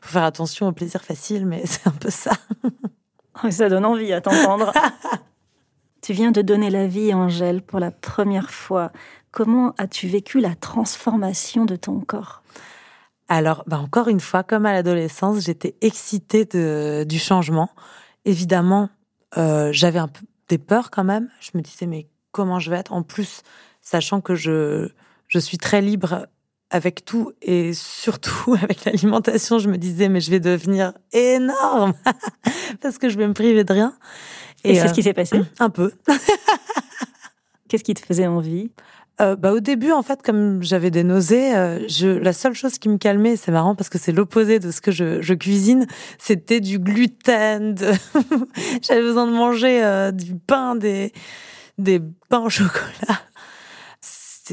Faut 0.00 0.10
faire 0.12 0.24
attention 0.24 0.68
au 0.68 0.72
plaisir 0.72 1.02
facile, 1.02 1.46
mais 1.46 1.62
c'est 1.66 1.86
un 1.86 1.92
peu 1.92 2.10
ça. 2.10 2.32
ça 3.50 3.68
donne 3.68 3.84
envie 3.84 4.12
à 4.12 4.20
t'entendre. 4.20 4.72
Tu 6.02 6.12
viens 6.12 6.32
de 6.32 6.42
donner 6.42 6.68
la 6.68 6.86
vie, 6.86 7.14
Angèle, 7.14 7.62
pour 7.62 7.78
la 7.78 7.92
première 7.92 8.50
fois. 8.50 8.90
Comment 9.30 9.72
as-tu 9.78 10.08
vécu 10.08 10.40
la 10.40 10.54
transformation 10.54 11.64
de 11.64 11.76
ton 11.76 12.00
corps? 12.00 12.42
Alors, 13.28 13.62
bah 13.66 13.78
encore 13.78 14.08
une 14.08 14.20
fois, 14.20 14.42
comme 14.42 14.66
à 14.66 14.72
l'adolescence, 14.72 15.40
j'étais 15.40 15.76
excitée 15.80 16.44
du 17.06 17.18
changement. 17.18 17.70
Évidemment, 18.24 18.90
euh, 19.38 19.70
j'avais 19.72 20.00
des 20.48 20.58
peurs 20.58 20.90
quand 20.90 21.04
même. 21.04 21.30
Je 21.40 21.52
me 21.54 21.62
disais, 21.62 21.86
mais 21.86 22.08
comment 22.32 22.58
je 22.58 22.70
vais 22.70 22.78
être? 22.78 22.92
En 22.92 23.02
plus, 23.02 23.42
sachant 23.80 24.20
que 24.20 24.34
je, 24.34 24.90
je 25.28 25.38
suis 25.38 25.56
très 25.56 25.80
libre 25.80 26.26
avec 26.72 27.04
tout 27.04 27.32
et 27.42 27.74
surtout 27.74 28.54
avec 28.62 28.84
l'alimentation, 28.84 29.58
je 29.58 29.68
me 29.68 29.78
disais 29.78 30.08
mais 30.08 30.20
je 30.20 30.30
vais 30.30 30.40
devenir 30.40 30.92
énorme 31.12 31.92
parce 32.80 32.98
que 32.98 33.08
je 33.08 33.16
vais 33.18 33.28
me 33.28 33.34
priver 33.34 33.62
de 33.62 33.72
rien. 33.72 33.94
Et, 34.64 34.74
c'est 34.76 34.88
ce 34.88 34.92
qui 34.92 35.00
euh, 35.00 35.04
s'est 35.04 35.14
passé 35.14 35.40
Un 35.58 35.70
peu. 35.70 35.92
Qu'est-ce 37.68 37.84
qui 37.84 37.94
te 37.94 38.04
faisait 38.04 38.26
envie? 38.26 38.70
Euh, 39.20 39.36
bah, 39.36 39.52
au 39.52 39.60
début, 39.60 39.92
en 39.92 40.02
fait, 40.02 40.22
comme 40.22 40.62
j'avais 40.62 40.90
des 40.90 41.04
nausées, 41.04 41.54
euh, 41.54 41.86
je, 41.88 42.08
la 42.08 42.32
seule 42.32 42.54
chose 42.54 42.78
qui 42.78 42.88
me 42.88 42.98
calmait, 42.98 43.36
c'est 43.36 43.52
marrant 43.52 43.74
parce 43.74 43.88
que 43.88 43.98
c'est 43.98 44.12
l'opposé 44.12 44.58
de 44.58 44.70
ce 44.70 44.80
que 44.80 44.90
je, 44.90 45.20
je 45.20 45.34
cuisine, 45.34 45.86
c'était 46.18 46.60
du 46.60 46.78
gluten. 46.78 47.74
De... 47.74 47.92
j'avais 48.82 49.02
besoin 49.02 49.26
de 49.26 49.32
manger 49.32 50.10
du 50.12 50.34
pain, 50.36 50.76
des, 50.76 51.12
des 51.78 52.00
pains 52.28 52.40
au 52.40 52.50
chocolat 52.50 53.20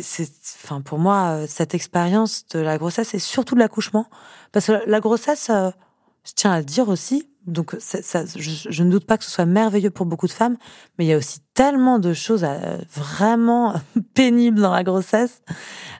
c'est, 0.01 0.29
enfin, 0.63 0.81
pour 0.81 0.99
moi, 0.99 1.39
cette 1.47 1.73
expérience 1.73 2.47
de 2.49 2.59
la 2.59 2.77
grossesse 2.77 3.15
et 3.15 3.19
surtout 3.19 3.55
de 3.55 3.59
l'accouchement, 3.59 4.05
parce 4.51 4.67
que 4.67 4.83
la 4.85 4.99
grossesse, 4.99 5.47
je 5.49 6.31
tiens 6.35 6.51
à 6.51 6.59
le 6.59 6.63
dire 6.63 6.89
aussi, 6.89 7.28
donc 7.45 7.75
ça, 7.79 8.23
je, 8.35 8.83
ne 8.83 8.91
doute 8.91 9.05
pas 9.05 9.17
que 9.17 9.23
ce 9.23 9.31
soit 9.31 9.45
merveilleux 9.45 9.89
pour 9.89 10.05
beaucoup 10.05 10.27
de 10.27 10.31
femmes, 10.31 10.57
mais 10.97 11.05
il 11.05 11.07
y 11.07 11.13
a 11.13 11.17
aussi 11.17 11.39
tellement 11.53 11.99
de 11.99 12.13
choses 12.13 12.45
vraiment 12.93 13.73
pénibles 14.13 14.61
dans 14.61 14.71
la 14.71 14.83
grossesse 14.83 15.41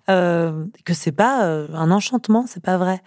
euh, 0.09 0.65
que 0.85 0.93
c'est 0.93 1.11
pas 1.11 1.45
euh, 1.45 1.67
un 1.73 1.91
enchantement, 1.91 2.45
c'est 2.47 2.63
pas 2.63 2.77
vrai. 2.77 3.01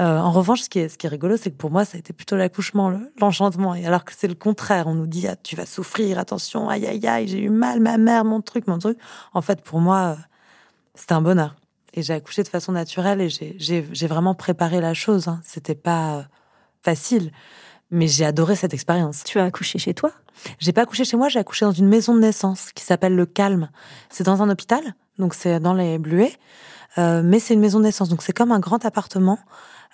Euh, 0.00 0.18
en 0.18 0.30
revanche, 0.30 0.62
ce 0.62 0.68
qui 0.68 0.78
est, 0.78 1.08
rigolo, 1.08 1.36
c'est 1.36 1.50
que 1.50 1.56
pour 1.56 1.72
moi, 1.72 1.84
ça 1.84 1.96
a 1.96 1.98
été 1.98 2.12
plutôt 2.12 2.36
l'accouchement, 2.36 2.92
l'enchantement. 3.20 3.74
et 3.74 3.84
alors 3.84 4.04
que 4.04 4.12
c'est 4.16 4.28
le 4.28 4.36
contraire, 4.36 4.86
on 4.86 4.94
nous 4.94 5.08
dit 5.08 5.26
ah, 5.26 5.34
tu 5.36 5.56
vas 5.56 5.66
souffrir, 5.66 6.18
attention, 6.18 6.68
aïe 6.68 6.86
aïe 6.86 7.04
aïe, 7.06 7.26
j'ai 7.26 7.42
eu 7.42 7.50
mal, 7.50 7.80
ma 7.80 7.98
mère, 7.98 8.24
mon 8.24 8.40
truc, 8.40 8.68
mon 8.68 8.78
truc. 8.78 8.96
En 9.34 9.42
fait, 9.42 9.62
pour 9.62 9.80
moi, 9.80 10.16
c'était 10.94 11.14
un 11.14 11.22
bonheur. 11.22 11.56
Et 11.94 12.02
j'ai 12.02 12.14
accouché 12.14 12.44
de 12.44 12.48
façon 12.48 12.72
naturelle 12.72 13.20
et 13.20 13.28
j'ai 13.28 14.06
vraiment 14.06 14.34
préparé 14.34 14.80
la 14.80 14.94
chose. 14.94 15.26
Hein. 15.26 15.40
C'était 15.42 15.74
pas 15.74 16.28
facile. 16.82 17.32
Mais 17.90 18.06
j'ai 18.06 18.24
adoré 18.24 18.54
cette 18.54 18.74
expérience. 18.74 19.24
Tu 19.24 19.38
as 19.38 19.44
accouché 19.44 19.78
chez 19.78 19.94
toi? 19.94 20.12
J'ai 20.58 20.72
pas 20.72 20.82
accouché 20.82 21.04
chez 21.04 21.16
moi, 21.16 21.28
j'ai 21.28 21.38
accouché 21.38 21.64
dans 21.64 21.72
une 21.72 21.88
maison 21.88 22.14
de 22.14 22.20
naissance 22.20 22.72
qui 22.72 22.84
s'appelle 22.84 23.16
Le 23.16 23.26
Calme. 23.26 23.70
C'est 24.10 24.24
dans 24.24 24.42
un 24.42 24.50
hôpital, 24.50 24.94
donc 25.18 25.34
c'est 25.34 25.58
dans 25.60 25.74
les 25.74 25.98
Bluets, 25.98 26.36
euh, 26.98 27.22
mais 27.24 27.40
c'est 27.40 27.54
une 27.54 27.60
maison 27.60 27.78
de 27.78 27.84
naissance, 27.84 28.08
donc 28.08 28.22
c'est 28.22 28.32
comme 28.32 28.52
un 28.52 28.60
grand 28.60 28.84
appartement 28.84 29.38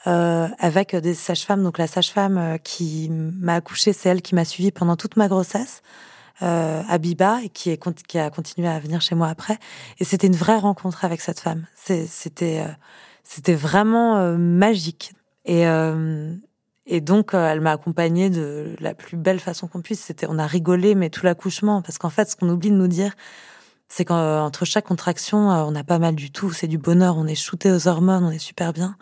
euh, 0.07 0.49
avec 0.59 0.95
des 0.95 1.15
sages-femmes. 1.15 1.63
Donc 1.63 1.79
la 1.79 1.87
sage-femme 1.87 2.37
euh, 2.37 2.59
qui 2.59 3.09
m'a 3.11 3.55
accouché, 3.55 3.93
c'est 3.93 4.11
elle 4.11 4.23
qui 4.23 4.35
m'a 4.35 4.45
suivie 4.45 4.71
pendant 4.71 4.97
toute 4.97 5.17
ma 5.17 5.29
grossesse. 5.29 5.83
Euh, 6.43 6.83
Abiba 6.89 7.39
et 7.45 7.49
qui, 7.49 7.71
est, 7.71 7.81
qui 8.09 8.19
a 8.19 8.29
continué 8.29 8.67
à 8.67 8.81
venir 8.81 9.01
chez 9.01 9.15
moi 9.15 9.29
après 9.29 9.57
et 10.01 10.05
c'était 10.05 10.27
une 10.27 10.35
vraie 10.35 10.59
rencontre 10.59 11.05
avec 11.05 11.21
cette 11.21 11.39
femme 11.39 11.65
c'était 11.77 12.65
euh, 12.67 12.73
c'était 13.23 13.55
vraiment 13.55 14.37
magique 14.37 15.13
et 15.45 15.65
et 16.87 17.01
donc, 17.01 17.33
euh, 17.33 17.49
elle 17.51 17.61
m'a 17.61 17.73
accompagnée 17.73 18.29
de 18.29 18.77
la 18.81 18.95
plus 18.95 19.17
belle 19.17 19.41
façon 19.41 19.69
qu'on 19.69 19.81
puisse. 19.81 20.01
C'était, 20.01 20.27
on 20.29 20.39
a 20.39 20.47
rigolé, 20.47 20.95
mais 20.95 21.09
tout 21.09 21.25
l'accouchement, 21.25 21.81
parce 21.81 21.99
qu'en 21.99 22.11
fait, 22.11 22.29
ce 22.31 22.37
qu'on 22.37 22.49
oublie 22.51 22.71
de 22.71 22.77
nous 22.77 22.89
dire, 22.89 23.15
c'est 23.89 24.05
qu'entre 24.05 24.65
chaque 24.65 24.87
contraction, 24.87 25.51
euh, 25.51 25.65
on 25.65 25.71
n'a 25.71 25.85
pas 25.85 25.99
mal 25.99 26.15
du 26.15 26.31
tout. 26.31 26.53
C'est 26.53 26.67
du 26.67 26.79
bonheur. 26.79 27.17
On 27.17 27.27
est 27.27 27.35
shooté 27.35 27.71
aux 27.71 27.89
hormones, 27.89 28.25
on 28.25 28.31
est 28.31 28.39
super 28.39 28.73
bien. 28.73 28.97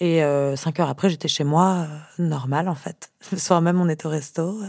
Et 0.00 0.24
euh, 0.24 0.56
cinq 0.56 0.80
heures 0.80 0.88
après, 0.88 1.10
j'étais 1.10 1.28
chez 1.28 1.44
moi, 1.44 1.86
normal 2.18 2.68
en 2.68 2.74
fait. 2.74 3.12
Le 3.32 3.38
soir 3.38 3.60
même, 3.60 3.80
on 3.80 3.88
est 3.88 4.04
au 4.04 4.08
resto. 4.08 4.60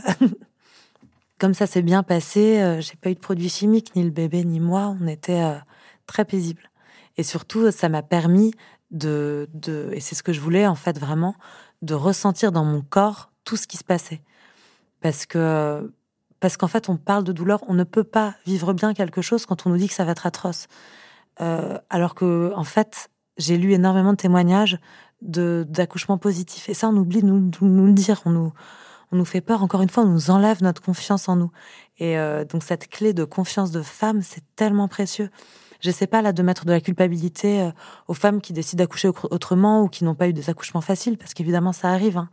Comme 1.40 1.56
ça 1.56 1.66
s'est 1.66 1.82
bien 1.82 2.04
passé, 2.04 2.78
j'ai 2.80 2.96
pas 2.96 3.10
eu 3.10 3.16
de 3.16 3.20
produits 3.20 3.50
chimiques, 3.50 3.96
ni 3.96 4.04
le 4.04 4.12
bébé, 4.12 4.46
ni 4.46 4.60
moi. 4.60 4.96
On 5.02 5.08
était 5.08 5.44
très 6.06 6.24
paisibles. 6.24 6.70
Et 7.18 7.24
surtout, 7.24 7.70
ça 7.72 7.90
m'a 7.90 8.02
permis 8.02 8.54
de, 8.92 9.50
de, 9.54 9.90
et 9.92 10.00
c'est 10.00 10.16
ce 10.16 10.24
que 10.24 10.32
je 10.32 10.40
voulais 10.40 10.68
en 10.68 10.76
fait 10.76 10.98
vraiment, 10.98 11.36
de 11.84 11.94
ressentir 11.94 12.52
dans 12.52 12.66
mon 12.66 12.82
corps 12.82 13.32
tout 13.44 13.58
ce 13.58 13.68
qui 13.68 13.78
se 13.78 13.84
passait. 13.84 14.22
Parce 15.02 15.26
que 15.26 15.92
parce 16.44 16.58
qu'en 16.58 16.68
fait, 16.68 16.90
on 16.90 16.98
parle 16.98 17.24
de 17.24 17.32
douleur, 17.32 17.64
on 17.70 17.74
ne 17.74 17.86
peut 17.86 18.04
pas 18.04 18.36
vivre 18.46 18.74
bien 18.74 18.94
quelque 18.94 19.22
chose 19.22 19.46
quand 19.46 19.66
on 19.66 19.70
nous 19.70 19.78
dit 19.78 19.88
que 19.88 19.94
ça 19.94 20.04
va 20.04 20.12
être 20.12 20.26
atroce. 20.26 20.68
Euh, 21.40 21.78
alors 21.90 22.16
que, 22.16 22.52
en 22.54 22.66
fait, 22.66 23.10
j'ai 23.38 23.56
lu 23.58 23.72
énormément 23.72 24.12
de 24.12 24.18
témoignages 24.18 24.78
d'accouchements 25.22 26.18
positifs. 26.18 26.68
Et 26.68 26.74
ça, 26.74 26.90
on 26.90 26.98
oublie 26.98 27.22
de 27.22 27.28
nous, 27.28 27.50
nous, 27.62 27.86
le 27.86 27.94
dire. 27.94 28.22
On 28.26 28.32
nous, 28.32 28.54
on 29.14 29.16
nous 29.16 29.24
fait 29.24 29.40
peur. 29.40 29.64
Encore 29.64 29.82
une 29.84 29.90
fois, 29.90 30.04
on 30.04 30.10
nous 30.10 30.32
enlève 30.32 30.62
notre 30.62 30.82
confiance 30.82 31.30
en 31.30 31.38
nous. 31.38 31.52
Et 31.98 32.18
euh, 32.18 32.44
donc, 32.44 32.64
cette 32.64 32.90
clé 32.90 33.14
de 33.14 33.24
confiance 33.24 33.72
de 33.72 33.82
femme, 33.82 34.22
c'est 34.22 34.44
tellement 34.58 34.90
précieux. 34.90 35.30
J'essaie 35.84 36.08
pas 36.08 36.22
là 36.22 36.32
de 36.32 36.42
mettre 36.42 36.64
de 36.64 36.72
la 36.72 36.80
culpabilité 36.80 37.62
euh, 37.62 37.72
aux 38.08 38.14
femmes 38.14 38.40
qui 38.40 38.54
décident 38.54 38.82
d'accoucher 38.82 39.10
autrement 39.10 39.82
ou 39.82 39.90
qui 39.90 40.06
n'ont 40.06 40.16
pas 40.16 40.30
eu 40.30 40.34
des 40.34 40.50
accouchements 40.50 40.80
faciles, 40.80 41.18
parce 41.18 41.34
qu'évidemment 41.34 41.74
ça 41.74 41.90
arrive. 41.90 42.18
Hein. 42.18 42.30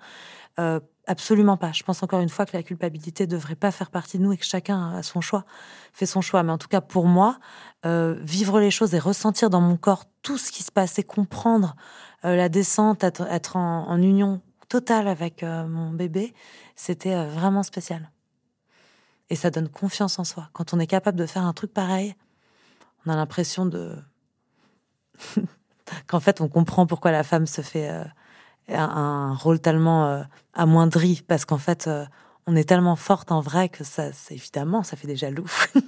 Euh, 0.60 0.78
absolument 1.08 1.56
pas. 1.56 1.72
Je 1.72 1.82
pense 1.82 2.00
encore 2.04 2.20
une 2.20 2.28
fois 2.28 2.46
que 2.46 2.56
la 2.56 2.62
culpabilité 2.62 3.26
devrait 3.26 3.56
pas 3.56 3.72
faire 3.72 3.90
partie 3.90 4.18
de 4.18 4.22
nous 4.22 4.32
et 4.32 4.36
que 4.36 4.44
chacun 4.44 4.94
a 4.94 5.02
son 5.02 5.20
choix, 5.20 5.44
fait 5.92 6.06
son 6.06 6.20
choix. 6.20 6.44
Mais 6.44 6.52
en 6.52 6.58
tout 6.58 6.68
cas 6.68 6.80
pour 6.80 7.06
moi, 7.06 7.40
euh, 7.84 8.16
vivre 8.20 8.60
les 8.60 8.70
choses 8.70 8.94
et 8.94 9.00
ressentir 9.00 9.50
dans 9.50 9.60
mon 9.60 9.76
corps 9.76 10.04
tout 10.22 10.38
ce 10.38 10.52
qui 10.52 10.62
se 10.62 10.70
passe 10.70 11.00
et 11.00 11.02
comprendre 11.02 11.74
la 12.22 12.48
descente, 12.50 13.02
être, 13.02 13.56
en, 13.56 13.88
en, 13.88 14.00
union 14.00 14.42
totale 14.68 15.08
avec 15.08 15.42
mon 15.42 15.90
bébé, 15.90 16.34
c'était 16.76 17.24
vraiment 17.26 17.62
spécial. 17.62 18.10
Et 19.30 19.36
ça 19.36 19.50
donne 19.50 19.70
confiance 19.70 20.18
en 20.18 20.24
soi. 20.24 20.50
Quand 20.52 20.74
on 20.74 20.78
est 20.78 20.86
capable 20.86 21.18
de 21.18 21.24
faire 21.24 21.44
un 21.44 21.54
truc 21.54 21.72
pareil, 21.72 22.14
on 23.06 23.10
a 23.10 23.16
l'impression 23.16 23.66
de 23.66 23.96
qu'en 26.06 26.20
fait 26.20 26.40
on 26.40 26.48
comprend 26.48 26.86
pourquoi 26.86 27.10
la 27.10 27.22
femme 27.22 27.46
se 27.46 27.62
fait 27.62 27.90
euh, 27.90 28.04
un, 28.68 29.34
rôle 29.34 29.60
tellement 29.60 30.06
euh, 30.06 30.22
amoindri 30.54 31.22
parce 31.26 31.44
qu'en 31.44 31.58
fait 31.58 31.86
euh, 31.86 32.04
on 32.46 32.56
est 32.56 32.68
tellement 32.68 32.96
forte 32.96 33.32
en 33.32 33.40
vrai 33.40 33.68
que 33.68 33.84
ça 33.84 34.12
c'est 34.12 34.34
évidemment 34.34 34.82
ça 34.82 34.96
fait 34.96 35.06
des 35.06 35.16
jaloux. 35.16 35.50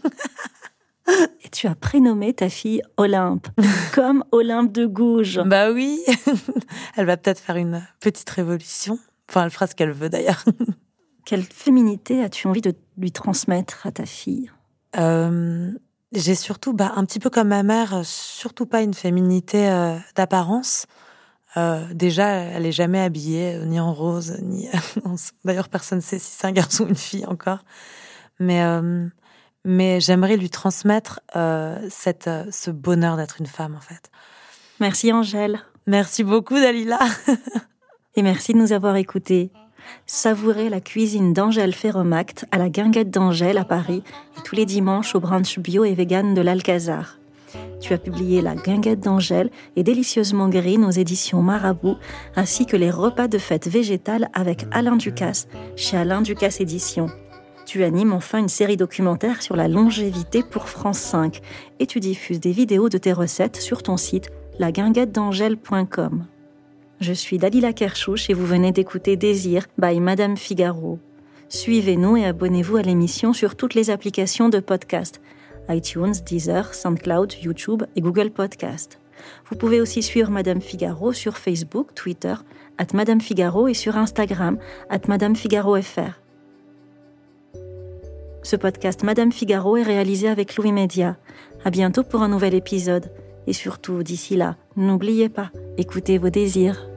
Et 1.45 1.49
tu 1.49 1.67
as 1.67 1.75
prénommé 1.75 2.33
ta 2.33 2.49
fille 2.49 2.81
Olympe, 2.97 3.49
comme 3.95 4.25
Olympe 4.31 4.73
de 4.73 4.87
Gouges. 4.87 5.41
Bah 5.45 5.73
oui, 5.73 6.01
elle 6.97 7.07
va 7.07 7.17
peut-être 7.17 7.41
faire 7.41 7.57
une 7.57 7.85
petite 8.01 8.31
révolution. 8.31 8.99
Enfin, 9.29 9.45
elle 9.45 9.51
fera 9.51 9.67
ce 9.67 9.75
qu'elle 9.75 9.91
veut 9.91 10.09
d'ailleurs. 10.09 10.45
Quelle 11.27 11.43
féminité 11.43 12.23
as-tu 12.23 12.47
envie 12.47 12.61
de 12.61 12.75
lui 12.97 13.11
transmettre 13.11 13.87
à 13.87 13.93
ta 13.93 14.07
fille? 14.07 14.51
J'ai 16.13 16.35
surtout, 16.35 16.73
bah, 16.73 16.93
un 16.97 17.05
petit 17.05 17.19
peu 17.19 17.31
comme 17.31 17.49
ma 17.49 17.63
mère, 17.63 17.95
euh, 17.95 18.03
surtout 18.05 18.67
pas 18.67 18.83
une 18.83 18.95
féminité 18.95 19.71
euh, 19.71 19.97
d'apparence. 20.15 20.87
Euh, 21.57 21.83
déjà, 21.93 22.29
elle 22.29 22.67
est 22.67 22.73
jamais 22.73 23.01
habillée 23.01 23.59
ni 23.67 23.81
en 23.81 23.93
rose, 23.93 24.39
ni. 24.43 24.69
D'ailleurs, 25.45 25.69
personne 25.69 25.99
ne 25.99 26.03
sait 26.03 26.19
si 26.19 26.31
c'est 26.33 26.47
un 26.47 26.53
garçon 26.53 26.85
ou 26.85 26.89
une 26.89 26.95
fille 26.95 27.27
encore. 27.27 27.65
Mais 28.41 28.65
mais 29.65 30.01
j'aimerais 30.01 30.37
lui 30.37 30.51
transmettre 30.51 31.21
cette 31.91 32.29
ce 32.51 32.71
bonheur 32.71 33.17
d'être 33.17 33.37
une 33.39 33.47
femme 33.47 33.77
en 33.77 33.81
fait. 33.81 34.11
Merci 34.81 35.13
Angèle. 35.13 35.61
Merci 35.87 36.25
beaucoup 36.25 36.55
Dalila. 36.55 36.99
Et 38.17 38.23
merci 38.23 38.55
de 38.55 38.59
nous 38.59 38.73
avoir 38.73 38.97
écoutés. 38.97 39.53
Savourez 40.07 40.69
la 40.69 40.81
cuisine 40.81 41.33
d'Angèle 41.33 41.75
Ferromact 41.75 42.47
à 42.51 42.59
la 42.59 42.69
Guinguette 42.69 43.11
d'Angèle 43.11 43.59
à 43.59 43.65
Paris 43.65 44.03
et 44.39 44.43
tous 44.43 44.57
les 44.57 44.67
dimanches 44.67 45.15
au 45.15 45.21
brunch 45.21 45.59
bio 45.59 45.85
et 45.85 45.95
vegan 45.95 46.35
de 46.35 46.41
l'Alcazar. 46.41 47.19
Tu 47.81 47.93
as 47.93 47.99
publié 47.99 48.41
La 48.41 48.55
Guinguette 48.55 49.01
d'Angèle 49.01 49.51
et 49.77 49.83
Délicieusement 49.83 50.49
Green 50.49 50.85
aux 50.85 50.91
éditions 50.91 51.43
Marabout, 51.43 51.97
ainsi 52.37 52.65
que 52.65 52.77
les 52.77 52.91
repas 52.91 53.29
de 53.29 53.39
fête 53.39 53.69
végétale 53.69 54.29
avec 54.33 54.67
Alain 54.71 54.97
Ducasse 54.97 55.49
chez 55.77 55.97
Alain 55.97 56.23
Ducasse 56.23 56.61
Éditions. 56.61 57.09
Tu 57.67 57.85
animes 57.85 58.13
enfin 58.13 58.39
une 58.39 58.49
série 58.49 58.77
documentaire 58.77 59.43
sur 59.43 59.57
la 59.57 59.69
longévité 59.69 60.43
pour 60.43 60.69
France 60.69 60.99
5 60.99 61.41
et 61.81 61.87
tu 61.87 62.01
diffuses 62.01 62.41
des 62.41 62.53
vidéos 62.53 62.89
de 62.89 62.99
tes 62.99 63.13
recettes 63.13 63.57
sur 63.57 63.83
ton 63.83 63.97
site 63.97 64.31
laguinguettedangèle.com. 64.59 66.27
Je 67.03 67.13
suis 67.13 67.37
Dalila 67.37 67.73
Kershouch 67.73 68.31
et 68.31 68.33
vous 68.33 68.47
venez 68.47 68.71
d'écouter 68.71 69.17
Désir 69.17 69.67
by 69.77 69.99
Madame 69.99 70.37
Figaro. 70.37 71.01
Suivez-nous 71.49 72.17
et 72.17 72.27
abonnez-vous 72.27 72.77
à 72.77 72.83
l'émission 72.83 73.33
sur 73.33 73.57
toutes 73.57 73.75
les 73.75 73.91
applications 73.91 74.49
de 74.49 74.61
podcast 74.61 75.21
iTunes, 75.69 76.13
Deezer, 76.25 76.73
SoundCloud, 76.73 77.33
YouTube 77.43 77.83
et 77.97 78.01
Google 78.01 78.31
Podcast. 78.31 79.01
Vous 79.51 79.57
pouvez 79.57 79.81
aussi 79.81 80.01
suivre 80.01 80.31
Madame 80.31 80.61
Figaro 80.61 81.13
sur 81.13 81.39
Facebook, 81.39 81.93
Twitter, 81.97 82.35
at 82.79 82.95
Madame 82.95 83.21
Figaro 83.21 83.67
et 83.67 83.75
sur 83.75 83.97
Instagram, 83.97 84.59
at 84.89 85.01
Madame. 85.09 85.35
Ce 88.45 88.55
podcast 88.55 89.03
Madame 89.03 89.33
Figaro 89.33 89.77
est 89.77 89.83
réalisé 89.83 90.29
avec 90.29 90.55
Louis 90.55 90.71
Média. 90.71 91.17
À 91.65 91.71
bientôt 91.71 92.05
pour 92.05 92.23
un 92.23 92.29
nouvel 92.29 92.55
épisode. 92.55 93.11
Et 93.49 93.53
surtout, 93.53 94.05
d'ici 94.05 94.37
là, 94.37 94.57
n'oubliez 94.77 95.29
pas, 95.29 95.51
écoutez 95.77 96.17
vos 96.17 96.31
désirs. 96.31 96.92